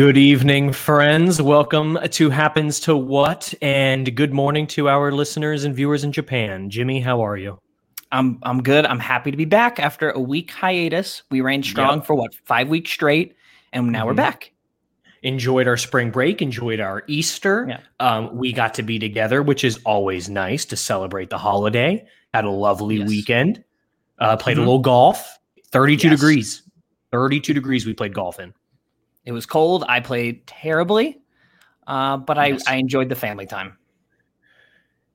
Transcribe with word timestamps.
Good 0.00 0.16
evening, 0.16 0.72
friends. 0.72 1.42
Welcome 1.42 1.98
to 2.12 2.30
Happens 2.30 2.80
to 2.80 2.96
What, 2.96 3.52
and 3.60 4.16
good 4.16 4.32
morning 4.32 4.66
to 4.68 4.88
our 4.88 5.12
listeners 5.12 5.64
and 5.64 5.76
viewers 5.76 6.04
in 6.04 6.10
Japan. 6.10 6.70
Jimmy, 6.70 7.00
how 7.00 7.20
are 7.20 7.36
you? 7.36 7.60
I'm 8.10 8.38
I'm 8.42 8.62
good. 8.62 8.86
I'm 8.86 8.98
happy 8.98 9.30
to 9.30 9.36
be 9.36 9.44
back 9.44 9.78
after 9.78 10.10
a 10.10 10.18
week 10.18 10.52
hiatus. 10.52 11.22
We 11.30 11.42
ran 11.42 11.62
strong 11.62 11.98
yep. 11.98 12.06
for 12.06 12.14
what 12.14 12.34
five 12.46 12.70
weeks 12.70 12.90
straight, 12.90 13.36
and 13.74 13.92
now 13.92 13.98
mm-hmm. 13.98 14.06
we're 14.06 14.14
back. 14.14 14.52
Enjoyed 15.22 15.68
our 15.68 15.76
spring 15.76 16.10
break. 16.10 16.40
Enjoyed 16.40 16.80
our 16.80 17.02
Easter. 17.06 17.66
Yeah. 17.68 17.80
Um, 18.00 18.34
we 18.34 18.54
got 18.54 18.72
to 18.76 18.82
be 18.82 18.98
together, 18.98 19.42
which 19.42 19.64
is 19.64 19.80
always 19.84 20.30
nice 20.30 20.64
to 20.64 20.76
celebrate 20.76 21.28
the 21.28 21.36
holiday. 21.36 22.06
Had 22.32 22.46
a 22.46 22.50
lovely 22.50 22.96
yes. 22.96 23.06
weekend. 23.06 23.62
Uh, 24.18 24.38
played 24.38 24.54
mm-hmm. 24.54 24.62
a 24.62 24.64
little 24.64 24.78
golf. 24.78 25.38
Thirty-two 25.72 26.08
yes. 26.08 26.18
degrees. 26.18 26.62
Thirty-two 27.12 27.52
degrees. 27.52 27.84
We 27.84 27.92
played 27.92 28.14
golf 28.14 28.40
in. 28.40 28.54
It 29.30 29.32
was 29.32 29.46
cold. 29.46 29.84
I 29.88 30.00
played 30.00 30.44
terribly, 30.48 31.20
uh, 31.86 32.16
but. 32.16 32.36
I, 32.36 32.58
I 32.66 32.76
enjoyed 32.76 33.08
the 33.08 33.14
family 33.14 33.46
time. 33.46 33.78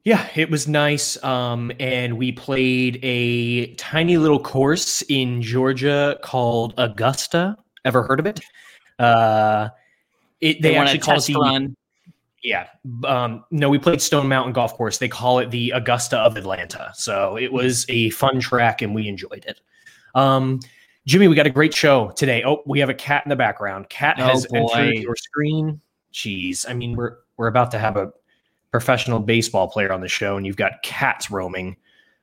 Yeah, 0.05 0.25
it 0.35 0.49
was 0.49 0.69
nice. 0.69 1.21
Um, 1.21 1.69
and 1.81 2.17
we 2.17 2.31
played 2.31 2.99
a 3.03 3.73
tiny 3.73 4.15
little 4.15 4.39
course 4.39 5.01
in 5.09 5.41
Georgia 5.41 6.17
called 6.23 6.75
Augusta. 6.77 7.57
Ever 7.83 8.03
heard 8.03 8.21
of 8.21 8.25
it? 8.25 8.39
Uh, 8.97 9.67
it 10.39 10.61
they, 10.61 10.69
they 10.69 10.75
actually 10.77 10.99
call 10.99 11.17
it 11.17 11.25
the 11.25 11.33
run. 11.33 11.75
Yeah. 12.41 12.67
Um, 13.03 13.43
no, 13.51 13.67
we 13.67 13.79
played 13.79 14.01
Stone 14.01 14.29
Mountain 14.29 14.53
Golf 14.53 14.75
Course. 14.75 14.97
They 14.97 15.09
call 15.09 15.39
it 15.39 15.51
the 15.51 15.71
Augusta 15.71 16.19
of 16.19 16.37
Atlanta. 16.37 16.93
So 16.95 17.35
it 17.37 17.51
was 17.51 17.85
a 17.89 18.11
fun 18.11 18.39
track 18.39 18.81
and 18.81 18.95
we 18.95 19.09
enjoyed 19.09 19.43
it. 19.45 19.59
Um, 20.13 20.61
Jimmy, 21.05 21.27
we 21.27 21.35
got 21.35 21.45
a 21.45 21.51
great 21.51 21.73
show 21.73 22.09
today. 22.11 22.43
Oh, 22.45 22.63
we 22.65 22.79
have 22.79 22.89
a 22.89 22.93
cat 22.93 23.23
in 23.25 23.29
the 23.29 23.35
background. 23.35 23.89
Cat 23.89 24.15
oh, 24.19 24.23
has 24.23 24.47
boy. 24.47 24.67
entered 24.71 24.95
your 24.95 25.15
screen. 25.15 25.79
Jeez, 26.13 26.65
I 26.67 26.73
mean, 26.73 26.95
we're 26.95 27.17
we're 27.37 27.47
about 27.47 27.71
to 27.71 27.79
have 27.79 27.97
a 27.97 28.11
professional 28.71 29.19
baseball 29.19 29.67
player 29.67 29.91
on 29.91 30.01
the 30.01 30.07
show, 30.07 30.37
and 30.37 30.45
you've 30.45 30.57
got 30.57 30.81
cats 30.83 31.29
roaming. 31.29 31.77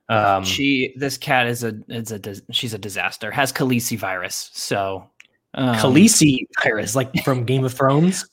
Um, 0.09 0.45
she, 0.45 0.95
this 0.97 1.17
cat 1.17 1.47
is 1.47 1.63
a 1.63 1.75
is 1.89 2.11
a 2.11 2.21
she's 2.51 2.75
a 2.75 2.79
disaster. 2.79 3.31
Has 3.31 3.53
Khaleesi 3.53 3.97
virus, 3.97 4.51
so 4.53 5.09
um, 5.55 5.77
Khaleesi 5.77 6.47
virus, 6.63 6.97
like 6.97 7.23
from 7.25 7.45
Game 7.45 7.65
of 7.65 7.73
Thrones. 7.73 8.29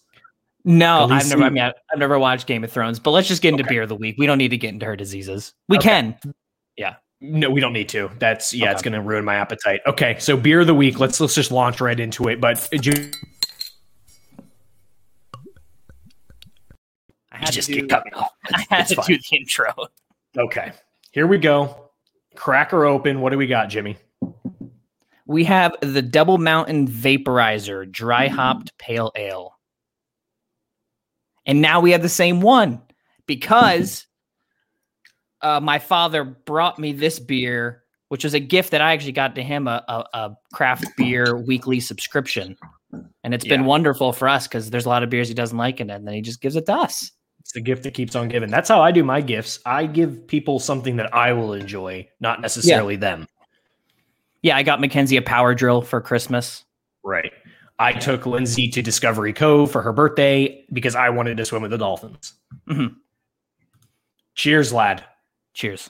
No, 0.66 1.08
Khaleesi? 1.08 1.11
I've 1.11 1.30
never. 1.30 1.44
I 1.44 1.50
mean, 1.50 1.63
I've 1.63 2.00
never 2.00 2.17
watched 2.17 2.47
Game 2.47 2.63
of 2.63 2.72
Thrones, 2.72 3.00
but 3.00 3.11
let's 3.11 3.28
just 3.28 3.41
get 3.41 3.50
into 3.50 3.63
okay. 3.63 3.75
beer 3.75 3.84
of 3.84 3.89
the 3.89 3.95
week. 3.95 4.16
We 4.17 4.25
don't 4.25 4.38
need 4.38 4.50
to 4.50 4.58
get 4.58 4.73
into 4.73 4.86
her 4.86 4.95
diseases. 4.95 5.53
We 5.67 5.78
okay. 5.78 5.89
can. 5.89 6.19
Yeah. 6.75 6.95
No, 7.22 7.50
we 7.50 7.59
don't 7.59 7.73
need 7.73 7.89
to. 7.89 8.09
That's 8.17 8.53
yeah, 8.53 8.66
okay. 8.66 8.72
it's 8.72 8.81
going 8.81 8.94
to 8.94 9.02
ruin 9.02 9.25
my 9.25 9.36
appetite. 9.36 9.81
Okay, 9.86 10.17
so 10.20 10.38
beer 10.38 10.62
of 10.62 10.67
the 10.67 10.73
week. 10.73 11.00
Let's 11.00 11.20
let's 11.20 11.36
just 11.36 11.52
launch 11.52 11.81
right 11.81 12.00
into 12.00 12.30
it. 12.30 12.39
But 12.39 12.64
uh, 12.73 12.78
you, 12.81 12.94
I 17.31 17.38
had 17.38 17.52
just 17.52 17.67
get 17.67 17.90
cut 17.90 18.06
me 18.06 18.12
off. 18.14 18.31
I 18.53 18.66
had 18.70 18.88
to 18.88 18.95
fine. 18.95 19.06
do 19.06 19.17
the 19.17 19.38
intro. 19.38 19.73
Okay, 20.38 20.72
here 21.12 21.28
we 21.28 21.38
go. 21.38 21.90
Cracker 22.36 22.86
open. 22.86 23.20
What 23.20 23.31
do 23.31 23.38
we 23.38 23.47
got, 23.47 23.67
Jimmy? 23.67 23.97
We 25.25 25.44
have 25.44 25.75
the 25.81 26.02
Double 26.02 26.38
Mountain 26.38 26.88
Vaporizer 26.88 27.91
Dry 27.91 28.29
Hopped 28.29 28.78
Pale 28.78 29.12
Ale, 29.18 29.59
and 31.46 31.62
now 31.62 31.81
we 31.81 31.91
have 31.91 32.02
the 32.02 32.08
same 32.08 32.40
one 32.40 32.81
because 33.28 34.08
uh, 35.41 35.59
my 35.59 35.79
father 35.79 36.23
brought 36.23 36.79
me 36.79 36.91
this 36.91 37.19
beer, 37.19 37.83
which 38.09 38.23
was 38.23 38.33
a 38.33 38.39
gift 38.39 38.72
that 38.72 38.81
I 38.81 38.94
actually 38.94 39.11
got 39.11 39.35
to 39.35 39.44
him 39.44 39.67
a, 39.67 39.83
a, 39.88 40.17
a 40.17 40.38
craft 40.53 40.85
beer 40.97 41.35
weekly 41.35 41.79
subscription. 41.79 42.57
And 43.23 43.33
it's 43.33 43.45
yeah. 43.45 43.55
been 43.55 43.66
wonderful 43.66 44.13
for 44.13 44.28
us 44.28 44.47
because 44.47 44.69
there's 44.69 44.85
a 44.85 44.89
lot 44.89 45.03
of 45.03 45.09
beers 45.09 45.28
he 45.28 45.33
doesn't 45.33 45.57
like, 45.57 45.79
and 45.79 45.89
then 45.89 46.07
he 46.07 46.22
just 46.22 46.41
gives 46.41 46.55
it 46.55 46.66
to 46.66 46.73
us. 46.73 47.11
It's 47.39 47.51
the 47.53 47.61
gift 47.61 47.83
that 47.83 47.94
keeps 47.94 48.16
on 48.16 48.28
giving. 48.28 48.49
That's 48.49 48.69
how 48.69 48.81
I 48.81 48.91
do 48.91 49.03
my 49.03 49.22
gifts. 49.22 49.59
I 49.66 49.85
give 49.85 50.28
people 50.28 50.59
something 50.59 50.95
that 50.97 51.13
I 51.13 51.33
will 51.33 51.53
enjoy, 51.53 52.07
not 52.19 52.41
necessarily 52.41 52.95
yeah. 52.95 52.99
them. 52.99 53.28
Yeah, 54.41 54.57
I 54.57 54.63
got 54.63 54.81
Mackenzie 54.81 55.17
a 55.17 55.22
power 55.22 55.53
drill 55.53 55.81
for 55.81 56.01
Christmas. 56.01 56.63
Right. 57.03 57.31
I 57.78 57.94
took 57.94 58.25
Lindsay 58.25 58.67
to 58.69 58.81
Discovery 58.81 59.31
Cove 59.31 59.72
for 59.72 59.81
her 59.81 59.94
birthday 59.94 60.66
because 60.73 60.95
I 60.95 61.09
wanted 61.09 61.38
to 61.38 61.45
swim 61.45 61.61
with 61.61 61.72
the 61.72 61.78
dolphins. 61.78 62.33
Mm-hmm. 62.69 62.95
Cheers, 64.35 64.73
lad. 64.73 65.05
Cheers. 65.59 65.90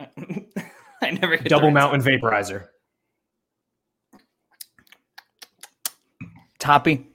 I 0.00 1.10
never 1.10 1.36
double 1.36 1.70
mountain 1.70 2.00
vaporizer. 2.00 2.68
Toppy. 6.58 7.06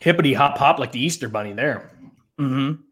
Hippity 0.00 0.34
hop 0.34 0.58
hop 0.58 0.80
like 0.80 0.90
the 0.90 0.98
Easter 0.98 1.28
bunny 1.28 1.52
there. 1.52 1.92
Mm-hmm. 2.40 2.82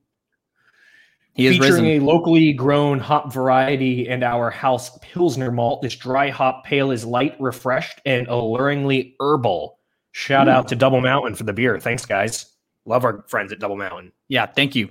He 1.33 1.49
is 1.49 1.56
Featuring 1.56 1.84
risen. 1.84 1.87
a 1.87 1.99
locally 1.99 2.53
grown 2.53 3.01
hop 3.01 3.33
variety 3.33 4.09
and 4.09 4.22
our 4.22 4.51
house 4.51 4.97
Pilsner 5.03 5.51
malt, 5.51 5.83
this 5.83 5.97
dry 5.97 6.31
hop 6.31 6.62
pale 6.65 6.93
is 6.93 7.05
light, 7.05 7.34
refreshed, 7.41 8.01
and 8.06 8.28
alluringly 8.28 9.16
herbal. 9.19 9.81
Shout 10.12 10.47
Ooh. 10.47 10.53
out 10.53 10.69
to 10.69 10.77
Double 10.77 11.01
Mountain 11.01 11.34
for 11.34 11.43
the 11.43 11.53
beer. 11.53 11.81
Thanks, 11.81 12.06
guys. 12.06 12.53
Love 12.84 13.05
our 13.05 13.25
friends 13.27 13.51
at 13.51 13.59
Double 13.59 13.75
Mountain. 13.75 14.12
Yeah, 14.28 14.47
thank 14.47 14.77
you. 14.77 14.91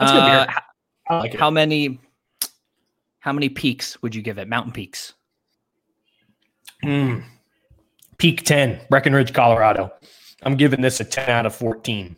That's 0.00 0.12
good 0.12 0.24
beer. 0.24 0.46
Uh, 1.08 1.18
like 1.20 1.34
how 1.34 1.50
many 1.50 2.00
how 3.20 3.32
many 3.32 3.48
peaks 3.48 4.00
would 4.02 4.14
you 4.14 4.22
give 4.22 4.38
it? 4.38 4.48
Mountain 4.48 4.72
peaks. 4.72 5.12
Mm. 6.84 7.22
Peak 8.16 8.44
10, 8.44 8.80
Breckenridge, 8.88 9.32
Colorado. 9.32 9.92
I'm 10.42 10.56
giving 10.56 10.80
this 10.80 11.00
a 11.00 11.04
10 11.04 11.28
out 11.28 11.46
of 11.46 11.54
14. 11.54 12.16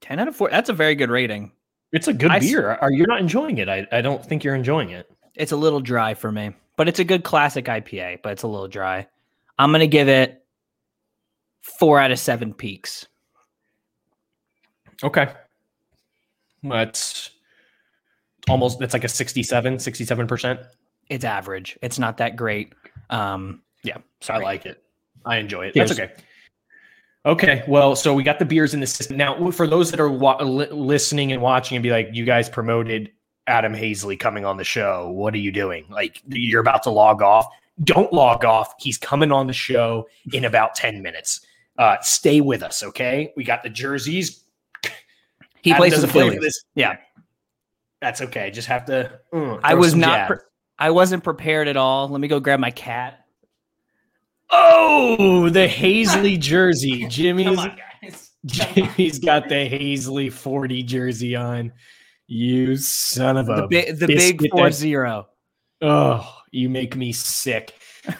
10 0.00 0.18
out 0.18 0.28
of 0.28 0.36
4. 0.36 0.50
That's 0.50 0.68
a 0.68 0.72
very 0.72 0.94
good 0.94 1.10
rating. 1.10 1.52
It's 1.92 2.08
a 2.08 2.12
good 2.12 2.30
I 2.30 2.40
beer. 2.40 2.74
Are 2.74 2.92
you 2.92 3.06
not 3.06 3.20
enjoying 3.20 3.58
it? 3.58 3.68
I, 3.68 3.86
I 3.92 4.00
don't 4.00 4.24
think 4.24 4.42
you're 4.42 4.54
enjoying 4.54 4.90
it. 4.90 5.10
It's 5.34 5.52
a 5.52 5.56
little 5.56 5.80
dry 5.80 6.14
for 6.14 6.32
me, 6.32 6.52
but 6.76 6.88
it's 6.88 6.98
a 6.98 7.04
good 7.04 7.22
classic 7.22 7.66
IPA, 7.66 8.22
but 8.22 8.32
it's 8.32 8.42
a 8.42 8.48
little 8.48 8.68
dry. 8.68 9.06
I'm 9.58 9.70
going 9.70 9.80
to 9.80 9.86
give 9.86 10.08
it 10.08 10.44
4 11.62 12.00
out 12.00 12.10
of 12.10 12.18
7 12.18 12.52
peaks. 12.52 13.06
Okay. 15.04 15.32
That's 16.62 17.30
almost 18.48 18.80
it's 18.80 18.94
like 18.94 19.04
a 19.04 19.08
67, 19.08 19.76
67%. 19.76 20.66
It's 21.08 21.24
average. 21.24 21.78
It's 21.82 21.98
not 21.98 22.16
that 22.18 22.36
great. 22.36 22.72
Um, 23.10 23.62
yeah, 23.82 23.98
so 24.20 24.34
I 24.34 24.38
like 24.38 24.66
it. 24.66 24.82
I 25.24 25.36
enjoy 25.36 25.66
it. 25.66 25.74
That's 25.74 25.92
okay. 25.92 26.12
Okay, 27.24 27.64
well, 27.66 27.96
so 27.96 28.14
we 28.14 28.22
got 28.22 28.38
the 28.38 28.44
beers 28.44 28.72
in 28.72 28.78
the 28.78 28.86
system 28.86 29.16
now. 29.16 29.50
For 29.50 29.66
those 29.66 29.90
that 29.90 29.98
are 29.98 30.08
wa- 30.08 30.40
li- 30.40 30.70
listening 30.70 31.32
and 31.32 31.42
watching, 31.42 31.76
and 31.76 31.82
be 31.82 31.90
like, 31.90 32.08
"You 32.12 32.24
guys 32.24 32.48
promoted 32.48 33.10
Adam 33.48 33.74
Haseley 33.74 34.18
coming 34.18 34.44
on 34.44 34.56
the 34.56 34.64
show. 34.64 35.10
What 35.10 35.34
are 35.34 35.38
you 35.38 35.50
doing? 35.50 35.86
Like, 35.90 36.22
you're 36.28 36.60
about 36.60 36.84
to 36.84 36.90
log 36.90 37.22
off. 37.22 37.46
Don't 37.82 38.12
log 38.12 38.44
off. 38.44 38.74
He's 38.78 38.96
coming 38.96 39.32
on 39.32 39.48
the 39.48 39.52
show 39.52 40.06
in 40.32 40.44
about 40.44 40.76
ten 40.76 41.02
minutes. 41.02 41.40
Uh, 41.78 41.96
stay 42.00 42.40
with 42.40 42.62
us, 42.62 42.82
okay? 42.82 43.32
We 43.36 43.42
got 43.42 43.62
the 43.64 43.70
jerseys. 43.70 44.44
He 45.66 45.72
Adam 45.72 45.80
plays 45.80 45.94
for 45.94 46.00
the 46.02 46.06
Phillies. 46.06 46.64
Yeah, 46.76 46.96
that's 48.00 48.20
okay. 48.20 48.52
Just 48.52 48.68
have 48.68 48.84
to. 48.84 49.18
Mm, 49.34 49.58
I 49.64 49.74
was 49.74 49.96
not. 49.96 50.28
Pre- 50.28 50.36
I 50.78 50.92
wasn't 50.92 51.24
prepared 51.24 51.66
at 51.66 51.76
all. 51.76 52.08
Let 52.08 52.20
me 52.20 52.28
go 52.28 52.38
grab 52.38 52.60
my 52.60 52.70
cat. 52.70 53.24
Oh, 54.50 55.48
the 55.48 55.66
Haseley 55.66 56.38
jersey. 56.40 57.08
Jimmy's 57.08 57.58
on, 57.58 57.76
Jimmy's 58.44 59.18
got 59.18 59.48
the 59.48 59.68
Haseley 59.68 60.32
40 60.32 60.84
jersey 60.84 61.34
on. 61.34 61.72
You 62.28 62.76
son 62.76 63.36
of 63.36 63.48
a 63.48 63.62
the, 63.62 63.66
bi- 63.68 63.90
the 63.90 64.06
big 64.06 64.48
four 64.52 64.70
zero. 64.70 65.26
Oh, 65.82 66.32
you 66.52 66.68
make 66.68 66.94
me 66.94 67.10
sick. 67.10 67.74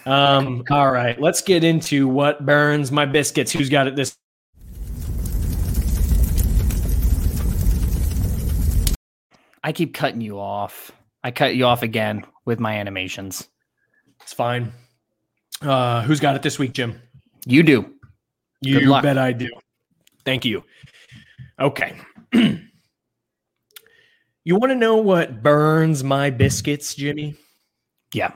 Um, 0.05 0.65
all 0.73 0.91
right, 0.91 1.21
let's 1.21 1.43
get 1.43 1.63
into 1.63 2.09
what 2.09 2.45
burns 2.45 2.91
my 2.91 3.07
biscuits. 3.07 3.53
Who's 3.53 3.69
got 3.69 3.87
it 3.87 3.95
this 3.95 4.17
I 9.67 9.73
keep 9.73 9.95
cutting 9.95 10.21
you 10.21 10.39
off. 10.39 10.93
I 11.25 11.33
cut 11.33 11.57
you 11.57 11.65
off 11.65 11.83
again 11.83 12.25
with 12.45 12.61
my 12.61 12.77
animations. 12.77 13.49
It's 14.23 14.33
fine. 14.33 14.71
Uh, 15.61 16.03
who's 16.03 16.21
got 16.21 16.37
it 16.37 16.43
this 16.43 16.57
week, 16.57 16.73
Jim? 16.73 17.03
You 17.47 17.65
do. 17.65 17.93
You 18.61 18.89
bet 19.03 19.19
I 19.19 19.33
do. 19.33 19.51
Thank 20.25 20.45
you. 20.45 20.63
Okay. 21.59 21.97
you 22.33 22.61
want 24.45 24.71
to 24.71 24.77
know 24.77 24.99
what 24.99 25.43
burns 25.43 26.05
my 26.05 26.31
biscuits, 26.31 26.95
Jimmy? 26.95 27.35
Yeah. 28.15 28.35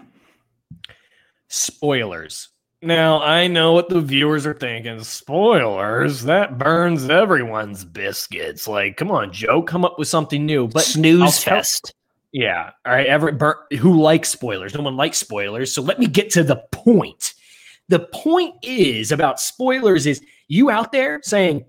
Spoilers. 1.47 2.49
Now, 2.83 3.21
I 3.21 3.47
know 3.47 3.73
what 3.73 3.91
the 3.91 4.01
viewers 4.01 4.47
are 4.47 4.55
thinking. 4.55 5.03
Spoilers, 5.05 6.23
that 6.23 6.57
burns 6.57 7.11
everyone's 7.11 7.85
biscuits. 7.85 8.67
Like, 8.67 8.97
come 8.97 9.11
on, 9.11 9.33
Joe, 9.33 9.63
come 9.63 9.85
up 9.85 9.99
with 9.99 10.09
something 10.09 10.47
new. 10.47 10.67
But 10.67 10.85
snooze 10.85 11.45
fest. 11.45 11.95
Yeah. 12.33 12.71
All 12.87 12.93
right. 12.93 13.07
Every 13.07 13.33
bur- 13.33 13.67
who 13.79 14.01
likes 14.01 14.31
spoilers? 14.31 14.75
No 14.75 14.83
one 14.83 14.97
likes 14.97 15.19
spoilers. 15.19 15.73
So 15.73 15.83
let 15.83 15.99
me 15.99 16.07
get 16.07 16.31
to 16.31 16.43
the 16.43 16.63
point. 16.73 17.35
The 17.89 18.01
point 18.01 18.55
is 18.63 19.13
about 19.13 19.41
spoilers 19.41 20.07
is 20.07 20.23
you 20.49 20.71
out 20.71 20.93
there 20.93 21.21
saying, 21.23 21.65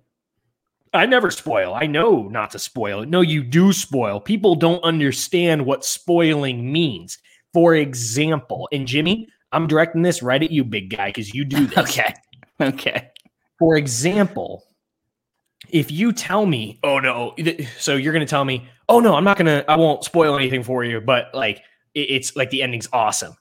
I 0.93 1.05
never 1.05 1.31
spoil. 1.31 1.73
I 1.73 1.87
know 1.87 2.27
not 2.27 2.51
to 2.51 2.59
spoil. 2.59 3.05
No, 3.05 3.21
you 3.21 3.43
do 3.43 3.73
spoil. 3.73 4.19
People 4.19 4.55
don't 4.55 4.83
understand 4.83 5.65
what 5.65 5.83
spoiling 5.83 6.71
means. 6.71 7.17
For 7.53 7.75
example, 7.75 8.69
and 8.71 8.87
Jimmy, 8.87 9.27
I'm 9.51 9.67
directing 9.67 10.01
this 10.01 10.21
right 10.23 10.41
at 10.41 10.51
you, 10.51 10.63
big 10.63 10.95
guy, 10.95 11.09
because 11.09 11.33
you 11.33 11.45
do 11.45 11.67
this. 11.67 11.77
Okay. 11.77 12.13
Okay. 12.59 13.09
For 13.59 13.75
example, 13.75 14.63
if 15.69 15.91
you 15.91 16.11
tell 16.11 16.45
me, 16.45 16.79
oh 16.83 16.99
no, 16.99 17.35
so 17.77 17.95
you're 17.95 18.13
going 18.13 18.25
to 18.25 18.29
tell 18.29 18.45
me, 18.45 18.67
oh 18.89 18.99
no, 18.99 19.15
I'm 19.15 19.23
not 19.23 19.37
going 19.37 19.45
to, 19.45 19.69
I 19.69 19.77
won't 19.77 20.03
spoil 20.03 20.35
anything 20.35 20.63
for 20.63 20.83
you, 20.83 21.01
but 21.01 21.33
like 21.33 21.63
it's 21.93 22.35
like 22.35 22.49
the 22.49 22.63
ending's 22.63 22.87
awesome. 22.93 23.35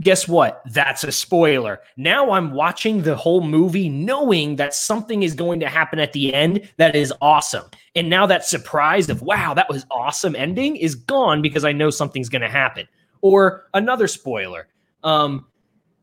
Guess 0.00 0.26
what? 0.26 0.60
That's 0.72 1.04
a 1.04 1.12
spoiler. 1.12 1.80
Now 1.96 2.32
I'm 2.32 2.50
watching 2.52 3.02
the 3.02 3.14
whole 3.14 3.42
movie 3.42 3.88
knowing 3.88 4.56
that 4.56 4.74
something 4.74 5.22
is 5.22 5.34
going 5.34 5.60
to 5.60 5.68
happen 5.68 6.00
at 6.00 6.12
the 6.12 6.34
end 6.34 6.68
that 6.78 6.96
is 6.96 7.12
awesome. 7.20 7.66
And 7.94 8.10
now 8.10 8.26
that 8.26 8.44
surprise 8.44 9.08
of, 9.08 9.22
wow, 9.22 9.54
that 9.54 9.68
was 9.68 9.86
awesome 9.92 10.34
ending 10.34 10.74
is 10.74 10.96
gone 10.96 11.42
because 11.42 11.64
I 11.64 11.70
know 11.70 11.90
something's 11.90 12.28
going 12.28 12.42
to 12.42 12.48
happen. 12.48 12.88
Or 13.20 13.66
another 13.72 14.08
spoiler. 14.08 14.66
Um, 15.04 15.46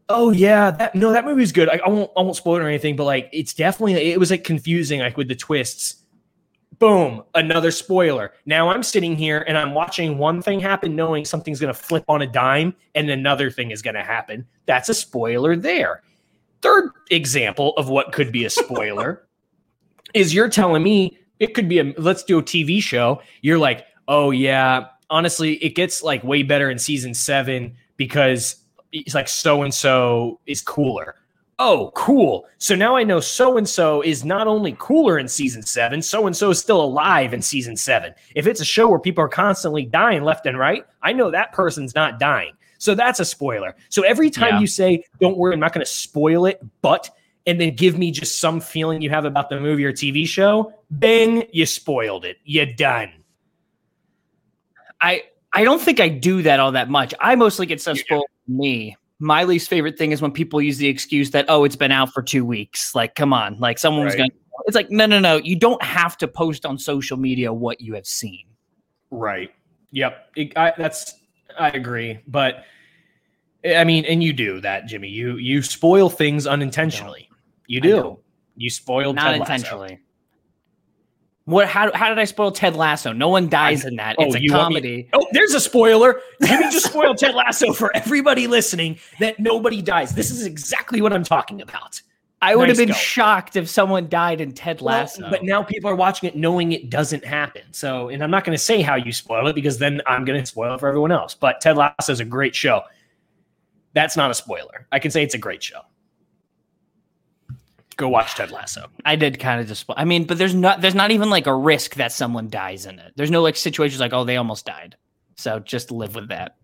oh 0.08 0.32
yeah, 0.32 0.72
that 0.72 0.96
no, 0.96 1.12
that 1.12 1.26
movie's 1.26 1.52
good. 1.52 1.68
I, 1.68 1.82
I 1.86 1.90
won't 1.90 2.12
I 2.16 2.22
won't 2.22 2.36
spoil 2.36 2.58
it 2.58 2.62
or 2.62 2.68
anything, 2.68 2.96
but 2.96 3.06
like 3.06 3.30
it's 3.34 3.54
definitely 3.54 3.96
it 3.96 4.20
was 4.20 4.32
like 4.32 4.44
confusing, 4.44 5.00
like 5.02 5.18
with 5.18 5.28
the 5.28 5.36
twists. 5.36 5.98
Boom, 6.80 7.24
another 7.36 7.70
spoiler. 7.70 8.32
Now 8.46 8.70
I'm 8.70 8.82
sitting 8.82 9.16
here 9.16 9.46
and 9.48 9.56
I'm 9.58 9.76
watching 9.76 10.18
one 10.18 10.42
thing 10.42 10.60
happen, 10.60 10.96
knowing 10.96 11.26
something's 11.26 11.60
gonna 11.60 11.74
flip 11.74 12.06
on 12.08 12.22
a 12.22 12.28
dime, 12.28 12.76
and 12.96 13.10
another 13.10 13.52
thing 13.52 13.72
is 13.72 13.82
gonna 13.82 14.04
happen. 14.04 14.48
That's 14.66 14.90
a 14.90 14.94
spoiler 14.94 15.56
there. 15.56 16.02
Third 16.62 16.92
example 17.10 17.74
of 17.78 17.90
what 17.90 18.12
could 18.14 18.32
be 18.32 18.46
a 18.46 18.50
spoiler 18.50 19.28
is 20.14 20.34
you're 20.34 20.50
telling 20.50 20.84
me 20.84 21.18
it 21.40 21.56
could 21.56 21.68
be 21.68 21.80
a 21.80 21.94
let's 21.98 22.24
do 22.24 22.38
a 22.40 22.44
TV 22.44 22.82
show. 22.82 23.22
You're 23.42 23.58
like, 23.58 23.86
oh 24.08 24.32
yeah, 24.32 24.88
honestly, 25.10 25.54
it 25.56 25.76
gets 25.76 26.04
like 26.04 26.24
way 26.24 26.44
better 26.44 26.70
in 26.70 26.80
season 26.80 27.14
seven 27.14 27.76
because 27.98 28.61
it's 28.92 29.16
like 29.16 29.28
so 29.28 29.64
and 29.64 29.74
so 29.74 30.40
is 30.46 30.62
cooler. 30.62 31.16
Oh, 31.60 31.92
cool. 31.94 32.48
So 32.58 32.74
now 32.74 32.96
I 32.96 33.04
know 33.04 33.20
so 33.20 33.58
and 33.58 33.70
so 33.70 34.02
is 34.02 34.26
not 34.26 34.48
only 34.48 34.76
cooler 34.80 35.20
in 35.20 35.28
season 35.28 35.62
seven, 35.62 36.02
so 36.02 36.26
and 36.26 36.36
so 36.36 36.50
is 36.50 36.60
still 36.60 36.82
alive 36.82 37.34
in 37.36 37.42
season 37.42 37.78
seven. 37.78 38.14
If 38.36 38.48
it's 38.48 38.62
a 38.62 38.66
show 38.66 38.90
where 38.90 38.98
people 39.00 39.24
are 39.24 39.30
constantly 39.30 39.86
dying 39.86 40.24
left 40.24 40.48
and 40.48 40.58
right, 40.58 40.86
I 41.04 41.14
know 41.14 41.30
that 41.30 41.52
person's 41.54 41.94
not 41.94 42.20
dying. 42.20 42.54
So 42.80 42.96
that's 42.96 43.20
a 43.20 43.26
spoiler. 43.26 43.76
So 43.90 44.02
every 44.02 44.32
time 44.32 44.56
Yeah. 44.56 44.60
you 44.62 44.66
say, 44.68 45.04
don't 45.20 45.38
worry, 45.38 45.54
I'm 45.54 45.60
not 45.60 45.72
going 45.72 45.86
to 45.86 45.92
spoil 45.92 46.48
it, 46.48 46.60
but, 46.82 47.12
and 47.46 47.62
then 47.62 47.76
give 47.76 47.96
me 47.96 48.10
just 48.10 48.40
some 48.40 48.60
feeling 48.60 49.04
you 49.04 49.12
have 49.12 49.26
about 49.26 49.50
the 49.52 49.60
movie 49.60 49.86
or 49.86 49.94
TV 49.94 50.28
show, 50.28 50.74
bang, 50.90 51.44
you 51.52 51.68
spoiled 51.68 52.26
it. 52.26 52.38
You're 52.44 52.66
done. 52.66 53.12
I 55.00 55.24
I 55.54 55.64
don't 55.64 55.82
think 55.82 56.00
I 56.00 56.08
do 56.08 56.42
that 56.44 56.60
all 56.60 56.72
that 56.72 56.90
much. 56.90 57.14
I 57.20 57.36
mostly 57.36 57.66
get 57.66 57.82
stuff 57.82 57.98
spoiled 57.98 58.26
me. 58.58 58.96
My 59.20 59.44
least 59.44 59.70
favorite 59.70 59.98
thing 59.98 60.12
is 60.12 60.22
when 60.22 60.32
people 60.32 60.62
use 60.62 60.78
the 60.78 60.88
excuse 60.88 61.32
that 61.32 61.46
oh 61.48 61.64
it's 61.64 61.76
been 61.76 61.92
out 61.92 62.12
for 62.14 62.22
two 62.22 62.44
weeks. 62.44 62.96
Like, 62.96 63.16
come 63.16 63.34
on, 63.34 63.58
like 63.60 63.78
someone 63.78 64.06
was 64.06 64.14
Right. 64.14 64.20
going. 64.20 64.32
It's 64.68 64.76
like 64.76 64.92
no, 64.92 65.06
no, 65.06 65.20
no. 65.20 65.38
You 65.38 65.56
don't 65.56 65.82
have 65.84 66.18
to 66.18 66.28
post 66.28 66.66
on 66.66 66.78
social 66.78 67.18
media 67.18 67.52
what 67.52 67.82
you 67.82 67.94
have 67.96 68.06
seen. 68.06 68.46
Right. 69.10 69.52
Yep. 69.92 70.30
It- 70.36 70.58
I, 70.58 70.74
that's 70.78 71.16
I 71.58 71.70
agree, 71.70 72.20
but 72.28 72.64
eh, 73.64 73.80
I 73.80 73.84
mean, 73.84 74.06
and 74.06 74.24
you 74.24 74.34
do 74.34 74.62
that, 74.62 74.88
Jimmy. 74.88 75.10
You 75.10 75.38
you 75.38 75.62
spoil 75.62 76.10
things 76.10 76.48
unintentionally. 76.48 77.30
You 77.68 77.82
do. 77.82 78.20
You 78.56 78.70
spoiled 78.70 79.16
Not 79.16 79.32
Ted 79.32 79.40
Lasso. 79.64 79.88
What? 81.46 81.68
How? 81.68 81.92
How 81.94 82.10
did 82.10 82.20
I 82.20 82.26
spoil 82.26 82.52
Ted 82.52 82.76
Lasso? 82.76 83.12
No 83.14 83.28
one 83.30 83.50
dies 83.50 83.84
in 83.84 83.96
that. 83.96 84.16
Oh, 84.20 84.26
It's 84.26 84.36
a 84.36 84.40
me- 84.40 84.50
comedy. 84.50 85.10
Oh, 85.14 85.26
there's 85.32 85.54
a 85.54 85.60
spoiler. 85.60 86.22
Jimmy 86.46 86.64
just 86.72 86.86
spoiled 86.88 87.18
Ted 87.18 87.34
Lasso 87.34 87.74
for 87.74 87.96
everybody 87.96 88.48
listening 88.48 89.00
that 89.20 89.40
nobody 89.40 89.82
dies. 89.82 90.14
This 90.14 90.30
is 90.32 90.46
exactly 90.46 91.02
what 91.02 91.14
I'm 91.14 91.24
talking 91.24 91.62
about. 91.62 92.02
I 92.44 92.56
would 92.56 92.70
Nice 92.70 92.78
have 92.78 92.88
been 92.88 92.94
go. 92.94 93.00
shocked 93.00 93.56
if 93.56 93.70
someone 93.70 94.08
died 94.10 94.42
in 94.42 94.52
Ted 94.52 94.82
Well, 94.82 94.96
Lasso. 95.02 95.30
but 95.30 95.44
now 95.44 95.62
people 95.62 95.90
are 95.92 95.96
watching 95.96 96.28
it 96.28 96.36
knowing 96.36 96.72
it 96.72 96.90
doesn't 96.90 97.24
happen. 97.24 97.62
So, 97.72 98.10
and 98.10 98.24
I'm 98.24 98.32
not 98.32 98.46
going 98.46 98.58
to 98.58 98.64
say 98.64 98.82
how 98.82 98.96
you 98.96 99.12
spoil 99.12 99.48
it 99.48 99.54
because 99.54 99.78
then 99.78 100.02
I'm 100.08 100.26
going 100.26 100.40
to 100.40 100.46
spoil 100.46 100.74
it 100.74 100.80
for 100.80 100.88
everyone 100.88 101.12
else. 101.12 101.36
But 101.36 101.62
Ted 101.62 101.78
Lasso 101.78 102.12
is 102.12 102.20
a 102.20 102.26
great 102.26 102.56
show. 102.56 102.82
That's 103.94 104.18
not 104.18 104.32
a 104.32 104.34
spoiler. 104.34 104.88
I 104.92 104.98
can 105.00 105.12
say 105.12 105.22
it's 105.22 105.36
a 105.36 105.40
great 105.40 105.62
show. 105.62 105.82
Go 108.02 108.10
watch 108.10 108.34
Ted 108.34 108.50
Lasso. 108.50 108.88
I 109.06 109.16
did 109.16 109.38
kind 109.38 109.62
of 109.62 109.68
just. 109.68 109.86
I 109.96 110.06
mean, 110.06 110.24
but 110.24 110.40
there's 110.40 110.56
not. 110.56 110.82
There's 110.82 110.96
not 110.96 111.12
even 111.12 111.30
like 111.30 111.46
a 111.46 111.54
risk 111.54 111.94
that 111.98 112.12
someone 112.12 112.50
dies 112.50 112.88
in 112.88 112.98
it. 112.98 113.14
There's 113.16 113.30
no 113.30 113.44
like 113.44 113.56
situations 113.56 114.00
like 114.00 114.12
oh 114.12 114.24
they 114.24 114.38
almost 114.38 114.66
died. 114.66 114.96
So 115.36 115.60
just 115.60 115.92
live 115.92 116.16
with 116.16 116.30
that. 116.30 116.56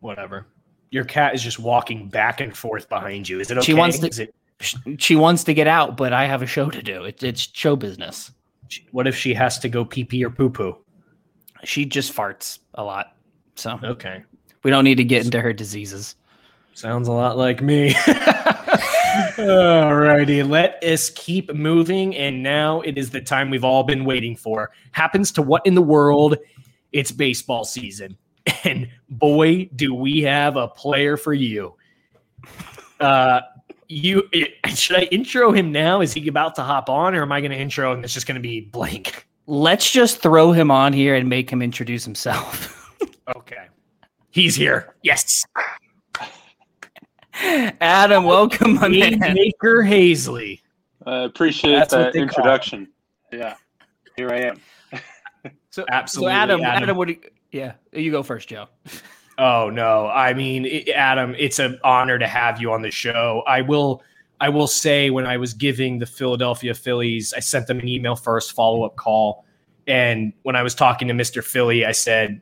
Whatever. 0.00 0.46
Your 0.90 1.04
cat 1.04 1.32
is 1.36 1.44
just 1.44 1.60
walking 1.60 2.08
back 2.08 2.40
and 2.40 2.56
forth 2.56 2.88
behind 2.88 3.28
you. 3.28 3.38
Is 3.38 3.52
it 3.52 3.58
okay? 3.58 3.66
She 3.66 3.74
wants 3.74 4.00
to- 4.00 4.08
Is 4.08 4.18
it, 4.18 4.34
She 5.00 5.14
wants 5.14 5.44
to 5.44 5.54
get 5.54 5.68
out, 5.68 5.96
but 5.96 6.12
I 6.12 6.26
have 6.26 6.42
a 6.42 6.46
show 6.46 6.70
to 6.70 6.82
do. 6.82 7.04
It, 7.04 7.22
it's 7.22 7.48
show 7.52 7.76
business. 7.76 8.32
what 8.90 9.06
if 9.06 9.14
she 9.14 9.34
has 9.34 9.60
to 9.60 9.68
go 9.68 9.84
pee 9.84 10.02
pee 10.02 10.24
or 10.24 10.30
poo 10.30 10.50
poo? 10.50 10.76
She 11.62 11.84
just 11.84 12.12
farts 12.12 12.58
a 12.74 12.82
lot, 12.82 13.14
so 13.54 13.78
Okay. 13.84 14.24
we 14.64 14.72
don't 14.72 14.82
need 14.82 14.96
to 14.96 15.04
get 15.04 15.24
into 15.24 15.40
her 15.40 15.52
diseases. 15.52 16.16
Sounds 16.74 17.06
a 17.06 17.12
lot 17.12 17.36
like 17.38 17.62
me. 17.62 17.94
Alrighty, 19.18 20.48
let 20.48 20.82
us 20.82 21.10
keep 21.10 21.52
moving. 21.52 22.16
And 22.16 22.42
now 22.42 22.80
it 22.82 22.96
is 22.96 23.10
the 23.10 23.20
time 23.20 23.50
we've 23.50 23.64
all 23.64 23.82
been 23.82 24.04
waiting 24.04 24.36
for. 24.36 24.70
Happens 24.92 25.32
to 25.32 25.42
what 25.42 25.66
in 25.66 25.74
the 25.74 25.82
world? 25.82 26.36
It's 26.92 27.12
baseball 27.12 27.64
season. 27.64 28.16
And 28.64 28.88
boy, 29.10 29.68
do 29.76 29.94
we 29.94 30.22
have 30.22 30.56
a 30.56 30.68
player 30.68 31.18
for 31.18 31.34
you. 31.34 31.74
Uh, 32.98 33.40
you 33.88 34.28
should 34.74 34.96
I 34.96 35.02
intro 35.10 35.52
him 35.52 35.72
now? 35.72 36.00
Is 36.00 36.12
he 36.12 36.28
about 36.28 36.54
to 36.56 36.62
hop 36.62 36.88
on, 36.88 37.14
or 37.14 37.22
am 37.22 37.32
I 37.32 37.40
going 37.40 37.50
to 37.50 37.58
intro 37.58 37.92
and 37.92 38.04
It's 38.04 38.14
just 38.14 38.26
going 38.26 38.36
to 38.36 38.40
be 38.40 38.62
blank. 38.62 39.26
Let's 39.46 39.90
just 39.90 40.20
throw 40.22 40.52
him 40.52 40.70
on 40.70 40.92
here 40.92 41.14
and 41.14 41.28
make 41.28 41.50
him 41.50 41.62
introduce 41.62 42.04
himself. 42.04 42.74
Okay, 43.36 43.66
he's 44.30 44.54
here. 44.54 44.96
Yes, 45.02 45.44
Adam, 47.40 48.24
welcome, 48.24 48.74
my 48.74 48.88
man. 48.88 49.18
Maker 49.20 49.82
Haseley. 49.82 50.60
I 51.06 51.20
appreciate 51.22 51.72
That's 51.72 51.92
that 51.92 52.16
introduction. 52.16 52.88
Yeah, 53.32 53.54
here 54.16 54.30
I 54.30 54.40
am. 54.40 54.60
So, 55.70 55.84
Absolutely, 55.90 56.32
So 56.32 56.36
Adam, 56.36 56.60
Adam. 56.62 56.82
Adam, 56.82 56.96
what? 56.96 57.08
Do 57.08 57.14
you, 57.14 57.20
yeah, 57.52 57.74
you 57.92 58.10
go 58.10 58.22
first, 58.22 58.48
Joe. 58.48 58.66
Oh 59.40 59.70
no! 59.70 60.08
I 60.08 60.34
mean, 60.34 60.66
it, 60.66 60.88
Adam, 60.88 61.32
it's 61.38 61.60
an 61.60 61.78
honor 61.84 62.18
to 62.18 62.26
have 62.26 62.60
you 62.60 62.72
on 62.72 62.82
the 62.82 62.90
show. 62.90 63.44
I 63.46 63.60
will, 63.60 64.02
I 64.40 64.48
will 64.48 64.66
say, 64.66 65.10
when 65.10 65.26
I 65.26 65.36
was 65.36 65.54
giving 65.54 66.00
the 66.00 66.06
Philadelphia 66.06 66.74
Phillies, 66.74 67.32
I 67.32 67.38
sent 67.38 67.68
them 67.68 67.78
an 67.78 67.86
email 67.86 68.16
first, 68.16 68.50
follow 68.50 68.82
up 68.82 68.96
call, 68.96 69.44
and 69.86 70.32
when 70.42 70.56
I 70.56 70.64
was 70.64 70.74
talking 70.74 71.06
to 71.06 71.14
Mister 71.14 71.40
Philly, 71.40 71.86
I 71.86 71.92
said, 71.92 72.40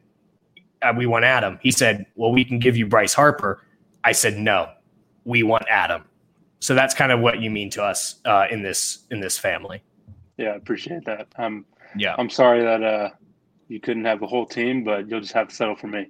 uh, 0.80 0.94
"We 0.96 1.04
want 1.04 1.26
Adam." 1.26 1.58
He 1.60 1.70
said, 1.70 2.06
"Well, 2.14 2.32
we 2.32 2.46
can 2.46 2.58
give 2.58 2.78
you 2.78 2.86
Bryce 2.86 3.12
Harper." 3.12 3.62
I 4.02 4.12
said, 4.12 4.38
"No, 4.38 4.70
we 5.26 5.42
want 5.42 5.64
Adam." 5.68 6.04
So 6.60 6.74
that's 6.74 6.94
kind 6.94 7.12
of 7.12 7.20
what 7.20 7.40
you 7.40 7.50
mean 7.50 7.68
to 7.70 7.82
us 7.82 8.20
uh, 8.24 8.46
in 8.50 8.62
this 8.62 9.04
in 9.10 9.20
this 9.20 9.38
family. 9.38 9.82
Yeah, 10.38 10.48
I 10.50 10.54
appreciate 10.56 11.04
that. 11.04 11.26
I'm 11.36 11.66
Yeah. 11.96 12.14
I'm 12.18 12.30
sorry 12.30 12.62
that 12.62 12.82
uh 12.82 13.10
you 13.68 13.80
couldn't 13.80 14.04
have 14.06 14.20
the 14.20 14.26
whole 14.26 14.46
team, 14.46 14.84
but 14.84 15.08
you'll 15.08 15.20
just 15.20 15.32
have 15.34 15.48
to 15.48 15.54
settle 15.54 15.76
for 15.76 15.88
me. 15.88 16.08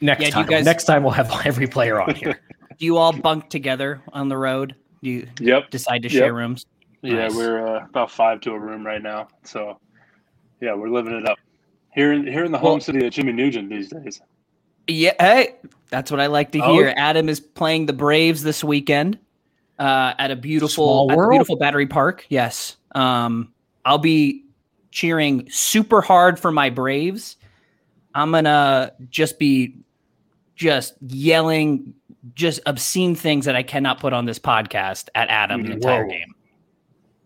Next 0.00 0.20
Yeah, 0.20 0.26
you 0.28 0.32
time, 0.32 0.46
guys- 0.46 0.64
next 0.64 0.84
time 0.84 1.02
we'll 1.02 1.12
have 1.12 1.30
every 1.44 1.66
player 1.66 2.00
on 2.00 2.14
here. 2.14 2.40
Do 2.78 2.86
you 2.86 2.96
all 2.96 3.12
bunk 3.12 3.48
together 3.50 4.02
on 4.12 4.28
the 4.28 4.36
road? 4.36 4.74
Do 5.02 5.10
you 5.10 5.28
Yep. 5.40 5.70
decide 5.70 6.02
to 6.02 6.08
Yep. 6.08 6.18
share 6.18 6.34
rooms? 6.34 6.66
Yeah, 7.02 7.14
Nice. 7.28 7.34
we're 7.36 7.66
uh, 7.66 7.84
about 7.86 8.10
five 8.10 8.40
to 8.42 8.52
a 8.52 8.58
room 8.58 8.86
right 8.86 9.02
now, 9.02 9.28
so 9.44 9.78
yeah, 10.60 10.74
we're 10.74 10.88
living 10.90 11.14
it 11.14 11.28
up 11.28 11.38
here 11.92 12.12
in 12.12 12.26
here 12.26 12.44
in 12.44 12.52
the 12.52 12.58
home 12.58 12.72
Well- 12.74 12.80
city 12.80 13.04
of 13.04 13.12
Jimmy 13.12 13.32
Nugent 13.32 13.68
these 13.68 13.88
days. 13.90 14.22
Yeah, 14.88 15.12
hey, 15.20 15.56
that's 15.90 16.10
what 16.10 16.20
I 16.20 16.26
like 16.26 16.52
to 16.52 16.60
Oh. 16.60 16.74
hear. 16.74 16.92
Adam 16.96 17.28
is 17.28 17.40
playing 17.40 17.86
the 17.86 17.92
Braves 17.92 18.42
this 18.42 18.62
weekend 18.64 19.18
uh, 19.78 20.14
at 20.18 20.30
a 20.30 20.36
beautiful, 20.36 21.10
at 21.10 21.16
beautiful 21.30 21.56
Battery 21.56 21.86
Park. 21.86 22.26
Yes, 22.28 22.76
um, 22.94 23.52
I'll 23.84 23.98
be 23.98 24.44
cheering 24.90 25.48
super 25.50 26.00
hard 26.02 26.38
for 26.38 26.50
my 26.52 26.70
Braves. 26.70 27.36
I'm 28.14 28.30
gonna 28.32 28.92
just 29.08 29.38
be 29.38 29.76
just 30.54 30.94
yelling 31.00 31.94
just 32.34 32.60
obscene 32.66 33.14
things 33.16 33.46
that 33.46 33.56
I 33.56 33.62
cannot 33.62 33.98
put 33.98 34.12
on 34.12 34.26
this 34.26 34.38
podcast 34.38 35.08
at 35.14 35.28
Adam 35.28 35.64
the 35.64 35.72
entire 35.72 36.04
Whoa. 36.04 36.10
game. 36.10 36.34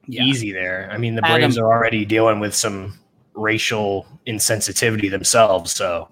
Yeah. 0.08 0.22
easy 0.22 0.52
there. 0.52 0.88
I 0.92 0.98
mean, 0.98 1.16
the 1.16 1.24
Adam- 1.24 1.40
Braves 1.40 1.58
are 1.58 1.66
already 1.66 2.04
dealing 2.04 2.38
with 2.38 2.54
some 2.54 2.96
racial 3.34 4.06
insensitivity 4.26 5.10
themselves, 5.10 5.72
so 5.72 6.08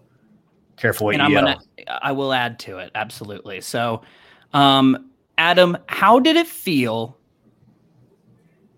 careful 0.76 1.06
what 1.06 1.14
and 1.14 1.20
you 1.20 1.38
I'm 1.38 1.46
yell. 1.46 1.56
gonna 1.56 2.00
I 2.02 2.12
will 2.12 2.32
add 2.32 2.58
to 2.60 2.78
it 2.78 2.90
absolutely. 2.94 3.60
So, 3.60 4.02
um, 4.52 5.10
Adam, 5.38 5.76
how 5.86 6.18
did 6.18 6.36
it 6.36 6.46
feel? 6.46 7.16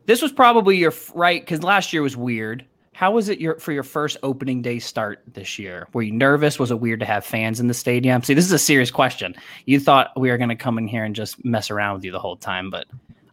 This 0.06 0.22
was 0.22 0.32
probably 0.32 0.76
your 0.76 0.92
right 1.14 1.40
because 1.42 1.62
last 1.62 1.92
year 1.92 2.02
was 2.02 2.16
weird. 2.16 2.64
How 2.92 3.10
was 3.10 3.28
it 3.28 3.40
your 3.40 3.58
for 3.58 3.72
your 3.72 3.82
first 3.82 4.16
opening 4.22 4.62
day 4.62 4.78
start 4.78 5.22
this 5.34 5.58
year? 5.58 5.86
Were 5.92 6.02
you 6.02 6.12
nervous? 6.12 6.58
Was 6.58 6.70
it 6.70 6.80
weird 6.80 7.00
to 7.00 7.06
have 7.06 7.26
fans 7.26 7.60
in 7.60 7.66
the 7.66 7.74
stadium? 7.74 8.22
See, 8.22 8.32
this 8.32 8.46
is 8.46 8.52
a 8.52 8.58
serious 8.58 8.90
question. 8.90 9.34
You 9.66 9.78
thought 9.78 10.18
we 10.18 10.30
were 10.30 10.38
going 10.38 10.48
to 10.48 10.56
come 10.56 10.78
in 10.78 10.88
here 10.88 11.04
and 11.04 11.14
just 11.14 11.44
mess 11.44 11.70
around 11.70 11.96
with 11.96 12.04
you 12.04 12.12
the 12.12 12.18
whole 12.18 12.36
time, 12.36 12.70
but 12.70 12.86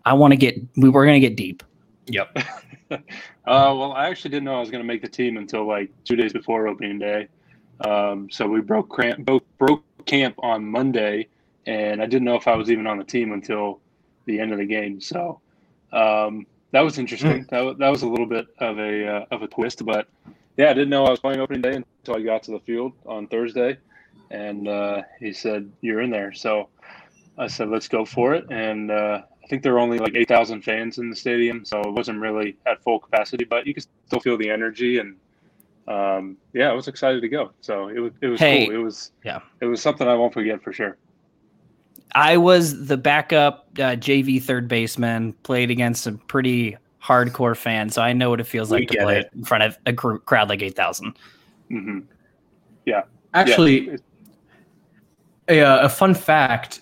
I 0.04 0.14
want 0.14 0.32
to 0.32 0.38
get 0.38 0.60
we 0.76 0.90
were 0.90 1.06
going 1.06 1.22
to 1.22 1.26
get 1.26 1.38
deep. 1.38 1.64
Yep. 2.08 2.38
uh, 2.92 3.00
well, 3.46 3.94
I 3.94 4.10
actually 4.10 4.32
didn't 4.32 4.44
know 4.46 4.56
I 4.56 4.60
was 4.60 4.70
going 4.70 4.84
to 4.84 4.88
make 4.88 5.02
the 5.02 5.08
team 5.08 5.38
until 5.38 5.66
like 5.66 5.90
two 6.04 6.16
days 6.16 6.34
before 6.34 6.68
opening 6.68 7.00
day. 7.00 7.30
Um, 7.82 8.30
so 8.32 8.48
we 8.48 8.62
broke 8.62 8.90
cramp, 8.90 9.26
both 9.26 9.44
broke 9.58 9.84
camp 10.06 10.36
on 10.40 10.66
Monday, 10.66 11.28
and 11.66 12.02
I 12.02 12.06
didn't 12.06 12.24
know 12.24 12.36
if 12.36 12.48
I 12.48 12.56
was 12.56 12.70
even 12.70 12.88
on 12.88 12.98
the 12.98 13.04
team 13.04 13.32
until 13.32 13.80
the 14.26 14.40
end 14.40 14.52
of 14.52 14.60
the 14.60 14.66
game. 14.66 15.02
So 15.02 15.40
um, 15.92 16.46
that 16.72 16.82
was 16.82 16.98
interesting. 16.98 17.46
That, 17.50 17.78
that 17.80 17.90
was 17.90 18.04
a 18.04 18.08
little 18.08 18.26
bit 18.26 18.48
of 18.60 18.80
a 18.80 19.08
uh, 19.08 19.26
of 19.32 19.42
a 19.44 19.48
twist, 19.48 19.86
but 19.86 20.08
yeah, 20.58 20.70
I 20.70 20.74
didn't 20.74 20.90
know 20.90 21.06
I 21.06 21.12
was 21.12 21.20
playing 21.20 21.40
opening 21.40 21.62
day 21.62 21.76
until 21.76 22.16
I 22.16 22.22
got 22.22 22.44
to 22.44 22.52
the 22.52 22.60
field 22.60 22.94
on 23.06 23.28
Thursday, 23.28 23.78
and 24.32 24.68
uh, 24.68 25.02
he 25.20 25.34
said 25.34 25.72
you're 25.82 26.02
in 26.02 26.10
there. 26.10 26.34
So 26.34 26.70
I 27.38 27.48
said 27.48 27.70
let's 27.70 27.88
go 27.88 28.06
for 28.06 28.34
it, 28.34 28.46
and 28.52 28.92
uh, 28.92 29.22
I 29.44 29.48
think 29.48 29.64
there 29.64 29.74
were 29.74 29.80
only 29.80 30.00
like 30.00 30.16
eight 30.16 30.28
thousand 30.28 30.62
fans 30.64 30.98
in 30.98 31.10
the 31.10 31.16
stadium, 31.16 31.66
so 31.66 31.82
it 31.82 31.92
wasn't 31.92 32.20
really 32.20 32.58
at 32.66 32.82
full 32.84 33.00
capacity, 33.00 33.46
but 33.46 33.68
you 33.68 33.74
could 33.74 33.86
still 34.08 34.20
feel 34.20 34.38
the 34.38 34.50
energy 34.50 35.00
and. 35.00 35.18
Um, 35.88 36.38
yeah, 36.54 36.70
I 36.70 36.74
was 36.74 36.88
excited 36.88 37.22
to 37.22 37.28
go. 37.28 37.52
So 37.62 37.90
it 37.90 38.00
was 38.00 38.14
it 38.22 38.28
was 38.28 38.40
Hey. 38.40 38.66
cool. 38.68 38.76
It 38.76 38.78
was 38.80 39.12
Yeah. 39.24 39.40
it 39.62 39.66
was 39.66 39.82
something 39.82 40.08
I 40.08 40.14
won't 40.16 40.34
forget 40.34 40.62
for 40.64 40.72
sure. 40.72 40.98
I 42.16 42.38
was 42.38 42.86
the 42.88 42.98
backup 42.98 43.68
uh, 43.78 43.96
JV 43.96 44.42
third 44.42 44.68
baseman, 44.68 45.34
played 45.44 45.72
against 45.72 46.04
some 46.04 46.20
pretty 46.20 46.78
hardcore 47.04 47.58
fans, 47.58 47.96
so 47.96 48.02
I 48.02 48.14
know 48.14 48.30
what 48.30 48.40
it 48.40 48.46
feels 48.46 48.72
We 48.72 48.80
like 48.80 48.90
to 48.90 48.98
play 49.00 49.20
it. 49.20 49.30
in 49.36 49.44
front 49.44 49.64
of 49.64 49.78
a 49.86 49.92
gr- 49.92 50.18
crowd 50.18 50.48
like 50.50 50.62
eight 50.62 50.76
thousand. 50.76 51.18
hmm 51.70 52.00
Yeah, 52.86 53.04
Actually, 53.34 53.98
a, 55.50 55.60
uh, 55.62 55.86
a 55.86 55.90
fun 55.90 56.14
fact: 56.14 56.82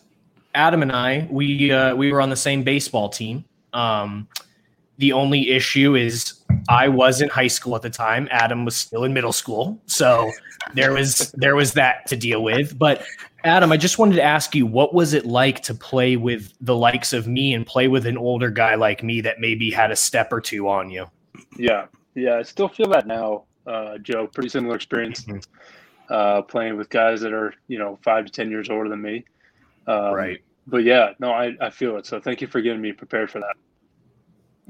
Adam 0.54 0.82
and 0.82 0.92
I, 0.92 1.28
we 1.32 1.72
uh, 1.72 1.96
we 1.96 2.12
were 2.12 2.22
on 2.22 2.30
the 2.30 2.36
same 2.36 2.62
baseball 2.64 3.10
team. 3.10 3.46
Um, 3.74 4.28
the 4.98 5.14
only 5.14 5.50
issue 5.50 5.96
is 5.96 6.41
I 6.70 6.88
was 6.88 7.22
in 7.22 7.30
high 7.30 7.48
school 7.48 7.76
at 7.76 7.82
the 7.82 7.90
time. 7.90 8.28
Adam 8.32 8.66
was 8.66 8.76
still 8.76 9.04
in 9.04 9.14
middle 9.14 9.32
school, 9.32 9.82
so 9.86 10.32
there 10.74 10.94
was 10.94 11.32
there 11.36 11.56
was 11.56 11.74
that 11.74 12.06
to 12.08 12.16
deal 12.16 12.44
with. 12.44 12.78
But 12.78 13.04
Adam, 13.44 13.72
I 13.72 13.78
just 13.78 13.98
wanted 13.98 14.16
to 14.16 14.24
ask 14.24 14.54
you, 14.56 14.66
what 14.66 14.94
was 14.94 15.14
it 15.14 15.26
like 15.26 15.62
to 15.64 15.74
play 15.74 16.16
with 16.16 16.54
the 16.62 16.76
likes 16.76 17.14
of 17.14 17.28
me 17.28 17.54
and 17.54 17.66
play 17.66 17.88
with 17.88 18.06
an 18.06 18.18
older 18.18 18.50
guy 18.50 18.76
like 18.76 19.04
me 19.04 19.22
that 19.22 19.40
maybe 19.40 19.72
had 19.72 19.92
a 19.92 19.96
step 19.96 20.32
or 20.32 20.42
two 20.42 20.68
on 20.70 20.90
you? 20.90 21.08
Yeah, 21.58 21.86
yeah, 22.16 22.36
I 22.38 22.44
still 22.44 22.68
feel 22.68 22.90
that 22.90 23.08
now, 23.08 23.44
uh, 23.68 23.98
Joe. 23.98 24.28
Pretty 24.28 24.50
similar 24.50 24.76
experience 24.76 25.26
Mhm. 25.26 25.44
uh, 26.10 26.42
playing 26.44 26.78
with 26.78 26.90
guys 26.90 27.22
that 27.22 27.34
are 27.34 27.54
you 27.68 27.80
know 27.80 28.00
five 28.04 28.26
to 28.26 28.32
ten 28.32 28.50
years 28.50 28.70
older 28.70 28.90
than 28.90 29.02
me. 29.02 29.26
Um, 29.88 30.14
right. 30.14 30.42
But 30.68 30.84
yeah, 30.84 31.14
no, 31.20 31.32
I, 31.32 31.56
I 31.60 31.72
feel 31.72 31.98
it. 31.98 32.06
So 32.06 32.20
thank 32.20 32.40
you 32.40 32.48
for 32.48 32.62
getting 32.62 32.82
me 32.82 32.92
prepared 32.92 33.32
for 33.32 33.40
that. 33.40 33.56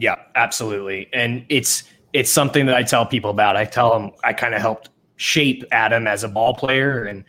Yeah, 0.01 0.15
absolutely. 0.33 1.07
And 1.13 1.45
it's 1.47 1.83
it's 2.11 2.31
something 2.31 2.65
that 2.65 2.75
I 2.75 2.81
tell 2.81 3.05
people 3.05 3.29
about. 3.29 3.55
I 3.55 3.65
tell 3.65 3.93
them 3.93 4.11
I 4.23 4.33
kind 4.33 4.55
of 4.55 4.61
helped 4.61 4.89
shape 5.17 5.63
Adam 5.71 6.07
as 6.07 6.23
a 6.23 6.27
ball 6.27 6.55
player 6.55 7.03
and 7.05 7.23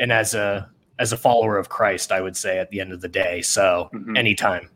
and 0.00 0.10
as 0.10 0.34
a 0.34 0.68
as 0.98 1.12
a 1.12 1.16
follower 1.16 1.56
of 1.56 1.68
Christ, 1.68 2.10
I 2.10 2.20
would 2.20 2.36
say 2.36 2.58
at 2.58 2.68
the 2.70 2.80
end 2.80 2.92
of 2.92 3.00
the 3.00 3.08
day. 3.08 3.42
So 3.42 3.88
Mhm. 3.94 4.18
anytime. 4.18 4.68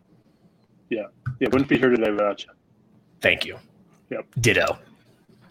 Yeah, 0.91 1.07
Yeah. 1.41 1.49
wouldn't 1.51 1.69
be 1.69 1.77
here 1.77 1.91
today 1.91 2.11
without 2.13 2.45
you. 2.45 2.51
Thank 3.21 3.45
you. 3.45 3.57
Yep. 4.11 4.27
Ditto. 4.41 4.79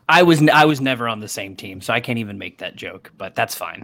I 0.07 0.23
was 0.23 0.41
n- 0.41 0.49
I 0.51 0.63
was 0.63 0.79
never 0.79 1.05
on 1.09 1.19
the 1.19 1.27
same 1.27 1.53
team, 1.57 1.81
so 1.81 1.93
I 1.93 1.99
can't 1.99 2.17
even 2.19 2.37
make 2.37 2.59
that 2.59 2.77
joke, 2.77 3.11
but 3.17 3.35
that's 3.35 3.55
fine. 3.55 3.83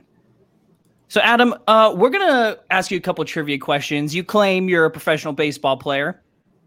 So 1.10 1.20
Adam, 1.22 1.54
uh, 1.68 1.94
we're 1.96 2.10
gonna 2.10 2.58
ask 2.72 2.92
you 2.92 2.98
a 2.98 3.02
couple 3.02 3.26
trivia 3.26 3.58
questions. 3.58 4.16
You 4.16 4.24
claim 4.24 4.70
you're 4.70 4.86
a 4.86 4.90
professional 4.90 5.34
baseball 5.34 5.76
player, 5.78 6.22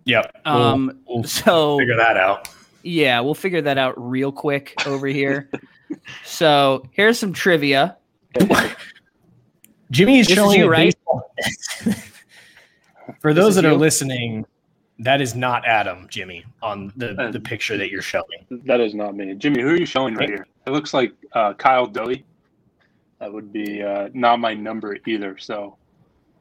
Yep. 0.08 0.40
We'll- 0.46 0.54
um, 0.56 0.98
we'll 1.06 1.22
so 1.24 1.78
figure 1.78 1.96
that 1.96 2.16
out. 2.16 2.48
yeah, 2.82 3.20
we'll 3.20 3.34
figure 3.34 3.60
that 3.62 3.76
out 3.78 3.94
real 3.96 4.32
quick 4.32 4.74
over 4.86 5.06
here. 5.06 5.50
so 6.24 6.84
here's 6.92 7.18
some 7.18 7.32
trivia. 7.32 7.96
Jimmy 9.90 10.18
is 10.20 10.26
This 10.26 10.36
is 10.36 10.42
showing 10.42 10.60
you, 10.60 10.68
right? 10.68 10.94
For 13.20 13.32
those 13.34 13.50
is 13.50 13.54
that 13.56 13.64
are 13.64 13.74
listening, 13.74 14.44
that 14.98 15.20
is 15.20 15.34
not 15.34 15.66
Adam, 15.66 16.06
Jimmy, 16.10 16.44
on 16.62 16.92
the, 16.96 17.10
Uh, 17.20 17.30
the 17.30 17.40
picture 17.40 17.76
that 17.76 17.90
you're 17.90 18.02
showing. 18.02 18.46
That 18.50 18.80
is 18.80 18.94
not 18.94 19.14
me, 19.16 19.34
Jimmy. 19.34 19.62
Who 19.62 19.68
are 19.70 19.76
you 19.76 19.86
showing 19.86 20.14
right 20.14 20.28
here? 20.28 20.46
It 20.66 20.70
looks 20.70 20.92
like 20.92 21.12
uh, 21.32 21.54
Kyle 21.54 21.86
Doey. 21.86 22.24
That 23.20 23.32
would 23.32 23.52
be 23.52 23.82
uh, 23.82 24.08
not 24.12 24.38
my 24.40 24.54
number 24.54 24.96
either. 25.06 25.38
So 25.38 25.76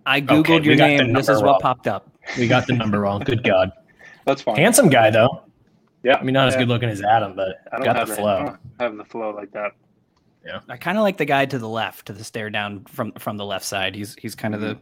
I 0.06 0.22
googled 0.22 0.58
Okay, 0.58 0.62
your 0.66 0.76
name. 0.76 1.14
This 1.14 1.28
number 1.28 1.32
is 1.34 1.42
what 1.42 1.52
wrong. 1.52 1.60
popped 1.62 1.88
up. 1.88 2.10
We 2.38 2.48
got 2.48 2.68
the 2.68 2.74
number 2.74 3.00
wrong. 3.00 3.22
Good 3.22 3.44
God. 3.44 3.72
that's 4.26 4.42
fine. 4.42 4.56
Handsome 4.58 4.90
guy 4.90 5.10
though. 5.10 5.44
Yeah, 6.04 6.18
I 6.18 6.24
mean 6.24 6.34
not 6.34 6.48
as 6.48 6.56
good 6.56 6.68
looking 6.68 6.90
as 6.90 7.02
Adam, 7.02 7.36
but 7.36 7.58
I 7.72 7.78
don't 7.78 7.86
got 7.86 7.96
have 7.96 8.08
the 8.08 8.16
the- 8.16 8.22
I 8.22 8.24
flow. 8.24 8.46
don't 8.46 8.60
have 8.80 8.98
the 8.98 9.06
flow 9.06 9.32
like 9.32 9.52
that. 9.52 9.72
Yeah. 10.46 10.60
I 10.70 10.78
kind 10.78 10.98
of 10.98 11.02
like 11.04 11.18
the 11.18 11.26
guy 11.26 11.46
to 11.46 11.60
the 11.60 11.68
left, 11.68 12.06
to 12.08 12.14
the 12.14 12.24
stare 12.24 12.50
down 12.50 12.86
from 12.86 13.12
from 13.14 13.38
the 13.38 13.46
left 13.46 13.66
side. 13.66 13.96
He's 13.96 14.16
he's 14.16 14.34
kind 14.36 14.56
of 14.56 14.62
the 14.62 14.78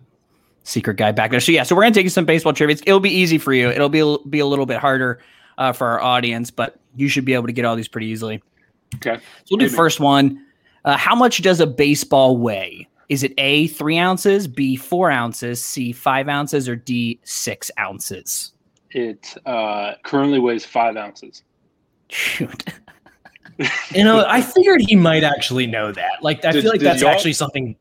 secret 0.64 0.98
guy 0.98 1.12
back 1.12 1.32
there. 1.32 1.40
So 1.40 1.52
yeah, 1.52 1.64
so 1.64 1.76
we're 1.76 1.82
gonna 1.84 1.94
take 1.96 2.04
you 2.04 2.10
some 2.10 2.26
baseball 2.26 2.54
trivia. 2.54 2.78
It'll 2.86 3.00
be 3.00 3.10
easy 3.10 3.38
for 3.38 3.54
you. 3.54 3.70
It'll 3.70 3.90
be 3.90 4.00
a- 4.02 4.18
be 4.30 4.40
a 4.40 4.46
little 4.46 4.66
bit 4.66 4.78
harder 4.78 5.20
uh, 5.58 5.72
for 5.72 5.88
our 5.88 6.02
audience, 6.02 6.52
but 6.52 6.78
you 6.96 7.08
should 7.08 7.26
be 7.26 7.34
able 7.34 7.48
to 7.48 7.54
get 7.54 7.66
all 7.66 7.76
these 7.76 7.88
pretty 7.88 8.08
easily. 8.08 8.44
Okay. 8.96 9.16
So 9.18 9.22
we'll 9.52 9.58
do 9.60 9.66
Maybe. 9.66 9.76
first 9.76 10.00
one. 10.00 10.46
Uh, 10.84 10.96
how 10.98 11.16
much 11.16 11.42
does 11.42 11.60
a 11.60 11.66
baseball 11.68 12.38
weigh? 12.38 12.88
Is 13.10 13.24
it 13.24 13.34
A 13.38 13.68
three 13.68 13.98
ounces, 13.98 14.48
B 14.48 14.76
four 14.76 15.12
ounces, 15.12 15.64
C 15.64 15.92
five 15.92 16.28
ounces, 16.28 16.68
or 16.68 16.76
D 16.76 17.20
six 17.24 17.70
ounces? 17.80 18.54
It 18.92 19.36
uh, 19.46 19.94
currently 20.04 20.40
weighs 20.40 20.66
five 20.66 20.96
ounces. 20.98 21.44
Shoot. 22.10 22.66
You 23.92 24.04
know, 24.04 24.26
I 24.28 24.42
figured 24.42 24.82
he 24.82 24.98
might 24.98 25.24
actually 25.24 25.66
know 25.66 25.94
that. 25.94 26.22
Like, 26.22 26.44
I 26.44 26.52
Did- 26.52 26.64
feel 26.64 26.72
like 26.74 26.82
that's 26.82 27.04
actually 27.04 27.32
something. 27.32 27.74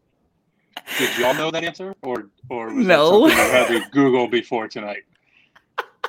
Did 0.99 1.19
y'all 1.19 1.35
know 1.35 1.51
that 1.51 1.65
answer, 1.65 1.97
or 2.03 2.29
or 2.49 2.73
was 2.73 2.87
No. 2.87 3.27
that 3.27 3.37
something 3.37 3.75
you 3.75 3.81
had 3.81 3.85
to 3.85 3.91
Google 3.91 4.29
before 4.29 4.69
tonight? 4.69 5.03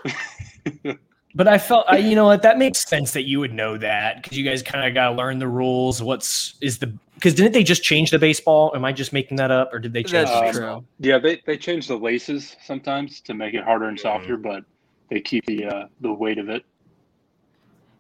But 1.36 1.50
I 1.50 1.58
felt, 1.58 1.86
I, 1.90 1.98
you 1.98 2.16
know 2.16 2.26
what, 2.26 2.42
that 2.44 2.58
makes 2.58 2.88
sense 2.88 3.12
that 3.12 3.24
you 3.24 3.42
would 3.42 3.54
know 3.54 3.78
that 3.78 4.24
because 4.24 4.38
you 4.38 4.46
guys 4.46 4.64
kind 4.64 4.88
of 4.88 4.94
got 4.94 5.10
to 5.10 5.16
learn 5.16 5.38
the 5.38 5.50
rules. 5.50 6.02
What's 6.02 6.56
is 6.62 6.78
the 6.78 6.94
because 7.16 7.34
didn't 7.34 7.52
they 7.52 7.64
just 7.64 7.84
change 7.84 8.10
the 8.12 8.20
baseball? 8.20 8.72
Am 8.74 8.86
I 8.86 8.94
just 8.94 9.12
making 9.12 9.38
that 9.38 9.52
up, 9.52 9.74
or 9.74 9.80
did 9.80 9.92
they 9.92 10.04
change 10.04 10.30
That's 10.30 10.58
the 10.58 10.62
true. 10.62 10.86
Yeah, 11.00 11.18
they, 11.18 11.42
they 11.46 11.58
change 11.58 11.88
the 11.88 11.98
laces 11.98 12.56
sometimes 12.64 13.20
to 13.22 13.34
make 13.34 13.54
it 13.54 13.64
harder 13.64 13.90
and 13.90 14.00
softer, 14.00 14.38
but 14.38 14.64
they 15.10 15.20
keep 15.20 15.46
the 15.46 15.66
uh, 15.66 15.88
the 16.00 16.14
weight 16.14 16.38
of 16.38 16.50
it. 16.50 16.64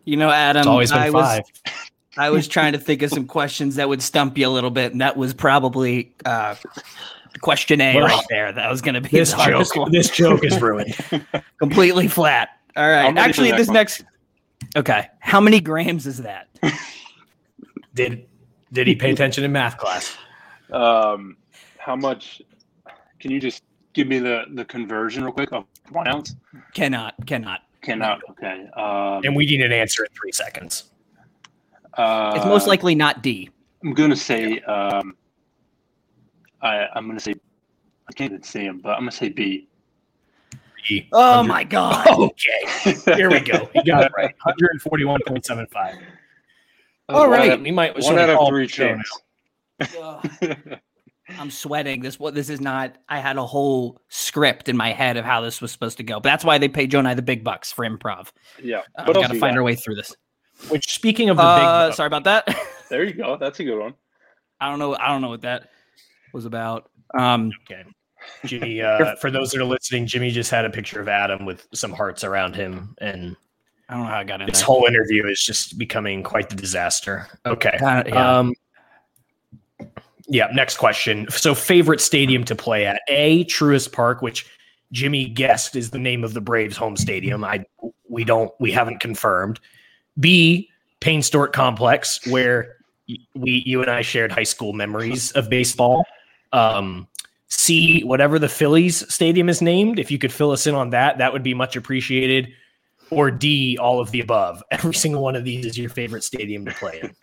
You 0.05 0.15
know, 0.15 0.29
Adam, 0.29 0.61
It's 0.61 0.67
always 0.67 0.91
been 0.91 1.01
I 1.01 1.09
was 1.09 1.25
five. 1.25 1.43
I 2.17 2.29
was 2.29 2.47
trying 2.47 2.71
to 2.73 2.79
think 2.79 3.01
of 3.01 3.09
some 3.09 3.27
questions 3.27 3.75
that 3.75 3.89
would 3.89 4.01
stump 4.01 4.37
you 4.37 4.47
a 4.47 4.49
little 4.49 4.69
bit, 4.69 4.93
and 4.93 5.01
that 5.01 5.17
was 5.17 5.33
probably 5.33 6.13
uh, 6.23 6.55
question 7.41 7.81
A 7.81 7.95
Well, 7.95 8.07
right 8.07 8.25
there. 8.29 8.53
That 8.53 8.71
was 8.71 8.81
going 8.81 8.95
to 8.95 9.01
be 9.01 9.09
This 9.09 9.33
the 9.33 9.45
joke, 9.45 9.75
one. 9.75 9.91
this 9.91 10.09
joke 10.09 10.45
is 10.45 10.61
ruined. 10.61 10.95
completely 11.59 12.07
flat. 12.07 12.49
All 12.75 12.83
I'm 12.83 12.89
right, 12.89 13.03
ready 13.05 13.13
for 13.15 13.19
actually, 13.21 13.51
this 13.51 13.69
next 13.69 14.01
next. 14.01 14.77
Okay, 14.77 15.07
how 15.19 15.39
many 15.39 15.59
grams 15.59 16.05
is 16.05 16.17
that? 16.23 16.47
did 17.93 18.25
did 18.73 18.87
he 18.87 18.95
pay 18.95 19.11
attention 19.11 19.43
in 19.43 19.51
math 19.51 19.77
class? 19.77 20.17
Um, 20.71 21.37
how 21.77 21.95
much? 21.95 22.41
Can 23.19 23.31
you 23.31 23.39
just 23.39 23.63
give 23.93 24.07
me 24.07 24.19
the 24.19 24.43
the 24.53 24.65
conversion 24.65 25.23
real 25.23 25.31
quick 25.33 25.51
of 25.53 25.65
one 25.91 26.07
ounce? 26.07 26.35
Cannot, 26.73 27.13
cannot. 27.25 27.61
Cannot. 27.81 28.19
Okay. 28.31 28.67
Um, 28.75 29.21
And 29.23 29.35
we 29.35 29.45
need 29.45 29.61
an 29.61 29.71
answer 29.71 30.03
in 30.03 30.09
three 30.19 30.31
seconds. 30.31 30.91
uh, 31.93 32.33
It's 32.35 32.45
most 32.45 32.67
likely 32.67 32.95
not 32.95 33.21
D. 33.21 33.49
I'm 33.83 33.93
gonna 33.93 34.15
say. 34.15 34.59
Um, 34.61 35.15
I 36.61 36.87
I'm 36.95 37.07
gonna 37.07 37.19
say. 37.19 37.35
I 38.09 38.13
can't 38.13 38.31
even 38.31 38.43
see 38.43 38.61
him, 38.61 38.79
but 38.79 38.89
I'm 38.93 38.99
gonna 39.01 39.11
say 39.11 39.29
B. 39.29 39.67
Oh 41.11 41.37
100 41.41 41.47
my 41.47 41.63
god! 41.77 42.07
Okay, 42.07 43.15
here 43.15 43.29
we 43.29 43.39
go. 43.39 43.69
He 43.73 43.83
got 43.83 44.05
it 44.05 44.11
right. 44.17 44.33
One 44.43 44.53
hundred 44.57 44.81
forty-one 44.81 45.21
point 45.27 45.45
seven 45.45 45.65
five. 45.71 45.95
All 47.09 47.27
right, 47.29 47.51
out- 47.51 47.61
we 47.61 47.71
might 47.71 47.95
One 47.99 48.17
out 48.19 48.29
of 48.29 48.47
three 48.47 48.65
the 48.67 48.71
chance. 48.71 49.09
I'm 51.39 51.49
sweating. 51.49 52.01
This 52.01 52.19
what 52.19 52.35
this 52.35 52.49
is 52.49 52.61
not. 52.61 52.97
I 53.09 53.19
had 53.19 53.37
a 53.37 53.45
whole 53.45 53.99
script 54.09 54.69
in 54.69 54.77
my 54.77 54.91
head 54.91 55.17
of 55.17 55.25
how 55.25 55.41
this 55.41 55.59
was 55.59 55.71
supposed 55.71 55.97
to 55.97 56.03
go, 56.03 56.15
but 56.19 56.29
that's 56.29 56.45
why 56.45 56.59
they 56.59 56.67
pay 56.67 56.85
Joe 56.85 56.99
and 56.99 57.07
I 57.07 57.15
the 57.15 57.23
big 57.23 57.43
bucks 57.43 57.71
for 57.71 57.83
improv. 57.83 58.29
yeah. 58.61 58.81
Uh, 58.95 59.05
we 59.07 59.15
else 59.15 59.27
got 59.27 59.33
to 59.33 59.39
find 59.39 59.53
got? 59.53 59.57
our 59.57 59.63
way 59.63 59.75
through 59.75 59.95
this. 59.95 60.15
Which, 60.69 60.93
speaking 60.93 61.29
of 61.31 61.37
the 61.37 61.43
Uh, 61.43 61.87
big, 61.87 61.95
sorry 61.95 62.07
about 62.07 62.23
that. 62.25 62.47
There 62.89 63.03
you 63.03 63.13
go. 63.13 63.37
That's 63.37 63.59
a 63.59 63.63
good 63.63 63.79
one. 63.79 63.95
I 64.61 64.69
don't 64.69 64.77
know. 64.79 64.95
I 64.95 65.07
don't 65.07 65.21
know 65.21 65.29
what 65.29 65.41
that 65.41 65.69
was 66.31 66.45
about. 66.45 66.89
Um, 67.17 67.51
okay. 67.69 67.83
Jimmy, 68.45 68.81
uh, 68.83 69.15
for 69.15 69.31
those 69.31 69.51
that 69.51 69.61
are 69.61 69.65
listening, 69.65 70.05
Jimmy 70.05 70.31
just 70.31 70.51
had 70.51 70.65
a 70.65 70.69
picture 70.69 70.99
of 70.99 71.07
Adam 71.07 71.45
with 71.45 71.67
some 71.73 71.91
hearts 71.91 72.23
around 72.23 72.55
him, 72.55 72.95
and 72.99 73.35
I 73.89 73.93
don't 73.93 74.03
know 74.03 74.09
how 74.09 74.19
I 74.19 74.23
got 74.23 74.41
in 74.41 74.47
this 74.47 74.59
there. 74.59 74.65
whole 74.65 74.85
interview 74.85 75.27
is 75.27 75.41
just 75.43 75.77
becoming 75.77 76.23
quite 76.23 76.49
the 76.49 76.55
disaster. 76.55 77.27
Okay. 77.45 77.77
Yeah. 77.81 78.37
Um, 78.39 78.53
yeah. 80.27 80.47
Next 80.53 80.77
question. 80.77 81.27
So, 81.29 81.53
favorite 81.53 82.01
stadium 82.01 82.43
to 82.45 82.55
play 82.55 82.85
at? 82.85 83.01
A. 83.09 83.45
Truist 83.45 83.91
Park, 83.91 84.21
which 84.21 84.47
Jimmy 84.91 85.25
guessed 85.25 85.75
is 85.75 85.91
the 85.91 85.99
name 85.99 86.23
of 86.23 86.33
the 86.33 86.41
Braves' 86.41 86.77
home 86.77 86.97
stadium. 86.97 87.43
I 87.43 87.65
we 88.09 88.23
don't 88.23 88.51
we 88.59 88.71
haven't 88.71 88.99
confirmed. 88.99 89.59
B. 90.19 90.69
Payne 90.99 91.21
Stewart 91.21 91.53
Complex, 91.53 92.25
where 92.27 92.77
we 93.35 93.63
you 93.65 93.81
and 93.81 93.91
I 93.91 94.01
shared 94.01 94.31
high 94.31 94.43
school 94.43 94.73
memories 94.73 95.31
of 95.33 95.49
baseball. 95.49 96.05
Um, 96.53 97.07
C. 97.57 98.03
Whatever 98.03 98.37
the 98.39 98.49
Phillies 98.49 99.11
stadium 99.13 99.49
is 99.49 99.61
named. 99.61 99.99
If 99.99 100.11
you 100.11 100.17
could 100.17 100.31
fill 100.33 100.51
us 100.51 100.67
in 100.67 100.75
on 100.75 100.89
that, 100.91 101.17
that 101.17 101.31
would 101.33 101.43
be 101.43 101.53
much 101.53 101.75
appreciated. 101.75 102.49
Or 103.09 103.31
D. 103.31 103.77
All 103.79 103.99
of 103.99 104.11
the 104.11 104.19
above. 104.19 104.61
Every 104.71 104.93
single 104.93 105.21
one 105.21 105.35
of 105.35 105.43
these 105.45 105.65
is 105.65 105.77
your 105.77 105.89
favorite 105.89 106.23
stadium 106.23 106.65
to 106.65 106.71
play 106.73 107.01
in. 107.03 107.15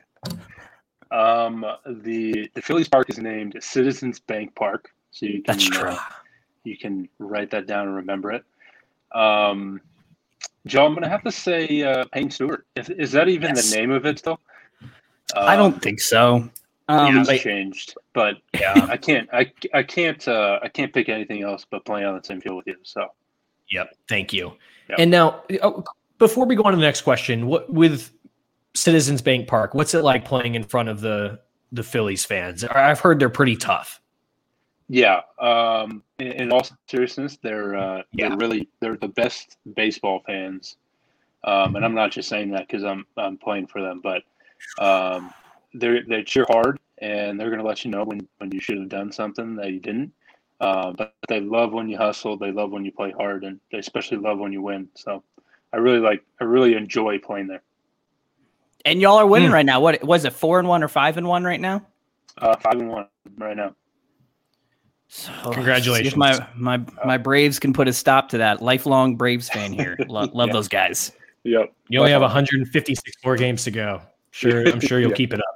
Um, 1.10 1.66
the 1.86 2.48
the 2.54 2.62
Phillies 2.62 2.88
Park 2.88 3.10
is 3.10 3.18
named 3.18 3.56
Citizens 3.60 4.18
Bank 4.20 4.54
Park, 4.54 4.90
so 5.10 5.26
you 5.26 5.42
can 5.42 5.44
That's 5.46 5.64
true. 5.68 5.90
uh, 5.90 5.98
you 6.64 6.78
can 6.78 7.08
write 7.18 7.50
that 7.50 7.66
down 7.66 7.86
and 7.88 7.96
remember 7.96 8.32
it. 8.32 8.44
Um, 9.14 9.80
Joe, 10.66 10.86
I'm 10.86 10.94
gonna 10.94 11.08
have 11.10 11.24
to 11.24 11.32
say 11.32 11.82
uh, 11.82 12.04
Payne 12.12 12.30
Stewart. 12.30 12.64
Is, 12.76 12.88
is 12.88 13.12
that 13.12 13.28
even 13.28 13.54
Yes. 13.54 13.70
the 13.70 13.76
name 13.76 13.90
of 13.90 14.06
it 14.06 14.20
still? 14.20 14.40
I 15.36 15.54
Um, 15.56 15.72
don't 15.72 15.82
think 15.82 16.00
so. 16.00 16.48
Um, 16.88 17.18
it's 17.18 17.28
like- 17.28 17.40
changed, 17.42 17.94
but 18.12 18.36
Yeah. 18.54 18.86
I 18.88 18.96
can't 18.96 19.28
I, 19.32 19.50
I 19.72 19.82
can't 19.82 20.26
uh, 20.28 20.58
I 20.62 20.68
can't 20.68 20.92
pick 20.92 21.08
anything 21.08 21.42
else 21.42 21.64
but 21.70 21.84
playing 21.84 22.06
on 22.06 22.16
the 22.18 22.24
same 22.24 22.40
field 22.40 22.56
with 22.56 22.66
you. 22.66 22.76
So 22.82 23.08
Yep. 23.70 23.94
Thank 24.08 24.32
you. 24.32 24.52
Yep. 24.90 24.98
And 24.98 25.10
now, 25.10 25.42
oh, 25.62 25.84
before 26.18 26.44
we 26.44 26.54
go 26.56 26.64
on 26.64 26.72
to 26.72 26.76
the 26.76 26.82
next 26.82 27.02
question, 27.02 27.46
what 27.46 27.72
with 27.72 28.12
Citizens 28.74 29.22
Bank 29.22 29.48
Park, 29.48 29.74
what's 29.74 29.94
it 29.94 30.02
like 30.02 30.24
playing 30.24 30.54
in 30.54 30.64
front 30.64 30.88
of 30.88 31.00
the 31.00 31.40
the 31.70 31.82
Phillies 31.82 32.24
fans? 32.24 32.64
I've 32.64 33.00
heard 33.00 33.18
they're 33.18 33.30
pretty 33.30 33.56
tough. 33.56 34.00
yeah, 34.88 35.20
um, 35.40 36.02
in, 36.18 36.26
in 36.32 36.52
all 36.52 36.66
seriousness, 36.88 37.38
they're 37.42 37.76
uh, 37.76 38.02
Yeah. 38.12 38.28
they're 38.28 38.36
really 38.38 38.68
they're 38.80 38.96
the 38.96 39.08
best 39.08 39.56
baseball 39.74 40.22
fans, 40.26 40.76
um, 41.44 41.76
and 41.76 41.84
I'm 41.84 41.94
not 41.94 42.10
just 42.10 42.28
saying 42.28 42.50
that 42.50 42.66
because 42.66 42.84
I'm 42.84 43.06
I'm 43.16 43.38
playing 43.38 43.68
for 43.68 43.80
them, 43.80 44.00
but 44.02 44.22
um, 44.78 45.32
they 45.74 46.00
they 46.08 46.22
cheer 46.22 46.46
hard 46.48 46.78
and 46.98 47.38
they're 47.38 47.48
going 47.50 47.60
to 47.60 47.66
let 47.66 47.84
you 47.84 47.90
know 47.90 48.04
when 48.04 48.26
when 48.38 48.50
you 48.52 48.60
should 48.60 48.78
have 48.78 48.88
done 48.88 49.10
something 49.12 49.56
that 49.56 49.70
you 49.70 49.80
didn't. 49.80 50.12
Uh, 50.60 50.92
but 50.92 51.14
they 51.28 51.40
love 51.40 51.72
when 51.72 51.88
you 51.88 51.96
hustle. 51.96 52.36
They 52.36 52.52
love 52.52 52.70
when 52.70 52.84
you 52.84 52.92
play 52.92 53.10
hard, 53.10 53.42
and 53.44 53.58
they 53.72 53.78
especially 53.78 54.18
love 54.18 54.38
when 54.38 54.52
you 54.52 54.62
win. 54.62 54.88
So 54.94 55.24
I 55.72 55.78
really 55.78 55.98
like 55.98 56.22
I 56.40 56.44
really 56.44 56.74
enjoy 56.74 57.18
playing 57.18 57.48
there. 57.48 57.62
and 58.84 59.00
y'all 59.00 59.16
are 59.16 59.26
winning 59.26 59.48
Hmm. 59.48 59.54
right 59.54 59.66
now. 59.66 59.80
What 59.80 60.02
was 60.04 60.24
it? 60.24 60.32
Four 60.32 60.58
and 60.58 60.68
one 60.68 60.82
or 60.82 60.88
five 60.88 61.16
and 61.16 61.26
one 61.26 61.44
right 61.44 61.60
now? 61.60 61.84
Uh, 62.38 62.56
five 62.56 62.74
and 62.74 62.88
one 62.88 63.06
right 63.38 63.56
now. 63.56 63.74
So, 65.08 65.30
Congratulations. 65.52 66.14
see 66.14 66.14
if 66.14 66.16
my 66.16 66.46
my 66.54 66.85
my 67.04 67.18
Braves 67.18 67.58
can 67.58 67.72
put 67.72 67.87
a 67.88 67.92
stop 67.92 68.28
to 68.30 68.38
that. 68.38 68.62
Lifelong 68.62 69.16
Braves 69.16 69.48
fan 69.48 69.72
here. 69.72 69.96
Lo- 70.08 70.30
love 70.32 70.48
Yeah. 70.48 70.52
those 70.52 70.68
guys. 70.68 71.12
Yep, 71.44 71.72
You 71.88 71.98
only 71.98 72.12
have 72.12 72.22
156 72.22 73.16
more 73.24 73.35
games 73.37 73.64
to 73.64 73.70
go. 73.72 74.00
Sure, 74.30 74.66
I'm 74.68 74.78
sure 74.80 75.00
you'll 75.00 75.11
Yeah. 75.11 75.16
keep 75.16 75.35
it 75.35 75.40
up. 75.40 75.51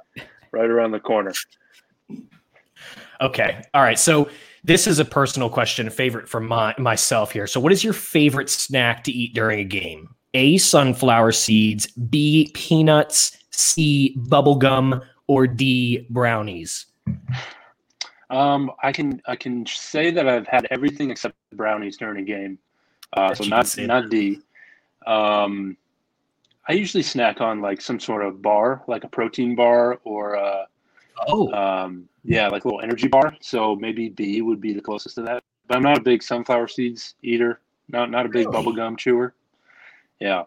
Right 0.51 0.69
around 0.69 0.91
the 0.91 0.99
corner. 0.99 1.33
Okay. 3.21 3.61
All 3.73 3.81
right. 3.81 3.97
So 3.97 4.29
this 4.63 4.85
is 4.85 4.99
a 4.99 5.05
personal 5.05 5.49
question, 5.49 5.87
a 5.87 5.91
favorite 5.91 6.27
for 6.27 6.39
my 6.39 6.75
myself 6.77 7.31
here. 7.31 7.47
So, 7.47 7.59
what 7.59 7.71
is 7.71 7.83
your 7.83 7.93
favorite 7.93 8.49
snack 8.49 9.03
to 9.05 9.11
eat 9.11 9.33
during 9.33 9.59
a 9.59 9.63
game? 9.63 10.13
A. 10.33 10.57
Sunflower 10.57 11.31
seeds. 11.31 11.87
B. 11.87 12.51
Peanuts. 12.53 13.37
C. 13.51 14.13
Bubble 14.17 14.55
gum. 14.55 15.01
Or 15.27 15.47
D. 15.47 16.05
Brownies. 16.09 16.85
Um, 18.29 18.71
I 18.83 18.91
can 18.91 19.21
I 19.25 19.35
can 19.35 19.65
say 19.65 20.11
that 20.11 20.27
I've 20.27 20.47
had 20.47 20.67
everything 20.69 21.11
except 21.11 21.35
brownies 21.53 21.97
during 21.97 22.21
a 22.21 22.25
game. 22.25 22.59
Uh, 23.13 23.33
so 23.33 23.45
you 23.45 23.49
not 23.49 23.67
say 23.67 23.85
not 23.85 24.09
D. 24.09 24.39
Um, 25.05 25.77
I 26.69 26.73
usually 26.73 27.03
snack 27.03 27.39
on 27.41 27.61
like 27.61 27.79
some 27.81 27.99
sort 27.99 28.23
of 28.25 28.41
bar, 28.41 28.83
like 28.87 29.03
a 29.03 29.07
protein 29.07 29.55
bar, 29.55 29.99
or 30.03 30.35
uh, 30.37 30.65
Oh, 31.27 31.51
um, 31.53 32.07
yeah, 32.23 32.47
like 32.47 32.63
a 32.63 32.67
little 32.67 32.81
energy 32.81 33.07
bar. 33.07 33.35
So 33.41 33.75
maybe 33.75 34.09
B 34.09 34.41
would 34.41 34.61
be 34.61 34.73
the 34.73 34.81
closest 34.81 35.15
to 35.15 35.21
that. 35.23 35.43
But 35.67 35.77
I'm 35.77 35.83
not 35.83 35.97
a 35.97 36.01
big 36.01 36.21
sunflower 36.21 36.67
seeds 36.67 37.15
eater. 37.23 37.61
Not 37.89 38.11
not 38.11 38.25
a 38.25 38.29
big 38.29 38.47
Really? 38.47 38.65
bubblegum 38.65 38.97
chewer. 38.97 39.33
Yeah. 40.19 40.43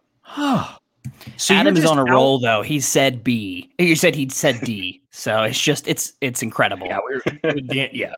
so 1.36 1.54
Adam 1.54 1.74
you're 1.74 1.84
is 1.84 1.90
on 1.90 1.98
a 1.98 2.02
out- 2.02 2.10
roll 2.10 2.38
though. 2.38 2.62
He 2.62 2.80
said 2.80 3.24
B. 3.24 3.72
You 3.78 3.96
said 3.96 4.14
he'd 4.14 4.32
said 4.32 4.60
D. 4.62 5.02
So 5.10 5.42
it's 5.42 5.60
just 5.60 5.88
it's 5.88 6.12
it's 6.20 6.42
incredible. 6.42 6.86
Yeah, 6.86 6.98
we're, 7.02 7.22
we're 7.44 7.88
yeah. 7.92 8.14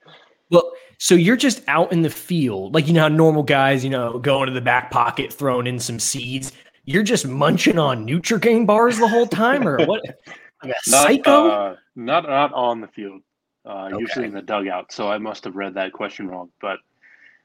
Well, 0.51 0.73
so 0.99 1.15
you're 1.15 1.37
just 1.37 1.63
out 1.69 1.93
in 1.93 2.03
the 2.03 2.11
field, 2.11 2.75
like 2.75 2.87
you 2.87 2.93
know 2.93 3.03
how 3.03 3.09
normal 3.09 3.43
guys, 3.43 3.83
you 3.83 3.91
know, 3.91 4.19
go 4.19 4.43
into 4.43 4.53
the 4.53 4.61
back 4.61 4.91
pocket, 4.91 5.33
throwing 5.33 5.67
in 5.67 5.79
some 5.79 5.99
seeds. 5.99 6.53
You're 6.85 7.03
just 7.03 7.27
munching 7.29 7.79
on 7.79 8.07
Nutrigrain 8.07 8.67
bars 8.67 8.99
the 8.99 9.07
whole 9.09 9.27
time, 9.27 9.67
or 9.69 9.79
what? 9.87 10.03
Like 10.05 10.17
a 10.65 10.67
Not, 10.69 10.85
psycho? 10.85 11.49
Uh, 11.51 11.77
not 11.97 12.25
not 12.29 12.53
on 12.53 12.81
the 12.81 12.89
field. 12.89 13.23
Uh, 13.65 13.89
Okay. 13.93 14.01
Usually 14.01 14.25
in 14.27 14.33
the 14.33 14.43
dugout. 14.43 14.93
So 14.93 15.09
I 15.09 15.19
must 15.19 15.45
have 15.45 15.55
read 15.55 15.75
that 15.75 15.93
question 15.93 16.27
wrong. 16.29 16.51
But 16.61 16.79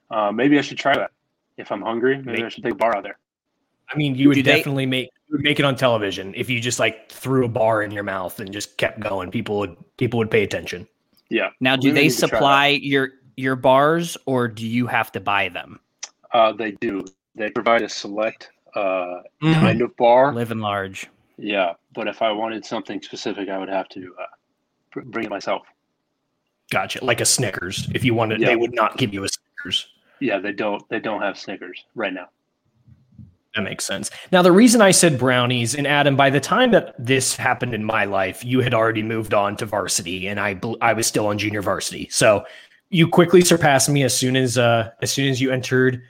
uh, 0.10 0.32
maybe 0.32 0.58
I 0.58 0.62
should 0.62 0.78
try 0.80 0.96
that. 0.96 1.12
If 1.58 1.72
I'm 1.72 1.82
hungry, 1.82 2.18
maybe 2.18 2.32
Maybe. 2.32 2.44
I 2.44 2.50
should 2.50 2.64
take 2.64 2.74
a 2.74 2.76
bar 2.76 2.96
out 2.96 3.04
there. 3.04 3.18
I 3.92 3.96
mean, 3.98 4.16
you 4.16 4.28
would 4.30 4.36
Do 4.36 4.44
they- 4.44 4.56
definitely 4.58 4.86
make 4.86 5.10
you 5.28 5.34
would 5.38 5.42
make 5.44 5.60
it 5.60 5.66
on 5.66 5.76
television 5.76 6.34
if 6.36 6.50
you 6.50 6.60
just 6.60 6.80
like 6.80 7.12
threw 7.12 7.46
a 7.46 7.50
bar 7.50 7.82
in 7.84 7.92
your 7.92 8.04
mouth 8.04 8.40
and 8.40 8.52
just 8.52 8.78
kept 8.78 9.00
going. 9.00 9.30
People 9.32 9.60
would 9.60 9.76
people 9.98 10.18
would 10.20 10.32
pay 10.32 10.44
attention. 10.44 10.88
Yeah. 11.30 11.50
Now, 11.60 11.76
do 11.76 11.90
We 11.90 11.94
they 11.94 12.04
need 12.04 12.10
to 12.12 12.18
try 12.20 12.28
that. 12.30 12.36
supply 12.36 12.68
your 12.68 13.10
your 13.36 13.56
bars 13.56 14.18
or 14.26 14.48
do 14.48 14.66
you 14.66 14.88
have 14.88 15.12
to 15.14 15.20
buy 15.20 15.50
them? 15.50 15.80
Uh, 16.34 16.54
they 16.54 16.72
do. 16.72 17.06
They 17.36 17.50
provide 17.52 17.82
a 17.84 17.90
select 17.90 18.50
uh, 18.78 19.22
Mhm. 19.42 19.54
kind 19.54 19.82
of 19.82 19.96
bar. 19.98 20.28
live 20.28 20.36
Living 20.50 20.60
large. 20.60 21.08
Yeah. 21.38 21.74
But 21.94 22.08
if 22.08 22.22
I 22.22 22.32
wanted 22.32 22.66
something 22.66 23.02
specific, 23.02 23.50
I 23.50 23.58
would 23.58 23.70
have 23.70 23.88
to 23.90 24.14
uh, 24.20 25.02
bring 25.06 25.26
it 25.26 25.30
myself. 25.30 25.64
Gotcha. 26.72 27.04
Like 27.04 27.22
a 27.22 27.26
Snickers. 27.26 27.88
If 27.94 28.04
you 28.04 28.14
wanted, 28.14 28.40
Yeah. 28.42 28.48
they 28.50 28.56
would 28.56 28.74
not 28.74 28.98
give 28.98 29.14
you 29.14 29.24
a 29.24 29.30
Snickers. 29.30 29.88
Yeah, 30.20 30.40
they 30.40 30.52
don't. 30.52 30.82
They 30.90 31.00
don't 31.00 31.22
have 31.22 31.38
Snickers 31.38 31.86
right 31.96 32.14
now. 32.14 32.28
That 33.56 33.62
makes 33.64 33.86
sense. 33.86 34.12
Now, 34.32 34.42
the 34.42 34.52
reason 34.52 34.82
I 34.82 34.92
said 34.92 35.18
brownies, 35.18 35.74
and 35.74 35.88
Adam, 35.88 36.16
by 36.16 36.30
the 36.30 36.40
time 36.40 36.72
that 36.72 36.94
this 37.00 37.36
happened 37.36 37.74
in 37.74 37.84
my 37.84 38.06
life, 38.06 38.44
you 38.44 38.60
had 38.62 38.74
already 38.74 39.02
moved 39.02 39.34
on 39.34 39.56
to 39.58 39.66
varsity, 39.66 40.28
and 40.28 40.40
I 40.40 40.60
I 40.82 40.94
was 40.94 41.08
still 41.08 41.28
on 41.28 41.38
junior 41.38 41.62
varsity. 41.62 42.08
So 42.12 42.46
you 42.90 43.08
quickly 43.08 43.42
surpassed 43.42 43.90
me 43.90 44.04
as 44.04 44.16
soon 44.16 44.36
as 44.36 44.58
uh, 44.58 44.92
as 45.02 45.12
soon 45.12 45.30
as 45.30 45.40
you 45.42 45.52
entered 45.52 46.02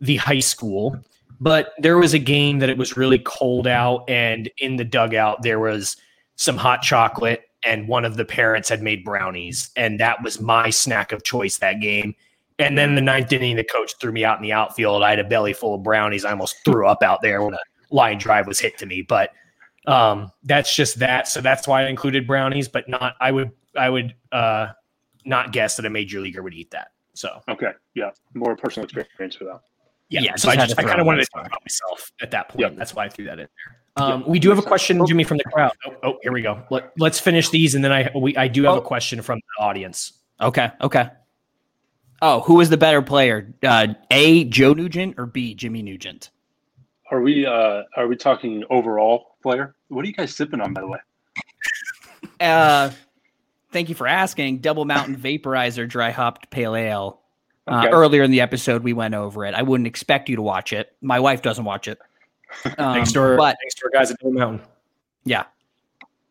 the 0.00 0.16
high 0.16 0.40
school. 0.40 0.96
But 1.40 1.72
there 1.78 1.98
was 1.98 2.14
a 2.14 2.18
game 2.18 2.58
that 2.58 2.68
it 2.68 2.78
was 2.78 2.96
really 2.96 3.18
cold 3.20 3.66
out, 3.66 4.08
and 4.08 4.50
in 4.58 4.76
the 4.76 4.84
dugout 4.84 5.42
there 5.42 5.60
was 5.60 5.96
some 6.36 6.56
hot 6.56 6.82
chocolate, 6.82 7.42
and 7.64 7.88
one 7.88 8.04
of 8.04 8.16
the 8.16 8.24
parents 8.24 8.68
had 8.68 8.82
made 8.82 9.04
brownies, 9.04 9.70
and 9.76 10.00
that 10.00 10.22
was 10.22 10.40
my 10.40 10.70
snack 10.70 11.12
of 11.12 11.24
choice 11.24 11.58
that 11.58 11.80
game. 11.80 12.14
And 12.58 12.76
then 12.76 12.96
the 12.96 13.00
ninth 13.00 13.32
inning, 13.32 13.54
the 13.54 13.64
coach 13.64 13.92
threw 14.00 14.10
me 14.10 14.24
out 14.24 14.38
in 14.38 14.42
the 14.42 14.52
outfield. 14.52 15.04
I 15.04 15.10
had 15.10 15.20
a 15.20 15.24
belly 15.24 15.52
full 15.52 15.76
of 15.76 15.82
brownies. 15.84 16.24
I 16.24 16.32
almost 16.32 16.56
threw 16.64 16.88
up 16.88 17.04
out 17.04 17.22
there 17.22 17.40
when 17.42 17.54
a 17.54 17.58
line 17.90 18.18
drive 18.18 18.48
was 18.48 18.58
hit 18.58 18.76
to 18.78 18.86
me. 18.86 19.02
But 19.02 19.30
um, 19.86 20.32
that's 20.42 20.74
just 20.74 20.98
that. 20.98 21.28
So 21.28 21.40
that's 21.40 21.68
why 21.68 21.84
I 21.84 21.86
included 21.88 22.26
brownies, 22.26 22.68
but 22.68 22.88
not. 22.88 23.14
I 23.20 23.30
would. 23.30 23.52
I 23.76 23.88
would 23.90 24.14
uh, 24.32 24.68
not 25.24 25.52
guess 25.52 25.76
that 25.76 25.86
a 25.86 25.90
major 25.90 26.20
leaguer 26.20 26.42
would 26.42 26.54
eat 26.54 26.70
that. 26.72 26.88
So 27.14 27.40
Okay. 27.48 27.72
Yeah. 27.94 28.10
More 28.34 28.56
personal 28.56 28.84
experience 28.84 29.36
for 29.36 29.44
that. 29.44 29.60
Yeah. 30.10 30.20
Yeah, 30.20 30.36
so 30.36 30.48
just 30.48 30.58
I 30.58 30.66
just 30.66 30.78
I 30.78 30.82
kind 30.84 31.00
of 31.00 31.06
wanted 31.06 31.24
to 31.24 31.28
talk 31.34 31.46
about 31.46 31.62
myself 31.62 32.12
at 32.20 32.30
that 32.30 32.48
point. 32.48 32.60
Yep. 32.60 32.76
That's 32.76 32.94
why 32.94 33.04
I 33.04 33.08
threw 33.08 33.24
that 33.26 33.38
in 33.38 33.48
there. 33.96 34.04
Um, 34.04 34.20
Yep. 34.20 34.28
we 34.28 34.38
do 34.38 34.48
have 34.50 34.58
a 34.58 34.62
question, 34.62 35.04
Jimmy, 35.06 35.24
from 35.24 35.38
the 35.38 35.44
crowd. 35.44 35.72
Oh, 35.86 35.96
oh, 36.02 36.18
here 36.22 36.32
we 36.32 36.40
go. 36.42 36.62
Let, 36.70 36.92
let's 36.98 37.18
finish 37.20 37.48
these, 37.50 37.74
and 37.74 37.84
then 37.84 37.92
I 37.92 38.10
we 38.16 38.36
I 38.36 38.48
do 38.48 38.62
have 38.64 38.74
a 38.74 38.78
Oh. 38.78 38.80
question 38.80 39.20
from 39.22 39.38
the 39.58 39.62
audience. 39.64 40.12
Okay. 40.40 40.70
Okay. 40.80 41.08
Oh, 42.22 42.40
who 42.40 42.60
is 42.60 42.68
the 42.70 42.76
better 42.76 43.00
player? 43.02 43.54
Uh, 43.62 43.88
A. 44.10 44.44
Joe 44.44 44.72
Nugent 44.72 45.14
or 45.18 45.26
B. 45.26 45.54
Jimmy 45.54 45.82
Nugent? 45.82 46.30
Are 47.10 47.20
we? 47.20 47.46
Uh, 47.46 47.82
are 47.96 48.06
we 48.08 48.16
talking 48.16 48.64
overall 48.70 49.36
player? 49.42 49.74
What 49.88 50.04
are 50.04 50.08
you 50.08 50.14
guys 50.14 50.34
sipping 50.34 50.60
on, 50.60 50.72
by 50.74 50.80
the 50.80 50.88
way? 50.88 50.98
Uh, 52.40 52.90
thank 53.72 53.88
you 53.88 53.94
for 53.96 54.06
asking. 54.06 54.58
Double 54.58 54.84
Mountain 54.84 55.16
Vaporizer 55.16 55.88
Dry 55.88 56.10
Hopped 56.12 56.50
Pale 56.50 56.76
Ale. 56.76 57.17
Uh, 57.68 57.80
Okay. 57.84 57.88
Earlier 57.90 58.22
in 58.22 58.30
the 58.30 58.40
episode, 58.40 58.82
we 58.82 58.92
went 58.92 59.14
over 59.14 59.44
it. 59.44 59.54
I 59.54 59.62
wouldn't 59.62 59.86
expect 59.86 60.28
you 60.28 60.36
to 60.36 60.42
watch 60.42 60.72
it. 60.72 60.94
My 61.02 61.20
wife 61.20 61.42
doesn't 61.42 61.64
watch 61.64 61.86
it. 61.88 61.98
Um, 62.78 62.94
thanks 62.94 63.12
to 63.12 63.20
our 63.20 63.36
but 63.36 63.56
thanks 63.60 63.74
to 63.74 63.84
our 63.84 63.90
guys 63.90 64.10
at 64.10 64.18
Double 64.20 64.32
Mountain. 64.32 64.66
yeah, 65.24 65.44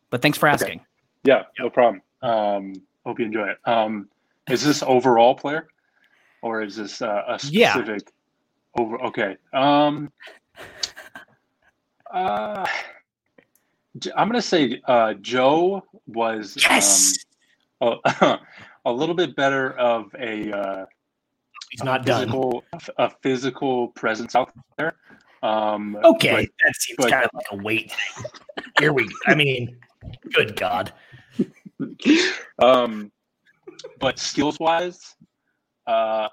but 0.10 0.22
thanks 0.24 0.36
for 0.38 0.48
asking. 0.48 0.82
Yeah. 1.24 1.44
No 1.60 1.70
problem. 1.70 2.02
Um, 2.24 2.74
hope 3.06 3.20
you 3.20 3.26
enjoy 3.26 3.50
it. 3.50 3.58
Um, 3.66 4.10
is 4.50 4.64
this 4.64 4.82
overall 4.84 5.36
player? 5.36 5.68
or 6.42 6.62
is 6.64 6.76
this 6.76 7.02
uh, 7.02 7.24
a 7.28 7.40
Yeah. 7.50 7.74
specific 7.74 8.12
over? 8.80 9.00
Okay. 9.06 9.38
Um. 9.54 10.12
Uh, 12.12 12.66
J- 14.00 14.12
I'm 14.16 14.28
gonna 14.28 14.42
say 14.42 14.82
uh, 14.88 15.14
Joe 15.16 15.84
was 16.08 16.58
um, 17.82 17.98
a, 18.22 18.40
a 18.86 18.92
little 18.92 19.16
bit 19.16 19.36
better 19.36 19.72
of 19.78 20.14
a 20.18 20.52
uh, 20.52 20.86
He's 21.70 21.84
not 21.84 22.06
done. 22.06 22.28
physical 22.28 22.64
a 22.98 23.10
physical 23.22 23.90
presence 23.90 24.36
out 24.36 24.52
there. 24.78 24.96
Um, 25.44 25.98
Okay, 26.04 26.48
that 26.66 26.76
seems 26.76 26.98
but- 26.98 27.12
kind 27.12 27.26
of 27.26 27.32
like 27.34 27.46
a 27.52 27.58
weight 27.64 27.92
thing. 27.92 28.26
Here 28.80 28.94
we. 28.94 29.08
I 29.28 29.36
mean, 29.36 29.78
good 30.34 30.56
God. 30.56 30.94
um, 32.60 33.12
but 34.00 34.18
skills 34.20 34.60
wise, 34.60 35.16
uh, 35.86 36.30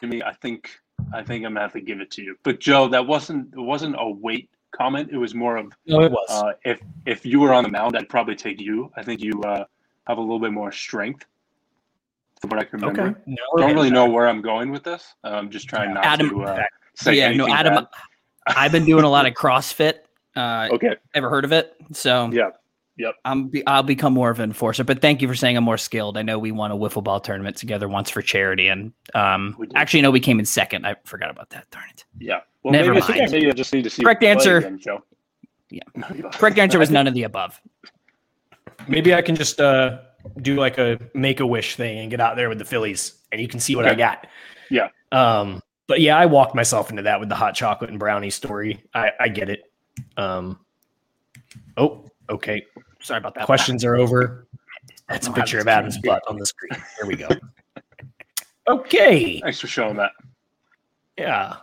Jimmy, 0.00 0.22
I 0.22 0.32
think 0.34 0.70
I 1.14 1.22
think 1.22 1.44
I'm 1.44 1.52
gonna 1.54 1.60
have 1.60 1.72
to 1.72 1.80
give 1.80 2.00
it 2.00 2.10
to 2.12 2.22
you. 2.22 2.36
But 2.42 2.60
Joe, 2.60 2.88
that 2.88 3.06
wasn't 3.06 3.52
it 3.54 3.60
wasn't 3.60 3.96
a 3.98 4.08
weight 4.08 4.50
comment. 4.76 5.10
It 5.12 5.16
was 5.18 5.34
more 5.34 5.56
of 5.56 5.72
No, 5.86 6.00
it 6.02 6.12
was. 6.12 6.28
uh, 6.30 6.52
if 6.64 6.80
if 7.06 7.24
you 7.24 7.40
were 7.40 7.52
on 7.52 7.64
the 7.64 7.70
mound, 7.70 7.96
I'd 7.96 8.08
probably 8.08 8.34
take 8.36 8.60
you. 8.60 8.90
I 8.96 9.02
think 9.02 9.20
you 9.22 9.40
uh, 9.42 9.64
have 10.06 10.18
a 10.18 10.20
little 10.20 10.40
bit 10.40 10.52
more 10.52 10.72
strength. 10.72 11.24
From 12.42 12.50
what 12.50 12.58
I 12.58 12.64
can 12.64 12.80
remember. 12.80 13.02
okay. 13.02 13.20
No, 13.26 13.36
Don't 13.56 13.72
really 13.74 13.90
know 13.90 14.06
where 14.10 14.26
I'm 14.28 14.42
going 14.42 14.70
with 14.72 14.82
this. 14.82 15.14
I'm 15.22 15.48
just 15.48 15.68
trying 15.68 15.94
not 15.94 16.04
Adam- 16.04 16.28
to 16.30 16.42
uh, 16.42 16.62
say 16.96 17.14
yeah, 17.14 17.28
no, 17.30 17.44
anything 17.44 17.52
Adam. 17.54 17.74
bad. 17.74 17.86
I've 18.56 18.72
been 18.72 18.84
doing 18.84 19.04
a 19.04 19.08
lot 19.08 19.26
of 19.26 19.34
CrossFit. 19.40 19.98
Uh, 20.34 20.68
Okay. 20.72 20.96
ever 21.14 21.30
heard 21.30 21.44
of 21.44 21.52
it? 21.52 21.74
So 21.92 22.30
Yeah. 22.32 22.50
Yep. 22.98 23.14
I'm 23.24 23.48
be, 23.48 23.66
I'll 23.66 23.82
become 23.84 24.12
more 24.12 24.28
of 24.30 24.38
an 24.40 24.50
enforcer. 24.50 24.82
But 24.84 25.00
thank 25.00 25.22
you 25.22 25.28
for 25.28 25.34
saying 25.36 25.56
I'm 25.56 25.64
more 25.64 25.78
skilled. 25.78 26.18
I 26.18 26.22
know 26.22 26.38
we 26.38 26.50
won 26.52 26.70
a 26.72 26.76
wiffle 26.76 27.02
ball 27.02 27.20
tournament 27.20 27.56
together 27.56 27.88
once 27.88 28.10
for 28.10 28.20
charity, 28.20 28.68
and 28.68 28.92
um, 29.14 29.56
actually, 29.74 30.02
no, 30.02 30.10
we 30.10 30.20
came 30.20 30.38
in 30.38 30.44
second. 30.44 30.86
I 30.86 30.96
forgot 31.04 31.30
about 31.30 31.48
that. 31.50 31.70
Darn 31.70 31.84
it. 31.90 32.04
Yeah. 32.18 32.40
Well, 32.62 32.72
Never 32.72 32.92
maybe, 32.92 33.06
mind. 33.18 33.30
maybe 33.32 33.48
I 33.48 33.52
just 33.52 33.72
need 33.72 33.84
to 33.84 33.90
see. 33.90 34.02
Correct 34.02 34.22
answer. 34.24 34.58
again, 34.58 34.78
Yeah. 35.70 35.82
No, 35.94 36.06
you 36.14 36.22
don't. 36.22 36.34
Correct 36.34 36.58
answer 36.58 36.78
was 36.78 36.90
none 36.98 37.06
of 37.06 37.14
the 37.14 37.22
above. 37.22 37.58
Maybe 38.88 39.14
I 39.14 39.22
can 39.22 39.36
just 39.36 39.58
uh, 39.60 39.98
do 40.40 40.56
like 40.56 40.78
a 40.78 40.98
make 41.14 41.40
a 41.40 41.46
wish 41.46 41.76
thing 41.76 41.98
and 41.98 42.10
get 42.10 42.20
out 42.20 42.36
there 42.36 42.48
with 42.48 42.58
the 42.58 42.64
Phillies, 42.64 43.14
and 43.30 43.40
you 43.40 43.48
can 43.48 43.60
see 43.60 43.76
what 43.76 43.86
I 43.86 43.94
got. 43.94 44.26
Yeah. 44.70 44.88
Um. 45.10 45.62
But 45.88 46.00
yeah, 46.00 46.16
I 46.16 46.26
walked 46.26 46.54
myself 46.54 46.90
into 46.90 47.02
that 47.02 47.20
with 47.20 47.28
the 47.28 47.34
hot 47.34 47.54
chocolate 47.54 47.90
and 47.90 47.98
brownie 47.98 48.30
story. 48.30 48.82
I, 48.94 49.10
I 49.20 49.28
get 49.28 49.50
it. 49.50 49.70
Um. 50.16 50.58
Oh, 51.76 52.06
okay. 52.30 52.64
Sorry 53.02 53.18
about 53.18 53.34
that. 53.34 53.44
Questions 53.46 53.84
are 53.84 53.96
over. 53.96 54.46
That's 55.08 55.26
a 55.26 55.32
picture 55.32 55.58
of 55.58 55.68
Adam's 55.68 55.98
butt 55.98 56.22
on 56.28 56.38
the 56.38 56.46
screen. 56.46 56.70
Here 56.98 57.06
we 57.06 57.16
go. 57.16 57.28
Okay. 58.68 59.40
Thanks 59.40 59.58
for 59.58 59.66
showing 59.66 59.96
that. 59.96 60.12
Yeah, 61.18 61.56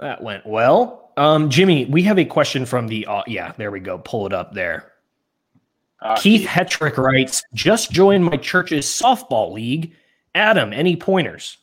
that 0.00 0.20
went 0.20 0.44
well. 0.44 1.12
Um, 1.16 1.48
Jimmy, 1.48 1.84
we 1.86 2.02
have 2.02 2.18
a 2.18 2.24
question 2.24 2.66
from 2.66 2.88
the. 2.88 3.06
Uh, 3.06 3.22
yeah, 3.26 3.52
there 3.56 3.70
we 3.70 3.80
go. 3.80 3.98
Pull 3.98 4.26
it 4.26 4.32
up 4.32 4.52
there. 4.52 4.89
Uh, 6.02 6.16
Keith 6.16 6.46
Hetrick 6.46 6.96
writes, 6.96 7.42
"Just 7.52 7.90
joined 7.90 8.24
my 8.24 8.36
church's 8.36 8.86
softball 8.86 9.52
league. 9.52 9.94
Adam, 10.34 10.72
any 10.72 10.96
pointers?" 10.96 11.58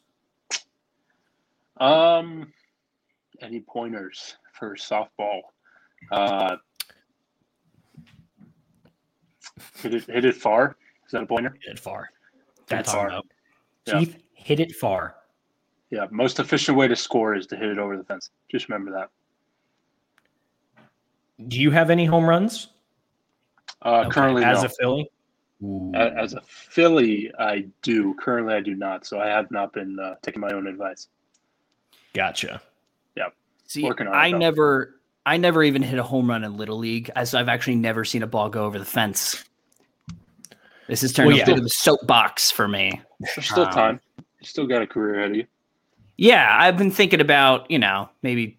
Um, 1.78 2.54
any 3.41 3.62
pointers 3.62 4.36
for 4.54 4.76
softball? 4.76 5.41
Uh, 6.12 6.58
hit 9.82 9.93
it, 9.93 10.06
hit 10.06 10.26
it 10.26 10.36
far. 10.36 10.78
Is 11.06 11.12
that 11.12 11.23
a 11.23 11.26
pointer? 11.26 11.56
Hit 11.63 11.73
it 11.73 11.80
far. 11.80 12.10
That's 12.67 12.91
far. 12.91 13.21
Yeah. 13.86 14.00
Keith, 14.00 14.17
hit 14.34 14.60
it 14.60 14.73
far. 14.73 15.15
Yeah. 15.89 16.08
Most 16.12 16.39
efficient 16.39 16.78
way 16.78 16.88
to 16.88 16.95
score 16.95 17.36
is 17.36 17.47
to 17.47 17.56
hit 17.56 17.69
it 17.69 17.78
over 17.78 17.95
the 17.95 18.04
fence. 18.04 18.32
Just 18.50 18.67
remember 18.69 18.91
that. 18.91 19.10
Do 21.47 21.62
you 21.62 21.71
have 21.71 21.89
any 21.89 22.06
home 22.06 22.28
runs? 22.28 22.69
Uh, 23.84 24.02
Okay, 24.02 24.10
Currently, 24.12 24.44
as 24.44 24.62
no. 24.62 24.66
a 24.66 24.70
Philly. 24.70 25.12
A- 25.96 26.13
As 26.20 26.34
a 26.34 26.42
Philly, 26.42 27.32
I 27.40 27.66
do. 27.82 28.13
Currently, 28.16 28.54
I 28.54 28.60
do 28.62 28.76
not. 28.76 29.06
So 29.06 29.20
I 29.20 29.28
have 29.28 29.50
not 29.52 29.74
been 29.74 29.98
uh, 30.00 30.16
taking 30.22 30.40
my 30.42 30.50
own 30.52 30.68
advice. 30.68 31.08
Gotcha. 32.13 32.62
Yep. 33.16 33.34
See, 33.68 33.84
Working 33.84 34.08
on 34.08 34.13
it, 34.13 34.18
I 34.18 34.32
though. 34.32 34.38
never, 34.38 34.96
I 35.26 35.38
never 35.38 35.63
even 35.63 35.82
hit 35.82 35.98
a 36.00 36.04
home 36.04 36.30
run 36.30 36.44
in 36.44 36.58
little 36.58 36.78
league, 36.78 37.10
as 37.16 37.34
I've 37.34 37.50
actually 37.50 37.76
never 37.76 38.06
seen 38.06 38.22
a 38.24 38.28
ball 38.28 38.50
go 38.50 38.66
over 38.66 38.78
the 38.78 38.86
fence. 38.86 39.44
This 40.88 41.04
is 41.04 41.12
turned 41.12 41.28
Well, 41.28 41.38
into 41.40 41.52
a 41.52 41.54
yeah. 41.54 41.56
bit 41.56 41.60
of 41.62 41.66
a 41.66 41.70
soapbox 41.70 42.50
for 42.52 42.68
me. 42.68 43.02
There's 43.20 43.50
still 43.50 43.66
Um, 43.66 43.72
time. 43.74 44.02
You 44.40 44.46
still 44.48 44.68
got 44.68 44.82
a 44.84 44.88
career 44.88 45.20
ahead 45.20 45.32
of 45.32 45.38
you. 45.38 45.48
Yeah, 46.18 46.48
I've 46.60 46.78
been 46.78 46.92
thinking 46.92 47.20
about, 47.20 47.70
you 47.70 47.78
know, 47.80 48.10
maybe 48.22 48.58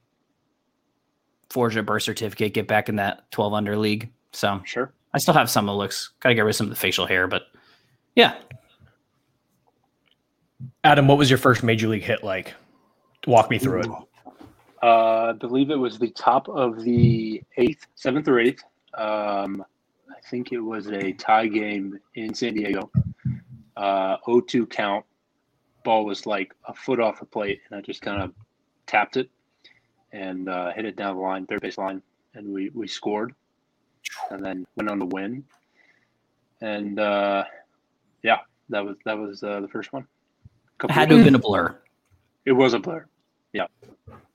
forge 1.48 1.76
a 1.76 1.83
birth 1.83 2.02
certificate, 2.02 2.54
get 2.54 2.66
back 2.68 2.88
in 2.88 2.96
that 2.96 3.31
12 3.31 3.54
under 3.54 3.76
league. 3.76 4.11
So 4.33 4.61
Sure. 4.64 4.92
I 5.14 5.18
still 5.18 5.35
have 5.35 5.51
some 5.51 5.68
of 5.68 5.73
the 5.73 5.79
looks. 5.79 6.11
Got 6.21 6.31
to 6.31 6.35
get 6.35 6.42
rid 6.42 6.51
of 6.51 6.57
some 6.57 6.66
of 6.66 6.71
the 6.71 6.77
facial 6.77 7.07
hair, 7.07 7.27
but 7.27 7.42
yeah. 8.14 8.35
Adam, 10.85 11.09
what 11.09 11.18
was 11.18 11.31
your 11.31 11.38
first 11.38 11.62
major 11.62 11.88
league 11.88 12.03
hit 12.03 12.23
like? 12.23 12.55
Walk 13.27 13.51
me 13.51 13.59
through 13.59 13.81
it. 13.81 13.90
Uh, 14.83 15.31
I 15.31 15.33
believe 15.33 15.71
it 15.71 15.79
was 15.79 15.99
the 15.99 16.11
top 16.11 16.49
of 16.49 16.83
the 16.83 17.42
eighth, 17.57 17.87
seventh 17.94 18.29
or 18.29 18.38
eighth. 18.38 18.62
Um, 18.94 19.64
I 20.11 20.21
think 20.29 20.53
it 20.53 20.61
was 20.61 20.88
a 20.88 21.12
tie 21.12 21.47
game 21.47 21.99
in 22.14 22.33
San 22.35 22.55
Diego. 22.55 22.90
Uh, 23.77 24.18
0-2 24.27 24.68
count. 24.71 25.05
Ball 25.85 26.05
was 26.05 26.27
like 26.27 26.55
a 26.66 26.75
foot 26.75 27.01
off 27.01 27.21
the 27.21 27.27
plate, 27.27 27.61
and 27.68 27.79
I 27.79 27.83
just 27.83 28.03
kind 28.03 28.23
of 28.23 28.33
tapped 28.87 29.16
it 29.16 29.31
and 30.12 30.49
uh, 30.49 30.73
hit 30.73 30.85
it 30.85 30.97
down 30.97 31.16
the 31.16 31.23
line, 31.23 31.47
third 31.47 31.61
base 31.61 31.79
line, 31.79 32.03
and 32.35 32.53
we 32.53 32.71
we 32.71 32.88
scored, 32.88 33.35
and 34.31 34.44
then 34.44 34.66
went 34.77 34.90
on 34.90 34.99
to 34.99 35.07
win. 35.07 35.44
And 36.61 36.99
uh, 36.99 37.44
yeah, 38.23 38.38
that 38.68 38.85
was 38.85 38.97
that 39.05 39.16
was 39.16 39.42
uh, 39.42 39.61
the 39.61 39.68
first 39.68 39.92
one. 39.92 40.03
It 40.03 40.79
Couple 40.79 40.94
had 40.94 41.09
to 41.09 41.16
have 41.16 41.25
been 41.25 41.35
a 41.35 41.38
blur. 41.38 41.79
It 42.44 42.53
was 42.53 42.75
a 42.75 42.79
blur. 42.79 43.07
Yeah, 43.53 43.66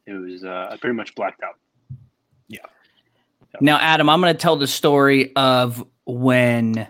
it 0.06 0.14
was. 0.14 0.44
Uh, 0.44 0.70
I 0.72 0.78
pretty 0.78 0.96
much 0.96 1.16
blacked 1.16 1.42
out. 1.44 1.58
Yeah. 2.48 2.60
Now, 3.62 3.78
Adam, 3.80 4.10
I'm 4.10 4.20
going 4.20 4.34
to 4.34 4.40
tell 4.40 4.56
the 4.56 4.68
story 4.68 5.32
of 5.36 5.86
when 6.06 6.88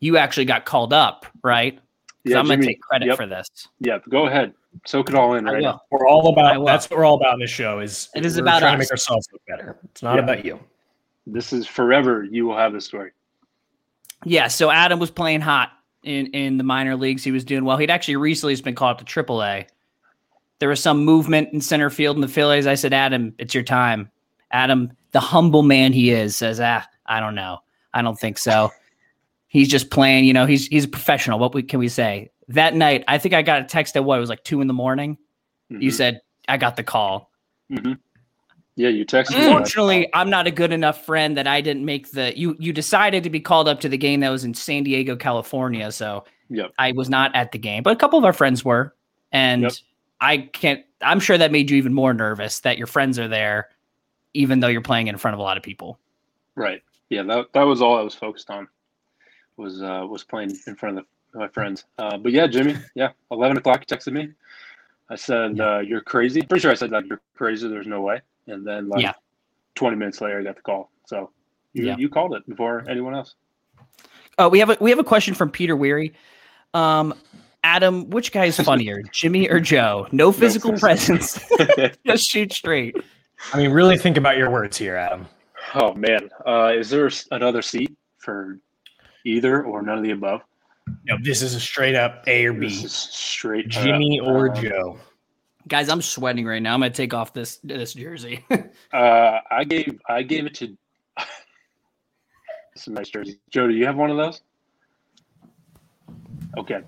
you 0.00 0.16
actually 0.16 0.46
got 0.46 0.64
called 0.64 0.92
up, 0.92 1.26
right? 1.42 1.78
Yeah, 2.24 2.38
I'm 2.38 2.46
going 2.46 2.60
to 2.60 2.66
take 2.66 2.80
credit 2.80 3.06
yep. 3.06 3.16
for 3.16 3.26
this. 3.26 3.48
Yeah, 3.80 3.98
go 4.08 4.26
ahead. 4.26 4.52
Soak 4.84 5.10
it 5.10 5.14
all 5.14 5.34
in 5.34 5.46
I 5.46 5.52
right 5.52 5.62
will. 5.62 5.72
now. 5.72 5.82
We're 5.90 6.08
all 6.08 6.28
about. 6.28 6.58
will. 6.58 6.66
That's 6.66 6.90
what 6.90 6.98
we're 6.98 7.04
all 7.04 7.16
about 7.16 7.34
in 7.34 7.40
this 7.40 7.50
show. 7.50 7.78
Is 7.80 8.08
It 8.14 8.24
is 8.24 8.36
we're 8.36 8.42
about 8.42 8.60
trying 8.60 8.72
to 8.74 8.78
make 8.78 8.90
ourselves 8.90 9.28
look 9.32 9.42
better. 9.46 9.76
It's 9.84 10.02
not 10.02 10.16
Yeah. 10.16 10.22
about 10.22 10.44
you. 10.44 10.58
This 11.26 11.52
is 11.52 11.66
forever. 11.66 12.24
You 12.24 12.46
will 12.46 12.56
have 12.56 12.72
the 12.72 12.80
story. 12.80 13.10
Yeah, 14.24 14.48
so 14.48 14.70
Adam 14.70 14.98
was 14.98 15.10
playing 15.10 15.40
hot 15.40 15.72
in 16.02 16.26
in 16.28 16.56
the 16.58 16.64
minor 16.64 16.96
leagues. 16.96 17.24
He 17.24 17.32
was 17.32 17.44
doing 17.44 17.64
well. 17.64 17.76
He'd 17.76 17.90
actually 17.90 18.16
recently 18.16 18.52
has 18.52 18.62
been 18.62 18.74
called 18.74 19.00
up 19.00 19.06
to 19.06 19.22
AAA. 19.24 19.66
There 20.58 20.68
was 20.68 20.80
some 20.80 21.04
movement 21.04 21.52
in 21.52 21.60
center 21.60 21.90
field 21.90 22.16
in 22.16 22.22
the 22.22 22.28
Phillies. 22.28 22.66
I 22.66 22.76
said, 22.76 22.92
Adam, 22.94 23.34
it's 23.38 23.54
your 23.54 23.62
time. 23.64 24.10
Adam, 24.52 24.90
the 25.10 25.20
humble 25.20 25.62
man 25.62 25.92
he 25.92 26.10
is, 26.12 26.34
says, 26.36 26.60
Ah, 26.60 26.86
I 27.04 27.20
don't 27.20 27.34
know. 27.34 27.58
I 27.92 28.00
don't 28.02 28.18
think 28.18 28.38
so. 28.38 28.72
He's 29.48 29.68
just 29.68 29.90
playing. 29.90 30.24
You 30.24 30.32
know, 30.32 30.46
he's 30.46 30.66
he's 30.68 30.84
a 30.84 30.88
professional. 30.88 31.38
What 31.38 31.54
we, 31.54 31.62
can 31.62 31.78
we 31.80 31.88
say? 31.88 32.30
That 32.48 32.74
night, 32.74 33.04
I 33.08 33.18
think 33.18 33.34
I 33.34 33.42
got 33.42 33.62
a 33.62 33.64
text 33.64 33.96
at 33.96 34.04
what 34.04 34.16
it 34.16 34.20
was 34.20 34.30
like 34.30 34.44
two 34.44 34.60
in 34.60 34.66
the 34.66 34.74
morning. 34.74 35.18
You 35.68 35.90
Mhm. 35.90 35.92
said 35.92 36.20
I 36.48 36.56
got 36.58 36.76
the 36.76 36.84
call. 36.84 37.30
Mhm. 37.70 37.98
Yeah, 38.76 38.90
you 38.90 39.06
texted 39.06 39.38
me. 39.38 39.46
Unfortunately, 39.46 40.08
I'm 40.12 40.28
not 40.28 40.46
a 40.46 40.50
good 40.50 40.70
enough 40.70 41.04
friend 41.04 41.36
that 41.38 41.46
I 41.46 41.62
didn't 41.62 41.84
make 41.84 42.10
the. 42.10 42.38
You 42.38 42.56
you 42.58 42.72
decided 42.72 43.24
to 43.24 43.30
be 43.30 43.40
called 43.40 43.68
up 43.68 43.80
to 43.80 43.88
the 43.88 43.96
game 43.96 44.20
that 44.20 44.28
was 44.28 44.44
in 44.44 44.52
San 44.52 44.84
Diego, 44.84 45.16
California. 45.16 45.90
So 45.90 46.24
Yep. 46.50 46.72
I 46.78 46.92
was 46.92 47.08
not 47.08 47.34
at 47.34 47.52
the 47.52 47.58
game, 47.58 47.82
but 47.82 47.92
a 47.92 47.96
couple 47.96 48.18
of 48.18 48.24
our 48.24 48.34
friends 48.34 48.64
were, 48.64 48.94
and 49.32 49.62
Yep. 49.62 49.72
I 50.20 50.36
can't. 50.38 50.84
I'm 51.00 51.20
sure 51.20 51.38
that 51.38 51.52
made 51.52 51.70
you 51.70 51.76
even 51.78 51.92
more 51.94 52.14
nervous 52.14 52.60
that 52.60 52.78
your 52.78 52.86
friends 52.86 53.18
are 53.18 53.28
there, 53.28 53.70
even 54.34 54.60
though 54.60 54.68
you're 54.68 54.82
playing 54.82 55.08
in 55.08 55.16
front 55.16 55.34
of 55.34 55.40
a 55.40 55.42
lot 55.42 55.56
of 55.56 55.62
people. 55.62 55.98
Right. 56.54 56.82
Yeah, 57.08 57.22
that 57.22 57.52
that 57.54 57.62
was 57.62 57.80
all 57.80 57.96
I 57.96 58.02
was 58.02 58.14
focused 58.14 58.50
on. 58.50 58.68
Was 59.56 59.82
uh 59.82 60.06
was 60.06 60.22
playing 60.22 60.54
in 60.66 60.76
front 60.76 60.98
of 60.98 61.06
the, 61.32 61.38
my 61.38 61.48
friends. 61.48 61.84
Uh, 61.98 62.18
but 62.18 62.32
yeah, 62.32 62.46
Jimmy. 62.46 62.76
Yeah, 62.94 63.12
eleven 63.30 63.56
o'clock. 63.56 63.84
You 63.88 63.96
texted 63.96 64.12
me. 64.12 64.28
I 65.08 65.16
said 65.16 65.60
uh, 65.60 65.78
you're 65.78 66.00
crazy. 66.02 66.42
Pretty 66.42 66.60
sure 66.60 66.70
I 66.70 66.74
said 66.74 66.90
that 66.90 67.06
you're 67.06 67.20
crazy. 67.34 67.68
There's 67.68 67.86
no 67.86 68.02
way. 68.02 68.20
And 68.46 68.66
then 68.66 68.88
like 68.88 69.02
Yeah. 69.02 69.12
twenty 69.74 69.96
minutes 69.96 70.20
later, 70.20 70.38
I 70.40 70.42
got 70.42 70.56
the 70.56 70.62
call. 70.62 70.90
So 71.06 71.30
you 71.72 71.86
Yeah. 71.86 71.96
you 71.98 72.08
called 72.08 72.34
it 72.34 72.46
before 72.48 72.84
anyone 72.88 73.14
else. 73.14 73.34
Oh, 74.38 74.48
we 74.48 74.58
have 74.58 74.70
a 74.70 74.76
we 74.80 74.90
have 74.90 74.98
a 74.98 75.04
question 75.04 75.34
from 75.34 75.50
Peter 75.50 75.76
Weary. 75.76 76.14
Um, 76.74 77.14
Adam, 77.64 78.10
which 78.10 78.30
guy 78.32 78.44
is 78.46 78.60
funnier, 78.60 79.02
Jimmy 79.12 79.48
or 79.48 79.58
Joe? 79.60 80.06
No 80.12 80.30
physical 80.30 80.72
physical. 80.72 80.78
presence, 80.88 81.40
just 82.06 82.28
shoot 82.28 82.52
straight. 82.52 82.96
I 83.52 83.56
mean, 83.58 83.70
really 83.70 83.98
think 83.98 84.16
about 84.16 84.36
your 84.36 84.50
words 84.50 84.76
here, 84.76 84.94
Adam. 84.96 85.26
oh 85.74 85.94
man, 85.94 86.28
uh, 86.46 86.72
is 86.76 86.90
there 86.90 87.10
another 87.32 87.62
seat 87.62 87.96
for 88.18 88.58
either 89.24 89.64
or 89.64 89.82
none 89.82 89.98
of 89.98 90.04
the 90.04 90.12
above? 90.12 90.42
No, 91.04 91.16
this 91.22 91.42
is 91.42 91.54
a 91.54 91.60
straight 91.60 91.96
up 91.96 92.22
A 92.28 92.46
or 92.46 92.52
This 92.52 92.78
B. 92.80 92.84
is 92.86 92.92
straight 92.92 93.66
uh, 93.76 93.82
Jimmy 93.82 94.20
or 94.20 94.50
um, 94.50 94.62
Joe. 94.62 94.98
Guys, 95.68 95.88
I'm 95.88 96.00
sweating 96.02 96.46
right 96.46 96.62
now. 96.62 96.74
I'm 96.74 96.80
gonna 96.80 96.90
take 96.90 97.12
off 97.14 97.32
this 97.32 97.58
this 97.64 97.92
jersey. 97.94 98.44
Uh, 98.92 99.40
I 99.50 99.64
gave 99.64 100.00
I 100.08 100.22
gave 100.22 100.46
it 100.46 100.54
to. 100.54 100.76
This 102.74 102.82
is 102.82 102.88
a 102.88 102.92
nice 102.92 103.08
jersey. 103.08 103.40
Joe, 103.50 103.66
do 103.66 103.74
you 103.74 103.86
have 103.86 103.96
one 103.96 104.10
of 104.10 104.16
those? 104.18 104.42
Okay. 106.58 106.80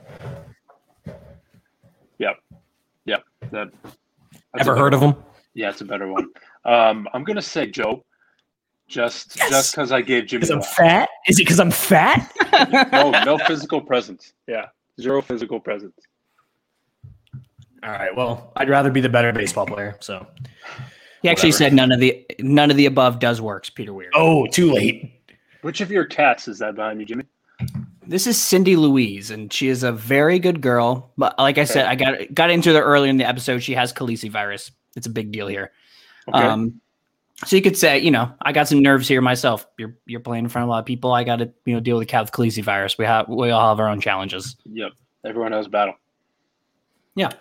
Yep. 2.18 2.36
Yep. 3.06 3.24
That. 3.50 3.68
that's 3.82 3.96
Ever 4.58 4.76
heard 4.76 4.92
better 4.92 4.96
of 4.96 5.02
one. 5.02 5.14
him? 5.14 5.22
Yeah, 5.54 5.70
it's 5.70 5.80
a 5.80 5.84
better 5.86 6.08
one. 6.08 6.28
Um, 6.66 7.08
I'm 7.14 7.24
gonna 7.24 7.40
say 7.42 7.66
Joe, 7.66 8.04
just 8.86 9.36
Yes! 9.38 9.48
just 9.50 9.72
because 9.74 9.92
I 9.92 10.02
gave 10.02 10.26
Jimmy. 10.26 10.40
Because 10.40 10.50
I'm 10.50 10.62
fat? 10.62 11.08
Is 11.26 11.38
it 11.38 11.44
because 11.44 11.58
I'm 11.60 11.70
fat? 11.70 12.30
no, 12.92 13.10
no 13.24 13.38
physical 13.38 13.80
presence. 13.80 14.34
Yeah, 14.46 14.66
zero 15.00 15.22
physical 15.22 15.58
presence. 15.58 15.94
All 17.82 17.90
right. 17.90 18.14
Well, 18.14 18.52
I'd 18.56 18.68
rather 18.68 18.90
be 18.90 19.00
the 19.00 19.08
better 19.08 19.32
baseball 19.32 19.66
player. 19.66 19.96
So. 20.00 20.26
he 21.22 21.28
actually 21.28 21.50
Whatever. 21.50 21.70
said 21.70 21.72
none 21.74 21.92
of 21.92 22.00
the 22.00 22.26
none 22.40 22.70
of 22.70 22.76
the 22.76 22.86
above 22.86 23.18
does 23.18 23.40
works. 23.40 23.70
Peter 23.70 23.92
Weir. 23.92 24.10
Oh, 24.14 24.46
too 24.48 24.72
late. 24.72 25.12
Which 25.62 25.80
of 25.80 25.90
your 25.90 26.04
cats 26.04 26.48
is 26.48 26.58
that 26.58 26.74
behind 26.76 27.00
you, 27.00 27.06
Jimmy? 27.06 27.24
This 28.06 28.26
is 28.26 28.40
Cindy 28.40 28.76
Louise, 28.76 29.30
and 29.30 29.52
she 29.52 29.68
is 29.68 29.82
a 29.82 29.92
very 29.92 30.38
good 30.38 30.60
girl. 30.60 31.12
But 31.18 31.38
like 31.38 31.58
I 31.58 31.64
said, 31.64 31.86
I 31.86 31.94
got 31.94 32.32
got 32.32 32.50
into 32.50 32.72
her 32.72 32.80
earlier 32.82 33.10
in 33.10 33.18
the 33.18 33.28
episode. 33.28 33.62
She 33.62 33.74
has 33.74 33.92
Khaleesi 33.92 34.30
virus. 34.30 34.70
It's 34.96 35.06
a 35.06 35.10
big 35.10 35.30
deal 35.30 35.46
here. 35.46 35.72
Okay. 36.28 36.38
Um, 36.38 36.80
so 37.44 37.54
you 37.54 37.62
could 37.62 37.76
say, 37.76 37.98
you 37.98 38.10
know, 38.10 38.32
I 38.42 38.52
got 38.52 38.66
some 38.66 38.82
nerves 38.82 39.06
here 39.06 39.20
myself. 39.20 39.66
You're 39.78 39.94
you're 40.06 40.20
playing 40.20 40.44
in 40.44 40.48
front 40.48 40.64
of 40.64 40.68
a 40.68 40.70
lot 40.70 40.78
of 40.78 40.86
people. 40.86 41.12
I 41.12 41.22
got 41.24 41.36
to 41.36 41.52
you 41.66 41.74
know 41.74 41.80
deal 41.80 41.98
with 41.98 42.08
the 42.08 42.10
cat 42.10 42.22
with 42.22 42.32
Khaleesi 42.32 42.62
virus. 42.62 42.96
We 42.98 43.04
have 43.04 43.28
we 43.28 43.50
all 43.50 43.68
have 43.68 43.80
our 43.80 43.88
own 43.88 44.00
challenges. 44.00 44.56
yep. 44.64 44.92
Everyone 45.24 45.52
has 45.52 45.68
battle. 45.68 45.94
Yeah. 47.14 47.32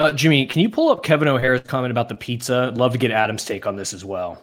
Uh, 0.00 0.12
Jimmy, 0.12 0.46
can 0.46 0.62
you 0.62 0.70
pull 0.70 0.88
up 0.88 1.02
Kevin 1.02 1.28
O'Hara's 1.28 1.60
comment 1.60 1.90
about 1.90 2.08
the 2.08 2.14
pizza? 2.14 2.70
I'd 2.72 2.78
love 2.78 2.92
to 2.92 2.98
get 2.98 3.10
Adam's 3.10 3.44
take 3.44 3.66
on 3.66 3.76
this 3.76 3.92
as 3.92 4.02
well. 4.02 4.42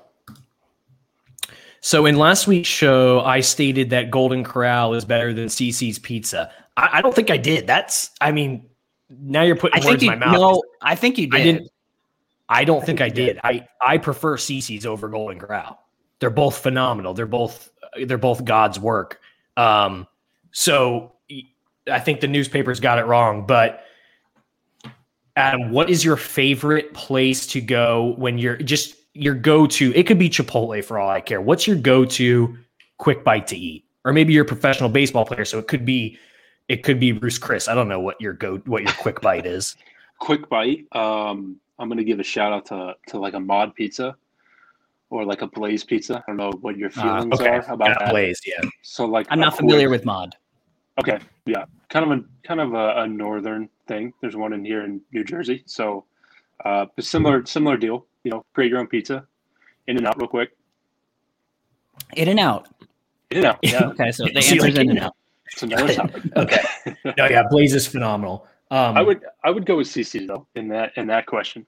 So, 1.82 2.06
in 2.06 2.18
last 2.18 2.46
week's 2.46 2.70
show, 2.70 3.22
I 3.22 3.40
stated 3.40 3.90
that 3.90 4.12
Golden 4.12 4.44
Corral 4.44 4.94
is 4.94 5.04
better 5.04 5.34
than 5.34 5.48
Cicis 5.48 6.00
Pizza. 6.00 6.52
I, 6.76 6.90
I 6.94 7.02
don't 7.02 7.16
think 7.16 7.32
I 7.32 7.38
did. 7.38 7.66
That's, 7.66 8.12
I 8.22 8.32
mean, 8.32 8.68
now 9.10 9.42
you're 9.42 9.56
putting 9.56 9.80
I 9.80 9.82
think 9.82 9.92
words 9.94 10.04
you 10.04 10.12
in 10.12 10.20
my 10.20 10.28
mouth. 10.28 10.36
no, 10.36 10.64
I 10.80 10.94
think 10.94 11.18
you 11.18 11.28
did. 11.28 11.40
I 11.40 11.44
didn't. 11.44 11.72
I 12.50 12.64
don't 12.64 12.86
think 12.86 13.02
I 13.02 13.10
did. 13.10 13.40
I 13.44 13.68
I 13.82 13.98
prefer 13.98 14.38
Cicis 14.38 14.86
over 14.86 15.10
Golden 15.10 15.40
Corral. 15.40 15.80
They're 16.20 16.30
both 16.30 16.58
phenomenal. 16.58 17.16
They're 17.16 17.26
both 17.26 17.72
they're 18.06 18.18
both 18.20 18.46
God's 18.46 18.80
work. 18.80 19.20
Um, 19.58 20.08
so 20.52 21.14
I 21.92 22.00
think 22.00 22.22
the 22.22 22.28
newspapers 22.28 22.80
got 22.80 23.00
it 23.00 23.06
wrong. 23.06 23.46
But 23.48 23.84
Adam, 25.38 25.72
what 25.72 25.90
is 25.90 26.04
your 26.04 26.18
favorite 26.18 26.94
place 26.94 27.46
to 27.48 27.62
go 27.62 28.16
when 28.18 28.38
you're 28.40 28.58
just 28.58 28.96
your 29.14 29.36
go 29.36 29.68
to? 29.68 29.94
It 29.96 30.08
could 30.08 30.18
be 30.20 30.30
Chipotle 30.30 30.84
for 30.84 30.98
all 31.00 31.10
I 31.10 31.22
care. 31.22 31.40
What's 31.40 31.68
your 31.68 31.76
go 31.78 32.04
to 32.06 32.58
quick 32.98 33.24
bite 33.24 33.46
to 33.48 33.56
eat? 33.58 33.86
Or 34.04 34.14
maybe 34.14 34.34
you're 34.34 34.44
a 34.46 34.48
professional 34.48 34.90
baseball 34.90 35.26
player, 35.26 35.46
so 35.46 35.60
it 35.60 35.68
could 35.68 35.86
be 35.86 36.18
it 36.70 36.84
could 36.84 37.00
be 37.00 37.12
Bruce 37.12 37.38
Chris. 37.38 37.68
I 37.68 37.76
don't 37.76 37.88
know 37.88 38.00
what 38.00 38.20
your 38.20 38.34
go 38.34 38.58
what 38.66 38.82
your 38.84 38.94
quick 38.94 39.22
bite 39.22 39.46
is. 39.46 39.76
Quick 40.20 40.50
bite. 40.50 40.86
Um, 40.94 41.58
I'm 41.78 41.88
gonna 41.90 42.04
give 42.04 42.20
a 42.20 42.24
shout 42.24 42.52
out 42.52 42.66
to 42.68 42.96
to 43.10 43.20
like 43.20 43.36
a 43.36 43.40
mod 43.40 43.76
pizza 43.76 44.16
or 45.12 45.24
like 45.24 45.44
a 45.44 45.48
blaze 45.48 45.84
pizza. 45.84 46.24
I 46.28 46.32
don't 46.32 46.38
know 46.38 46.52
what 46.62 46.76
your 46.76 46.90
Uh, 46.98 47.02
feelings 47.22 47.40
okay, 47.40 47.50
are 47.50 47.74
about 47.74 47.90
Got 47.90 48.00
that. 48.00 48.10
Blaze, 48.10 48.42
yeah. 48.44 48.68
So 48.82 49.06
like 49.06 49.28
I'm 49.30 49.40
not 49.40 49.56
familiar 49.56 49.88
quick- 49.88 50.00
with 50.00 50.06
mod. 50.06 50.36
Okay, 51.00 51.20
yeah, 51.46 51.66
kind 51.90 52.12
of 52.12 52.18
a 52.18 52.24
kind 52.48 52.60
of 52.60 52.74
a, 52.74 53.02
a 53.04 53.08
northern 53.08 53.70
thing. 53.88 54.14
There's 54.22 54.36
one 54.36 54.54
in 54.54 54.64
here 54.66 54.84
in 54.84 55.02
New 55.12 55.24
Jersey, 55.24 55.64
so 55.66 56.06
uh, 56.66 56.86
a 56.98 57.02
similar 57.02 57.46
similar 57.46 57.78
deal. 57.78 58.06
You 58.24 58.32
know, 58.32 58.46
create 58.54 58.70
your 58.70 58.80
own 58.80 58.88
pizza, 58.88 59.26
in 59.88 59.98
and 59.98 60.06
out, 60.08 60.18
real 60.20 60.28
quick. 60.28 60.52
In 62.16 62.28
and 62.28 62.40
out. 62.40 62.68
In 63.32 63.38
and 63.38 63.46
out, 63.48 63.60
yeah. 63.64 63.84
Okay, 63.88 64.12
so 64.12 64.26
the 64.34 64.42
See, 64.42 64.56
answer's 64.58 64.76
like, 64.76 64.84
in 64.86 64.90
and 64.92 65.00
out. 65.06 65.16
It's 65.52 65.64
another 65.64 65.94
topic. 65.94 66.24
Okay. 66.36 66.62
No, 67.06 67.26
yeah, 67.30 67.44
Blaze 67.50 67.74
is 67.74 67.88
phenomenal. 67.88 68.46
Um, 68.70 68.98
I 68.98 69.02
would 69.02 69.24
I 69.46 69.50
would 69.50 69.66
go 69.66 69.78
with 69.78 69.88
CC 69.88 70.28
though 70.28 70.46
in 70.56 70.68
that 70.70 70.92
in 70.98 71.08
that 71.08 71.26
question. 71.26 71.66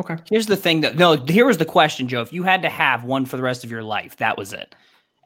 Okay. 0.00 0.16
Here's 0.28 0.46
the 0.46 0.56
thing 0.56 0.80
that 0.80 0.96
no, 0.96 1.12
here 1.26 1.44
was 1.46 1.58
the 1.58 1.64
question, 1.66 2.08
Joe. 2.08 2.22
If 2.22 2.32
you 2.32 2.42
had 2.42 2.62
to 2.62 2.70
have 2.70 3.04
one 3.04 3.26
for 3.26 3.36
the 3.36 3.42
rest 3.42 3.64
of 3.64 3.70
your 3.70 3.82
life, 3.82 4.16
that 4.16 4.36
was 4.38 4.52
it. 4.54 4.74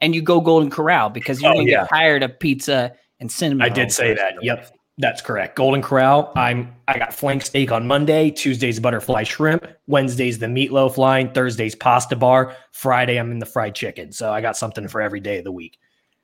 And 0.01 0.13
you 0.13 0.21
go 0.21 0.41
Golden 0.41 0.69
Corral 0.69 1.09
because 1.09 1.41
you're 1.41 1.51
Oh, 1.51 1.55
gonna 1.55 1.69
yeah. 1.69 1.81
get 1.83 1.89
tired 1.89 2.23
of 2.23 2.37
pizza 2.39 2.93
and 3.21 3.31
cinnamon. 3.31 3.65
I 3.65 3.69
did 3.69 3.91
say 3.91 4.13
that. 4.13 4.37
of 4.37 4.43
your 4.43 4.57
Yep. 4.57 4.78
Life. 4.99 5.09
That's 5.09 5.21
correct. 5.21 5.55
Golden 5.55 5.81
Corral. 5.81 6.31
I'm 6.35 6.75
I 6.87 6.97
got 6.97 7.13
flank 7.13 7.43
steak 7.45 7.71
on 7.71 7.87
Monday. 7.87 8.31
Tuesday's 8.31 8.79
butterfly 8.79 9.23
shrimp. 9.23 9.65
Wednesday's 9.87 10.39
the 10.39 10.45
meatloaf 10.47 10.97
line. 10.97 11.31
Thursday's 11.31 11.75
pasta 11.75 12.15
bar. 12.15 12.55
Friday 12.71 13.17
I'm 13.17 13.31
in 13.31 13.39
the 13.39 13.45
fried 13.45 13.75
chicken. 13.75 14.11
So 14.11 14.31
I 14.31 14.41
got 14.41 14.57
something 14.57 14.87
for 14.87 15.01
every 15.01 15.19
day 15.19 15.37
of 15.39 15.43
the 15.43 15.51
week. 15.51 15.79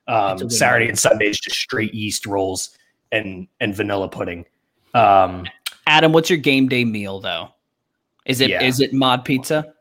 Um, 0.08 0.48
Saturday 0.50 0.86
one. 0.86 1.12
and 1.12 1.22
is 1.22 1.40
just 1.40 1.56
straight 1.56 1.92
yeast 1.94 2.26
rolls 2.26 2.76
and 3.12 3.48
and 3.60 3.74
vanilla 3.74 4.08
pudding. 4.08 4.44
Um, 4.94 5.46
Adam, 5.86 6.12
what's 6.12 6.30
your 6.30 6.38
game 6.38 6.68
day 6.68 6.84
meal 6.84 7.20
though? 7.20 7.48
Is 8.24 8.40
it 8.40 8.50
is 8.50 8.80
Yeah. 8.80 8.86
it 8.86 8.92
mod 8.92 9.24
pizza? 9.24 9.72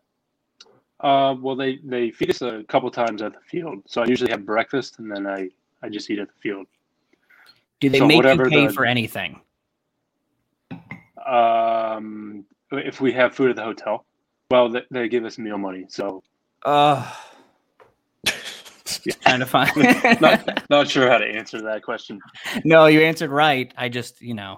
Uh, 1.02 1.36
well, 1.40 1.56
they 1.56 1.78
they 1.84 2.10
feed 2.10 2.30
us 2.30 2.42
a 2.42 2.64
couple 2.68 2.90
times 2.90 3.22
at 3.22 3.34
the 3.34 3.40
field, 3.42 3.84
so 3.86 4.02
I 4.02 4.06
usually 4.06 4.32
have 4.32 4.46
breakfast 4.46 5.00
and 5.00 5.12
then 5.12 5.28
I 5.28 5.50
I 5.84 5.90
just 5.90 6.10
eat 6.10 6.20
at 6.20 6.28
the 6.28 6.40
field. 6.40 6.66
Do 7.80 7.90
they 7.90 8.00
So 8.00 8.08
make 8.08 8.24
you 8.24 8.50
pay 8.50 8.68
the- 8.68 8.74
for 8.74 8.86
anything? 8.86 9.42
Um, 11.26 12.46
if 12.72 13.02
we 13.02 13.12
have 13.14 13.34
food 13.34 13.50
at 13.50 13.56
the 13.56 13.64
hotel, 13.64 14.06
well, 14.52 14.70
they, 14.70 14.84
they 14.92 15.10
give 15.10 15.26
us 15.26 15.38
meal 15.38 15.58
money, 15.58 15.86
so 15.90 16.24
Uh 16.64 17.12
trying 19.22 19.40
to 19.40 19.46
find 19.46 19.72
not 20.22 20.64
not 20.70 20.88
sure 20.88 21.10
how 21.10 21.18
to 21.18 21.26
answer 21.26 21.62
that 21.62 21.84
question. 21.84 22.20
No, 22.64 22.86
you 22.88 23.02
answered 23.02 23.30
right. 23.30 23.72
I 23.78 23.90
just, 23.90 24.22
you 24.22 24.34
know, 24.34 24.58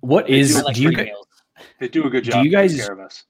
what 0.00 0.26
They 0.26 0.40
is 0.40 0.56
I 0.56 0.62
like 0.62 0.76
do 0.76 0.82
you 0.82 0.92
guys, 0.92 1.06
meals. 1.06 1.26
They 1.80 1.88
do 1.88 2.06
a 2.06 2.10
good 2.10 2.24
job. 2.24 2.42
Do 2.42 2.48
you 2.48 2.50
guys- 2.54 2.76
care 2.76 2.92
of 2.92 3.00
us. 3.00 3.24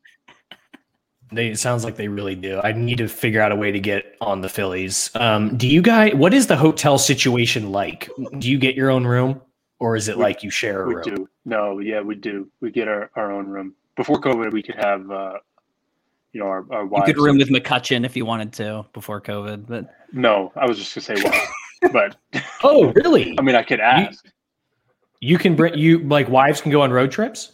They 1.33 1.49
it 1.49 1.59
sounds 1.59 1.85
like 1.85 1.97
they 1.97 2.09
really 2.09 2.35
do. 2.37 2.61
I 2.63 2.73
need 2.73 2.99
to 2.99 3.09
figure 3.09 3.41
out 3.41 3.51
a 3.53 3.57
way 3.57 3.73
to 3.73 3.81
get 3.81 4.17
on 4.21 4.41
the 4.43 4.49
Phillies. 4.49 5.11
Um, 5.17 5.57
do 5.57 5.67
you 5.67 5.83
guys? 5.83 6.15
What 6.15 6.33
is 6.33 6.47
the 6.47 6.57
hotel 6.57 6.99
situation 6.99 7.73
like? 7.73 8.09
Do 8.39 8.49
you 8.51 8.59
get 8.59 8.77
your 8.77 8.91
own 8.91 9.05
room, 9.07 9.41
or 9.81 9.97
is 9.97 10.09
it 10.09 10.17
We- 10.17 10.23
like 10.23 10.43
you 10.43 10.51
share 10.51 10.85
a 10.85 10.87
We 10.89 10.95
room? 10.95 11.03
do. 11.05 11.29
No, 11.45 11.79
yeah, 11.81 12.01
we 12.01 12.15
do. 12.15 12.49
We 12.61 12.71
get 12.71 12.87
our, 12.89 13.11
our 13.17 13.33
own 13.33 13.47
room. 13.49 13.75
Before 13.97 14.21
COVID, 14.21 14.53
we 14.53 14.63
could 14.63 14.75
have, 14.77 15.11
uh, 15.11 15.35
you 16.33 16.41
know, 16.41 16.47
our, 16.47 16.67
our 16.73 16.85
You 16.85 17.03
could 17.15 17.19
room 17.19 17.39
with 17.39 17.49
McCutchen 17.49 18.05
if 18.05 18.17
you 18.17 18.27
wanted 18.27 18.53
to 18.55 18.85
before 18.93 19.21
COVID, 19.21 19.67
but 19.67 19.89
No, 20.13 20.53
I 20.55 20.67
was 20.67 20.79
just 20.79 20.95
gonna 20.95 21.19
say 21.19 21.25
wives, 21.29 21.49
but 21.93 22.17
Oh, 22.63 22.93
really? 22.93 23.35
I 23.39 23.43
mean, 23.43 23.55
I 23.57 23.63
could 23.63 23.81
ask. 23.81 24.25
You 25.21 25.39
can 25.39 25.57
bring 25.57 25.75
you 25.79 26.01
like 26.01 26.29
wives 26.29 26.61
can 26.61 26.71
go 26.71 26.83
on 26.83 26.93
road 26.93 27.11
trips. 27.11 27.53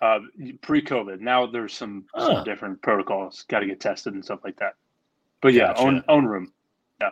Uh, 0.00 0.20
pre-COVID, 0.62 1.20
now 1.20 1.44
there's 1.46 1.74
some, 1.74 2.06
Huh. 2.14 2.36
some 2.36 2.44
different 2.44 2.80
protocols. 2.80 3.44
Got 3.48 3.60
to 3.60 3.66
get 3.66 3.80
tested 3.80 4.14
and 4.14 4.24
stuff 4.24 4.40
like 4.44 4.56
that. 4.58 4.74
But 5.42 5.52
yeah, 5.52 5.68
Gotcha. 5.68 5.82
own 5.82 6.04
own 6.08 6.24
room. 6.26 6.52
yeah, 7.00 7.10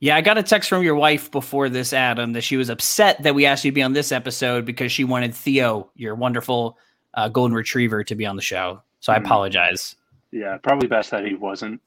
Yeah, 0.00 0.16
I 0.16 0.20
got 0.22 0.38
a 0.38 0.42
text 0.42 0.68
from 0.68 0.82
your 0.82 0.94
wife 0.94 1.30
before 1.30 1.68
this, 1.68 1.92
Adam, 1.92 2.32
that 2.32 2.42
she 2.42 2.56
was 2.56 2.70
upset 2.70 3.22
that 3.22 3.34
we 3.34 3.44
asked 3.46 3.64
you 3.64 3.70
to 3.70 3.74
be 3.74 3.82
on 3.82 3.92
this 3.92 4.12
episode 4.12 4.64
because 4.64 4.92
she 4.92 5.04
wanted 5.04 5.34
Theo, 5.34 5.90
your 5.94 6.14
wonderful 6.14 6.78
uh, 7.14 7.28
golden 7.28 7.54
retriever, 7.54 8.02
to 8.02 8.14
be 8.14 8.26
on 8.26 8.34
the 8.36 8.42
show. 8.42 8.82
So 9.00 9.12
I 9.12 9.18
Mhm. 9.18 9.24
apologize. 9.26 9.96
Yeah, 10.32 10.56
probably 10.62 10.88
best 10.88 11.10
that 11.12 11.24
he 11.26 11.34
wasn't 11.34 11.80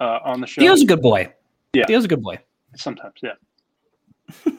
uh, 0.00 0.18
on 0.24 0.40
the 0.40 0.46
show. 0.46 0.60
Theo's 0.60 0.82
a 0.82 0.86
good 0.86 1.00
boy. 1.02 1.32
Yeah. 1.72 1.86
Theo's 1.86 2.04
a 2.04 2.08
good 2.08 2.22
boy. 2.22 2.38
Sometimes, 2.76 3.14
yeah. 3.22 3.32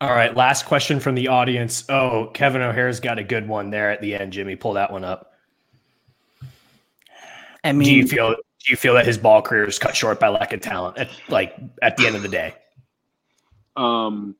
All 0.00 0.10
right, 0.10 0.34
last 0.36 0.66
question 0.66 1.00
from 1.00 1.14
the 1.14 1.28
audience. 1.28 1.84
Oh, 1.88 2.30
Kevin 2.34 2.60
O'Hare's 2.60 3.00
got 3.00 3.18
a 3.18 3.24
good 3.24 3.48
one 3.48 3.70
there 3.70 3.90
at 3.90 4.02
the 4.02 4.14
end. 4.14 4.32
Jimmy, 4.32 4.54
pull 4.54 4.74
that 4.74 4.92
one 4.92 5.04
up. 5.04 5.32
I 7.64 7.72
mean, 7.72 7.88
do 7.88 7.94
you 7.94 8.06
feel 8.06 8.30
do 8.30 8.70
you 8.70 8.76
feel 8.76 8.94
that 8.94 9.06
his 9.06 9.16
ball 9.16 9.40
career 9.42 9.64
is 9.66 9.78
cut 9.78 9.96
short 9.96 10.20
by 10.20 10.28
lack 10.28 10.52
of 10.52 10.60
talent? 10.60 10.98
At, 10.98 11.08
like 11.28 11.56
at 11.82 11.96
the 11.96 12.06
end 12.06 12.14
of 12.14 12.22
the 12.22 12.28
day, 12.28 12.54
Um, 13.74 14.36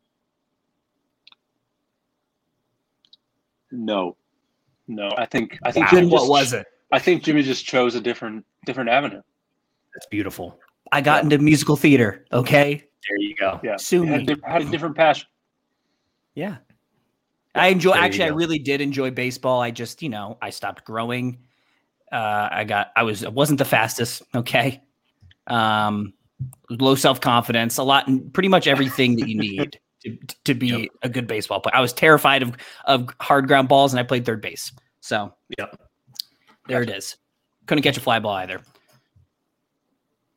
no, 3.72 4.16
no. 4.86 5.10
I 5.16 5.24
think 5.26 5.58
I 5.64 5.72
think 5.72 5.86
Wow. 5.86 5.90
Jimmy 5.98 6.06
what 6.08 6.18
just- 6.20 6.30
was 6.30 6.52
it? 6.52 6.66
I 6.92 6.98
think 6.98 7.24
Jimmy 7.24 7.42
just 7.42 7.64
chose 7.64 7.94
a 7.94 8.00
different 8.00 8.44
different 8.66 8.90
avenue. 8.90 9.22
that's 9.94 10.06
beautiful. 10.10 10.60
I 10.92 11.00
got 11.00 11.24
into 11.24 11.38
musical 11.38 11.76
theater. 11.76 12.24
Okay. 12.30 12.84
There 13.08 13.18
you 13.20 13.34
go. 13.36 13.58
Yeah, 13.64 13.76
Sue 13.76 14.02
He 14.02 14.08
had, 14.08 14.20
me. 14.26 14.34
di- 14.34 14.40
had 14.44 14.62
a 14.62 14.64
different 14.66 14.94
passion. 14.96 15.26
Yeah. 16.36 16.58
I 17.56 17.68
enjoy 17.68 17.94
There 17.94 18.02
actually 18.02 18.24
I 18.24 18.28
really 18.28 18.58
did 18.60 18.80
enjoy 18.80 19.10
baseball. 19.10 19.60
I 19.60 19.72
just, 19.72 20.02
you 20.02 20.10
know, 20.10 20.38
I 20.40 20.50
stopped 20.50 20.84
growing. 20.84 21.38
Uh 22.12 22.48
I 22.52 22.64
got 22.64 22.92
I 22.94 23.02
was 23.02 23.24
I 23.24 23.30
wasn't 23.30 23.58
the 23.58 23.64
fastest, 23.64 24.22
okay? 24.34 24.82
Um 25.48 26.12
low 26.70 26.94
self 26.94 27.20
confidence, 27.20 27.78
a 27.78 27.82
lot, 27.82 28.08
pretty 28.32 28.48
much 28.48 28.66
everything 28.66 29.16
that 29.16 29.28
you 29.28 29.38
need 29.38 29.80
to, 30.02 30.18
to 30.44 30.54
be 30.54 30.68
yep. 30.68 30.88
a 31.02 31.08
good 31.08 31.26
baseball 31.26 31.60
player. 31.60 31.74
I 31.74 31.80
was 31.80 31.92
terrified 31.92 32.42
of 32.42 32.56
of 32.84 33.08
hard 33.20 33.48
ground 33.48 33.68
balls, 33.68 33.92
and 33.92 34.00
I 34.00 34.02
played 34.02 34.26
third 34.26 34.42
base. 34.42 34.70
So, 35.00 35.32
yeah. 35.58 35.66
there 36.68 36.80
gotcha. 36.80 36.94
it 36.94 36.98
is. 36.98 37.16
Couldn't 37.66 37.82
catch 37.82 37.96
a 37.96 38.00
fly 38.00 38.18
ball 38.18 38.34
either. 38.34 38.60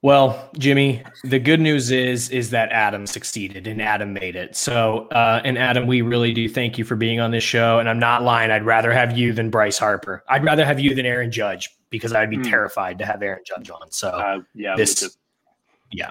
Well, 0.02 0.50
Jimmy, 0.58 1.04
the 1.26 1.40
good 1.40 1.60
news 1.60 1.92
is 1.92 2.30
is 2.30 2.52
that 2.52 2.72
Adam 2.72 3.06
succeeded 3.06 3.68
and 3.68 3.82
Adam 3.82 4.14
made 4.14 4.38
it. 4.38 4.56
So, 4.56 5.08
uh, 5.10 5.42
and 5.44 5.58
Adam, 5.58 5.88
we 5.88 6.02
really 6.02 6.34
do 6.34 6.48
thank 6.48 6.78
you 6.78 6.86
for 6.86 6.96
being 6.96 7.20
on 7.20 7.32
this 7.32 7.44
show. 7.44 7.80
And 7.80 7.90
I'm 7.90 8.00
not 8.00 8.24
lying; 8.24 8.50
I'd 8.50 8.66
rather 8.66 8.94
have 8.94 9.18
you 9.18 9.34
than 9.34 9.50
Bryce 9.50 9.78
Harper. 9.78 10.24
I'd 10.30 10.44
rather 10.46 10.66
have 10.66 10.80
you 10.80 10.96
than 10.96 11.06
Aaron 11.06 11.32
Judge 11.32 11.70
because 11.90 12.14
I'd 12.14 12.30
be 12.30 12.38
mm. 12.38 12.50
terrified 12.50 12.98
to 13.00 13.06
have 13.06 13.22
Aaron 13.22 13.44
Judge 13.46 13.70
on. 13.70 13.92
So, 13.92 14.10
uh, 14.10 14.40
yeah, 14.56 14.76
this, 14.78 15.18
yeah, 15.92 16.10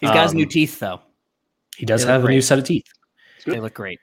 he's 0.00 0.10
got 0.10 0.18
um, 0.18 0.22
his 0.24 0.34
new 0.34 0.46
teeth 0.46 0.78
though. 0.78 1.00
He 1.76 1.86
does 1.86 2.04
they 2.04 2.12
have 2.12 2.24
a 2.24 2.28
new 2.28 2.42
set 2.42 2.58
of 2.58 2.64
teeth. 2.64 2.86
They 3.46 3.58
look 3.58 3.74
great. 3.74 4.00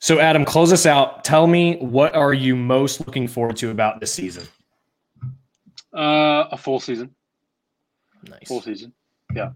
So, 0.00 0.20
Adam, 0.20 0.44
close 0.44 0.70
us 0.70 0.84
out. 0.84 1.24
Tell 1.24 1.46
me 1.46 1.76
what 1.78 2.14
are 2.14 2.34
you 2.34 2.54
most 2.54 3.06
looking 3.06 3.26
forward 3.26 3.56
to 3.56 3.70
about 3.70 4.00
this 4.00 4.12
season? 4.12 4.46
Uh, 5.94 6.44
a 6.52 6.58
full 6.58 6.78
season. 6.78 7.14
Nice. 8.28 8.48
Full 8.48 8.62
season. 8.62 8.92
Yeah. 9.34 9.50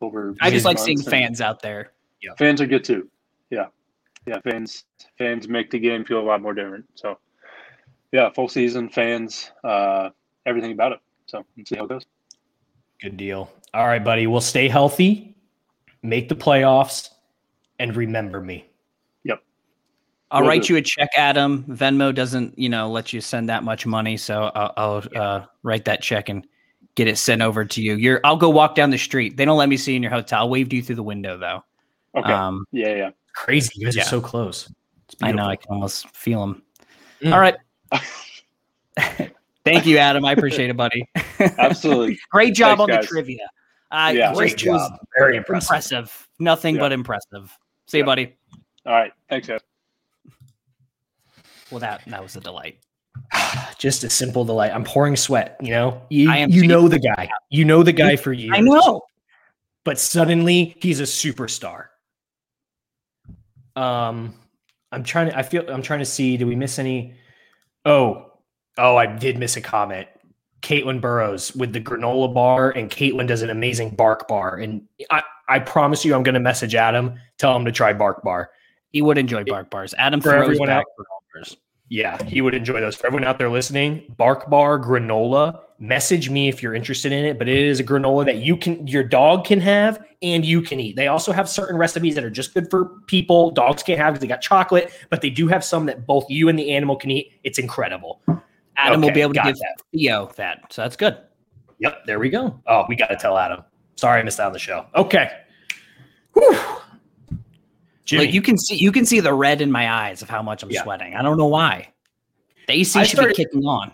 Over. 0.00 0.34
I 0.40 0.50
just 0.50 0.64
like 0.64 0.78
seeing 0.78 1.00
fans 1.00 1.40
out 1.40 1.60
there. 1.60 1.92
Yeah. 2.22 2.32
Fans 2.38 2.60
are 2.60 2.66
good 2.66 2.84
too. 2.84 3.08
Yeah. 3.50 3.66
Yeah. 4.26 4.40
Fans 4.40 4.84
fans 5.16 5.48
make 5.48 5.70
the 5.70 5.78
game 5.78 6.04
feel 6.04 6.20
a 6.20 6.26
lot 6.26 6.40
more 6.42 6.54
different. 6.54 6.84
So 6.94 7.18
yeah, 8.12 8.30
full 8.30 8.48
season, 8.48 8.88
fans, 8.88 9.50
uh, 9.64 10.10
everything 10.46 10.72
about 10.72 10.92
it. 10.92 11.00
So 11.26 11.44
let's 11.56 11.68
see 11.68 11.76
how 11.76 11.84
it 11.84 11.88
goes. 11.88 12.06
Good 13.02 13.16
deal. 13.16 13.50
All 13.74 13.86
right, 13.86 14.02
buddy. 14.02 14.26
We'll 14.26 14.40
stay 14.40 14.68
healthy, 14.68 15.36
make 16.02 16.28
the 16.28 16.34
playoffs, 16.34 17.10
and 17.78 17.94
remember 17.94 18.40
me. 18.40 18.66
Yep. 19.24 19.42
I'll 20.30 20.40
Will 20.40 20.48
write 20.48 20.64
do. 20.64 20.74
you 20.74 20.78
a 20.78 20.82
check, 20.82 21.10
Adam. 21.16 21.64
Venmo 21.68 22.14
doesn't, 22.14 22.58
you 22.58 22.68
know, 22.68 22.90
let 22.90 23.12
you 23.12 23.20
send 23.20 23.48
that 23.50 23.62
much 23.62 23.84
money, 23.86 24.16
so 24.16 24.50
I'll, 24.54 24.72
I'll 24.76 25.22
uh, 25.22 25.46
write 25.62 25.84
that 25.84 26.02
check 26.02 26.28
and 26.28 26.46
get 26.98 27.06
it 27.06 27.16
sent 27.16 27.40
over 27.40 27.64
to 27.64 27.80
you. 27.80 27.94
You're 27.94 28.20
I'll 28.24 28.36
go 28.36 28.50
walk 28.50 28.74
down 28.74 28.90
the 28.90 28.98
street. 28.98 29.36
They 29.36 29.44
don't 29.44 29.56
let 29.56 29.68
me 29.68 29.76
see 29.76 29.94
in 29.94 30.02
your 30.02 30.10
hotel. 30.10 30.40
I'll 30.40 30.50
wave 30.50 30.72
you 30.72 30.82
through 30.82 30.96
the 30.96 31.02
window 31.02 31.38
though. 31.38 31.62
Okay. 32.16 32.32
Um, 32.32 32.66
yeah, 32.72 32.94
yeah. 32.94 33.10
Crazy. 33.34 33.70
You 33.76 33.86
guys 33.86 33.96
yeah. 33.96 34.02
are 34.02 34.06
so 34.06 34.20
close. 34.20 34.70
I 35.22 35.30
know. 35.32 35.46
I 35.46 35.56
can 35.56 35.72
almost 35.72 36.08
feel 36.14 36.40
them. 36.40 36.62
Mm. 37.22 37.32
All 37.32 37.40
right. 37.40 37.56
Thank 39.64 39.86
you, 39.86 39.98
Adam. 39.98 40.24
I 40.24 40.32
appreciate 40.32 40.70
it, 40.70 40.76
buddy. 40.76 41.08
Absolutely. 41.38 42.18
great 42.30 42.54
job 42.54 42.78
Thanks, 42.78 42.80
on 42.80 42.88
guys. 42.88 43.00
the 43.02 43.06
trivia. 43.06 43.48
Uh, 43.90 44.12
yeah, 44.14 44.34
great 44.34 44.56
job. 44.56 44.92
Very 45.16 45.36
impressive. 45.36 45.68
impressive. 45.68 46.28
Nothing 46.38 46.74
yeah. 46.74 46.80
but 46.80 46.92
impressive. 46.92 47.56
See 47.86 47.98
yeah. 47.98 48.02
you, 48.02 48.06
buddy. 48.06 48.36
All 48.84 48.92
right. 48.92 49.12
Thanks, 49.30 49.46
guys. 49.46 49.60
Well, 51.70 51.80
that 51.80 52.02
that 52.06 52.22
was 52.22 52.34
a 52.34 52.40
delight. 52.40 52.80
just 53.78 54.04
a 54.04 54.10
simple 54.10 54.44
delight. 54.44 54.72
I'm 54.72 54.84
pouring 54.84 55.16
sweat. 55.16 55.56
You 55.60 55.70
know, 55.70 56.02
you 56.08 56.32
you 56.32 56.66
know 56.66 56.88
the 56.88 56.98
guy. 56.98 57.28
You 57.50 57.64
know 57.64 57.82
the 57.82 57.92
guy 57.92 58.16
for 58.16 58.32
years. 58.32 58.54
I 58.56 58.60
know, 58.60 59.02
but 59.84 59.98
suddenly 59.98 60.76
he's 60.80 61.00
a 61.00 61.04
superstar. 61.04 61.86
Um, 63.76 64.34
I'm 64.92 65.04
trying 65.04 65.30
to. 65.30 65.38
I 65.38 65.42
feel. 65.42 65.68
I'm 65.70 65.82
trying 65.82 66.00
to 66.00 66.06
see. 66.06 66.36
do 66.36 66.46
we 66.46 66.56
miss 66.56 66.78
any? 66.78 67.14
Oh, 67.84 68.32
oh, 68.76 68.96
I 68.96 69.06
did 69.06 69.38
miss 69.38 69.56
a 69.56 69.60
comment. 69.60 70.08
Caitlin 70.62 71.00
Burrows 71.00 71.54
with 71.54 71.72
the 71.72 71.80
granola 71.80 72.32
bar, 72.32 72.70
and 72.70 72.90
Caitlin 72.90 73.28
does 73.28 73.42
an 73.42 73.50
amazing 73.50 73.90
bark 73.90 74.26
bar. 74.26 74.56
And 74.56 74.82
I, 75.10 75.22
I 75.48 75.60
promise 75.60 76.04
you, 76.04 76.14
I'm 76.14 76.24
going 76.24 76.34
to 76.34 76.40
message 76.40 76.74
Adam, 76.74 77.14
tell 77.38 77.54
him 77.54 77.64
to 77.64 77.72
try 77.72 77.92
bark 77.92 78.22
bar. 78.24 78.50
He 78.90 79.00
would 79.00 79.18
enjoy 79.18 79.44
bark 79.44 79.70
bars. 79.70 79.94
Adam 79.98 80.20
for 80.20 80.34
everyone 80.34 80.68
out. 80.68 80.84
Bars. 81.32 81.56
Yeah, 81.90 82.22
he 82.24 82.40
would 82.42 82.54
enjoy 82.54 82.80
those. 82.80 82.96
For 82.96 83.06
everyone 83.06 83.26
out 83.26 83.38
there 83.38 83.48
listening, 83.48 84.14
Bark 84.16 84.50
Bar 84.50 84.78
granola. 84.78 85.60
Message 85.80 86.28
me 86.28 86.48
if 86.48 86.62
you're 86.62 86.74
interested 86.74 87.12
in 87.12 87.24
it, 87.24 87.38
but 87.38 87.48
it 87.48 87.56
is 87.56 87.78
a 87.78 87.84
granola 87.84 88.24
that 88.24 88.38
you 88.38 88.56
can, 88.56 88.84
your 88.86 89.04
dog 89.04 89.44
can 89.44 89.60
have, 89.60 90.04
and 90.20 90.44
you 90.44 90.60
can 90.60 90.80
eat. 90.80 90.96
They 90.96 91.06
also 91.06 91.30
have 91.30 91.48
certain 91.48 91.76
recipes 91.76 92.16
that 92.16 92.24
are 92.24 92.30
just 92.30 92.52
good 92.52 92.68
for 92.68 92.86
people. 93.06 93.52
Dogs 93.52 93.82
can't 93.82 93.98
have 93.98 94.14
because 94.14 94.20
they 94.20 94.26
got 94.26 94.40
chocolate, 94.40 94.92
but 95.08 95.20
they 95.20 95.30
do 95.30 95.46
have 95.46 95.64
some 95.64 95.86
that 95.86 96.04
both 96.04 96.28
you 96.28 96.48
and 96.48 96.58
the 96.58 96.72
animal 96.72 96.96
can 96.96 97.12
eat. 97.12 97.32
It's 97.44 97.58
incredible. 97.58 98.20
Adam 98.76 99.00
okay, 99.00 99.08
will 99.08 99.14
be 99.14 99.20
able 99.20 99.34
to 99.34 99.42
give 99.42 99.56
that. 99.56 99.76
Theo 99.92 100.30
that, 100.36 100.72
so 100.72 100.82
that's 100.82 100.96
good. 100.96 101.16
Yep, 101.78 102.06
there 102.06 102.18
we 102.18 102.28
go. 102.28 102.60
Oh, 102.66 102.84
we 102.88 102.96
got 102.96 103.06
to 103.06 103.16
tell 103.16 103.38
Adam. 103.38 103.62
Sorry, 103.94 104.20
I 104.20 104.24
missed 104.24 104.40
out 104.40 104.48
on 104.48 104.52
the 104.52 104.58
show. 104.58 104.86
Okay. 104.96 105.30
Whew. 106.34 106.58
Jimmy. 108.08 108.24
Like 108.24 108.34
you 108.34 108.40
can 108.40 108.56
see 108.56 108.74
you 108.74 108.90
can 108.90 109.04
see 109.04 109.20
the 109.20 109.34
red 109.34 109.60
in 109.60 109.70
my 109.70 109.92
eyes 109.92 110.22
of 110.22 110.30
how 110.30 110.40
much 110.40 110.62
I'm 110.62 110.70
yeah. 110.70 110.82
sweating. 110.82 111.14
I 111.14 111.20
don't 111.20 111.36
know 111.36 111.46
why. 111.46 111.92
The 112.66 112.72
AC 112.72 112.98
I 112.98 113.02
should 113.02 113.18
started, 113.18 113.36
be 113.36 113.44
kicking 113.44 113.66
on. 113.66 113.92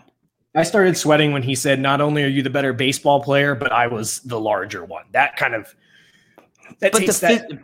I 0.55 0.63
started 0.63 0.95
sweating 0.95 1.33
when 1.33 1.43
he 1.43 1.53
said, 1.53 1.81
"Not 1.81 1.99
only 1.99 2.23
are 2.23 2.27
you 2.27 2.41
the 2.41 2.49
better 2.49 2.71
baseball 2.71 3.21
player, 3.21 3.55
but 3.55 3.73
I 3.73 3.87
was 3.87 4.21
the 4.21 4.39
larger 4.39 4.85
one." 4.85 5.03
That 5.11 5.35
kind 5.35 5.53
of 5.53 5.75
that 6.79 6.93
but 6.93 7.05
the 7.05 7.11
that, 7.11 7.59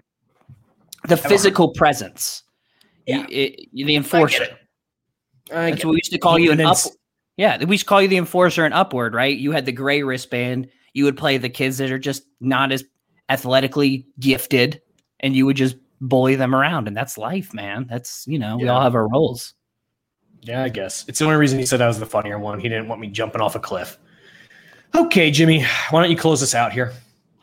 the 1.08 1.16
physical 1.16 1.70
presence, 1.70 2.44
yeah, 3.08 3.26
it, 3.30 3.70
it, 3.74 3.86
the 3.86 3.96
enforcer. 3.96 4.48
That's 5.50 5.86
what 5.86 5.92
we 5.92 5.98
used 5.98 6.12
to 6.12 6.20
call 6.20 6.38
you 6.38 6.52
an 6.52 6.60
up. 6.60 6.78
Yeah, 7.38 7.64
we 7.64 7.76
used 7.76 7.84
to 7.84 7.88
call 7.88 8.02
you 8.02 8.10
the 8.10 8.18
enforcer 8.18 8.66
and 8.66 8.74
upward, 8.74 9.14
right? 9.14 9.38
You 9.38 9.54
had 9.54 9.66
the 9.66 9.72
gray 9.72 10.04
wristband. 10.04 10.68
You 10.92 11.06
would 11.06 11.16
play 11.16 11.38
the 11.38 11.50
kids 11.50 11.78
that 11.78 11.92
are 11.92 12.00
just 12.00 12.24
not 12.42 12.74
as 12.74 12.84
athletically 13.30 14.06
gifted, 14.20 14.82
and 15.22 15.34
you 15.34 15.46
would 15.46 15.56
just 15.56 15.78
bully 16.02 16.36
them 16.36 16.54
around, 16.54 16.88
and 16.88 16.98
that's 16.98 17.18
life, 17.18 17.54
man. 17.54 17.86
That's 17.90 18.28
you 18.28 18.40
know, 18.40 18.58
yeah. 18.58 18.64
we 18.64 18.68
all 18.68 18.82
have 18.82 18.96
our 18.96 19.08
roles. 19.08 19.54
Yeah, 20.42 20.64
I 20.64 20.70
guess 20.70 21.06
it's 21.08 21.20
the 21.20 21.26
only 21.26 21.38
reason 21.38 21.60
he 21.60 21.66
said 21.66 21.82
I 21.82 21.88
was 21.88 22.00
the 22.00 22.06
funnier 22.06 22.40
one. 22.40 22.60
He 22.60 22.68
didn't 22.68 22.88
want 22.88 23.00
me 23.00 23.08
jumping 23.08 23.42
off 23.42 23.56
a 23.56 23.60
cliff. 23.60 23.98
Okay, 24.96 25.32
Jimmy, 25.32 25.64
why 25.92 26.02
don't 26.02 26.12
you 26.12 26.18
close 26.18 26.44
us 26.44 26.54
out 26.54 26.74
here? 26.74 26.92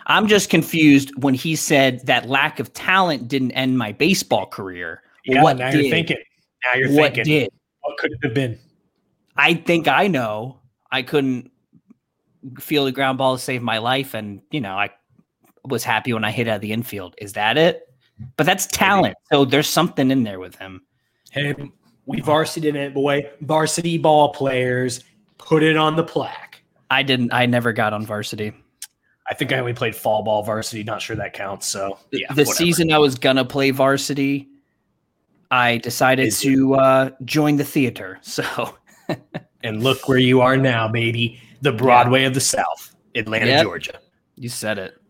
I'm 0.07 0.27
just 0.27 0.51
confused 0.51 1.13
when 1.23 1.35
he 1.35 1.55
said 1.55 2.05
that 2.07 2.29
lack 2.29 2.61
of 2.61 2.73
talent 2.73 3.29
didn't 3.29 3.53
end 3.53 3.79
my 3.79 3.93
baseball 3.93 4.47
career. 4.47 5.03
Yeah, 5.25 5.43
what 5.43 5.59
now 5.59 5.71
did? 5.71 5.83
you're 5.85 5.91
thinking. 5.91 6.17
Now 6.65 6.79
you're 6.79 6.93
what 6.93 7.15
thinking. 7.15 7.25
Did? 7.25 7.51
What 7.83 7.99
could 7.99 8.13
it 8.13 8.19
have 8.23 8.35
been? 8.35 8.59
I 9.37 9.55
think 9.55 9.87
I 9.87 10.09
know. 10.09 10.61
I 10.91 11.03
couldn't 11.03 11.51
feel 12.59 12.85
the 12.85 12.93
ground 12.93 13.19
ball 13.19 13.37
to 13.37 13.43
save 13.43 13.63
my 13.63 13.79
life, 13.79 14.15
and 14.15 14.43
you 14.51 14.61
know 14.61 14.73
I 14.73 14.91
was 15.65 15.85
happy 15.85 16.13
when 16.13 16.25
I 16.25 16.31
hit 16.31 16.49
out 16.49 16.57
of 16.57 16.61
the 16.63 16.73
infield. 16.73 17.15
Is 17.19 17.35
that 17.35 17.57
it? 17.57 17.88
But 18.37 18.47
that's 18.47 18.67
talent. 18.67 19.17
So 19.33 19.45
there's 19.45 19.69
something 19.69 20.11
in 20.11 20.25
there 20.25 20.41
with 20.41 20.57
him. 20.57 20.83
Hey, 21.31 21.55
we 22.07 22.21
varsity 22.21 22.69
in 22.69 22.77
it, 22.77 22.95
boy. 22.95 23.31
Varsity 23.43 23.99
ball 23.99 24.33
players 24.33 25.05
put 25.37 25.63
it 25.63 25.77
on 25.77 25.97
the 25.97 26.05
plaque. 26.05 26.63
I 26.91 27.03
didn't. 27.03 27.33
I 27.33 27.47
never 27.47 27.73
got 27.73 27.93
on 27.93 28.07
varsity. 28.07 28.53
I 29.31 29.35
think 29.35 29.53
I 29.53 29.59
only 29.59 29.75
played 29.75 29.95
fall 29.95 30.23
ball 30.23 30.43
varsity. 30.43 30.83
Not 30.83 31.03
sure 31.03 31.17
that 31.17 31.35
counts. 31.35 31.67
So 31.67 31.99
yeah, 32.11 32.29
the 32.29 32.43
whatever. 32.43 32.55
season 32.55 32.93
I 32.93 32.99
was 32.99 33.15
gonna 33.17 33.45
play 33.45 33.71
varsity, 33.71 34.49
I 35.51 35.79
decided 35.79 36.29
Is 36.29 36.41
to 36.41 36.75
uh, 36.75 37.11
join 37.25 37.57
the 37.57 37.65
theater. 37.65 38.21
So, 38.29 38.77
and 39.63 39.83
look 39.83 40.07
where 40.07 40.19
you 40.19 40.43
are 40.43 40.57
now, 40.57 40.87
baby. 40.87 41.41
The 41.63 41.73
Broadway 41.73 42.21
yeah. 42.21 42.27
of 42.27 42.35
the 42.35 42.41
South, 42.41 42.95
Atlanta, 43.15 43.47
yep. 43.47 43.63
Georgia. 43.65 44.01
You 44.37 44.51
said 44.51 44.79
it. 44.79 45.01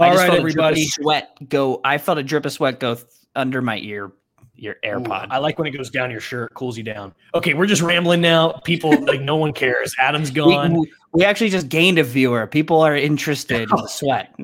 All 0.00 0.16
right, 0.16 0.34
everybody. 0.34 0.86
sweat 0.86 1.36
go. 1.48 1.80
I 1.84 1.98
felt 1.98 2.18
a 2.18 2.22
drip 2.22 2.46
of 2.46 2.52
sweat 2.52 2.80
go 2.80 2.94
th- 2.94 3.06
under 3.36 3.60
my 3.62 3.78
ear. 3.78 4.12
Your 4.56 4.76
AirPod. 4.84 5.28
Ooh, 5.28 5.30
I 5.30 5.38
like 5.38 5.58
when 5.58 5.66
it 5.66 5.70
goes 5.70 5.88
down 5.88 6.10
your 6.10 6.20
shirt, 6.20 6.52
cools 6.52 6.76
you 6.76 6.84
down. 6.84 7.14
Okay, 7.34 7.54
we're 7.54 7.64
just 7.64 7.80
rambling 7.80 8.20
now. 8.20 8.52
People 8.64 8.90
like 9.06 9.22
no 9.22 9.36
one 9.36 9.54
cares. 9.54 9.94
Adam's 9.98 10.30
gone. 10.30 10.74
We, 10.74 10.92
we 11.14 11.24
actually 11.24 11.48
just 11.48 11.70
gained 11.70 11.98
a 11.98 12.04
viewer. 12.04 12.46
People 12.46 12.82
are 12.82 12.94
interested 12.94 13.62
in 13.62 13.68
the 13.70 13.86
sweat. 13.90 14.34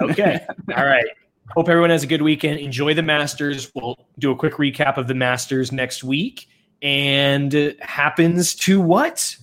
okay. 0.00 0.40
All 0.74 0.86
right. 0.86 1.04
Hope 1.54 1.68
everyone 1.68 1.90
has 1.90 2.02
a 2.02 2.06
good 2.06 2.22
weekend. 2.22 2.58
Enjoy 2.58 2.94
the 2.94 3.02
Masters. 3.02 3.70
We'll 3.74 3.98
do 4.18 4.30
a 4.30 4.36
quick 4.36 4.54
recap 4.54 4.96
of 4.96 5.08
the 5.08 5.14
Masters 5.14 5.72
next 5.72 6.02
week. 6.02 6.48
And 6.80 7.54
uh, 7.54 7.70
happens 7.80 8.54
to 8.56 8.80
what? 8.80 9.36